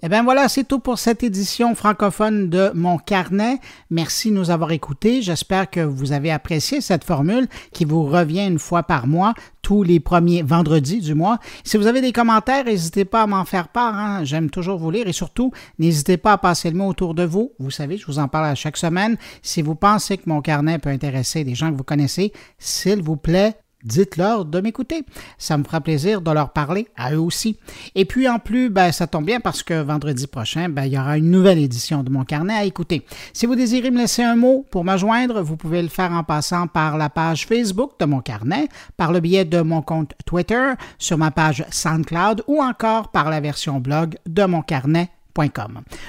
Eh 0.06 0.10
bien 0.10 0.22
voilà, 0.22 0.50
c'est 0.50 0.64
tout 0.64 0.80
pour 0.80 0.98
cette 0.98 1.22
édition 1.22 1.74
francophone 1.74 2.50
de 2.50 2.70
Mon 2.74 2.98
Carnet. 2.98 3.58
Merci 3.88 4.28
de 4.28 4.34
nous 4.34 4.50
avoir 4.50 4.70
écoutés. 4.72 5.22
J'espère 5.22 5.70
que 5.70 5.80
vous 5.80 6.12
avez 6.12 6.30
apprécié 6.30 6.82
cette 6.82 7.04
formule 7.04 7.48
qui 7.72 7.86
vous 7.86 8.04
revient 8.04 8.46
une 8.46 8.58
fois 8.58 8.82
par 8.82 9.06
mois, 9.06 9.32
tous 9.62 9.82
les 9.82 10.00
premiers 10.00 10.42
vendredis 10.42 11.00
du 11.00 11.14
mois. 11.14 11.38
Si 11.64 11.78
vous 11.78 11.86
avez 11.86 12.02
des 12.02 12.12
commentaires, 12.12 12.66
n'hésitez 12.66 13.06
pas 13.06 13.22
à 13.22 13.26
m'en 13.26 13.46
faire 13.46 13.68
part. 13.68 13.94
hein. 13.94 14.24
J'aime 14.24 14.50
toujours 14.50 14.76
vous 14.76 14.90
lire 14.90 15.08
et 15.08 15.14
surtout, 15.14 15.52
n'hésitez 15.78 16.18
pas 16.18 16.32
à 16.32 16.36
passer 16.38 16.70
le 16.70 16.76
mot 16.76 16.88
autour 16.88 17.14
de 17.14 17.24
vous. 17.24 17.52
Vous 17.58 17.70
savez, 17.70 17.96
je 17.96 18.04
vous 18.04 18.18
en 18.18 18.28
parle 18.28 18.44
à 18.44 18.54
chaque 18.54 18.76
semaine. 18.76 19.16
Si 19.40 19.62
vous 19.62 19.74
pensez 19.74 20.18
que 20.18 20.28
Mon 20.28 20.42
Carnet 20.42 20.78
peut 20.78 20.90
intéresser 20.90 21.44
des 21.44 21.54
gens 21.54 21.72
que 21.72 21.78
vous 21.78 21.82
connaissez, 21.82 22.34
s'il 22.58 23.00
vous 23.00 23.16
plaît, 23.16 23.56
dites-leur 23.84 24.44
de 24.44 24.60
m'écouter. 24.60 25.04
Ça 25.38 25.56
me 25.56 25.64
fera 25.64 25.80
plaisir 25.80 26.20
de 26.20 26.30
leur 26.30 26.50
parler 26.50 26.88
à 26.96 27.14
eux 27.14 27.20
aussi. 27.20 27.58
Et 27.94 28.04
puis 28.04 28.28
en 28.28 28.38
plus, 28.38 28.68
ben, 28.68 28.90
ça 28.92 29.06
tombe 29.06 29.26
bien 29.26 29.40
parce 29.40 29.62
que 29.62 29.80
vendredi 29.80 30.26
prochain, 30.26 30.68
ben, 30.68 30.84
il 30.84 30.92
y 30.92 30.98
aura 30.98 31.16
une 31.16 31.30
nouvelle 31.30 31.58
édition 31.58 32.02
de 32.02 32.10
mon 32.10 32.24
carnet 32.24 32.54
à 32.54 32.64
écouter. 32.64 33.06
Si 33.32 33.46
vous 33.46 33.54
désirez 33.54 33.90
me 33.90 33.98
laisser 33.98 34.22
un 34.22 34.36
mot 34.36 34.66
pour 34.70 34.84
me 34.84 34.96
joindre, 34.96 35.40
vous 35.42 35.56
pouvez 35.56 35.82
le 35.82 35.88
faire 35.88 36.12
en 36.12 36.24
passant 36.24 36.66
par 36.66 36.98
la 36.98 37.10
page 37.10 37.46
Facebook 37.46 37.92
de 38.00 38.04
mon 38.06 38.20
carnet, 38.20 38.68
par 38.96 39.12
le 39.12 39.20
biais 39.20 39.44
de 39.44 39.60
mon 39.60 39.82
compte 39.82 40.14
Twitter, 40.26 40.72
sur 40.98 41.16
ma 41.16 41.30
page 41.30 41.64
SoundCloud 41.70 42.42
ou 42.48 42.60
encore 42.62 43.10
par 43.10 43.30
la 43.30 43.40
version 43.40 43.80
blog 43.80 44.16
de 44.26 44.44
mon. 44.44 44.64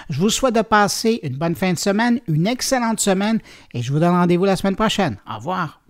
Je 0.09 0.19
vous 0.19 0.29
souhaite 0.29 0.55
de 0.55 0.61
passer 0.61 1.19
une 1.23 1.35
bonne 1.35 1.55
fin 1.55 1.73
de 1.73 1.77
semaine, 1.77 2.19
une 2.27 2.47
excellente 2.47 2.99
semaine 2.99 3.39
et 3.73 3.81
je 3.81 3.91
vous 3.91 3.99
donne 3.99 4.15
rendez-vous 4.15 4.45
la 4.45 4.55
semaine 4.55 4.75
prochaine. 4.75 5.17
Au 5.29 5.37
revoir. 5.37 5.81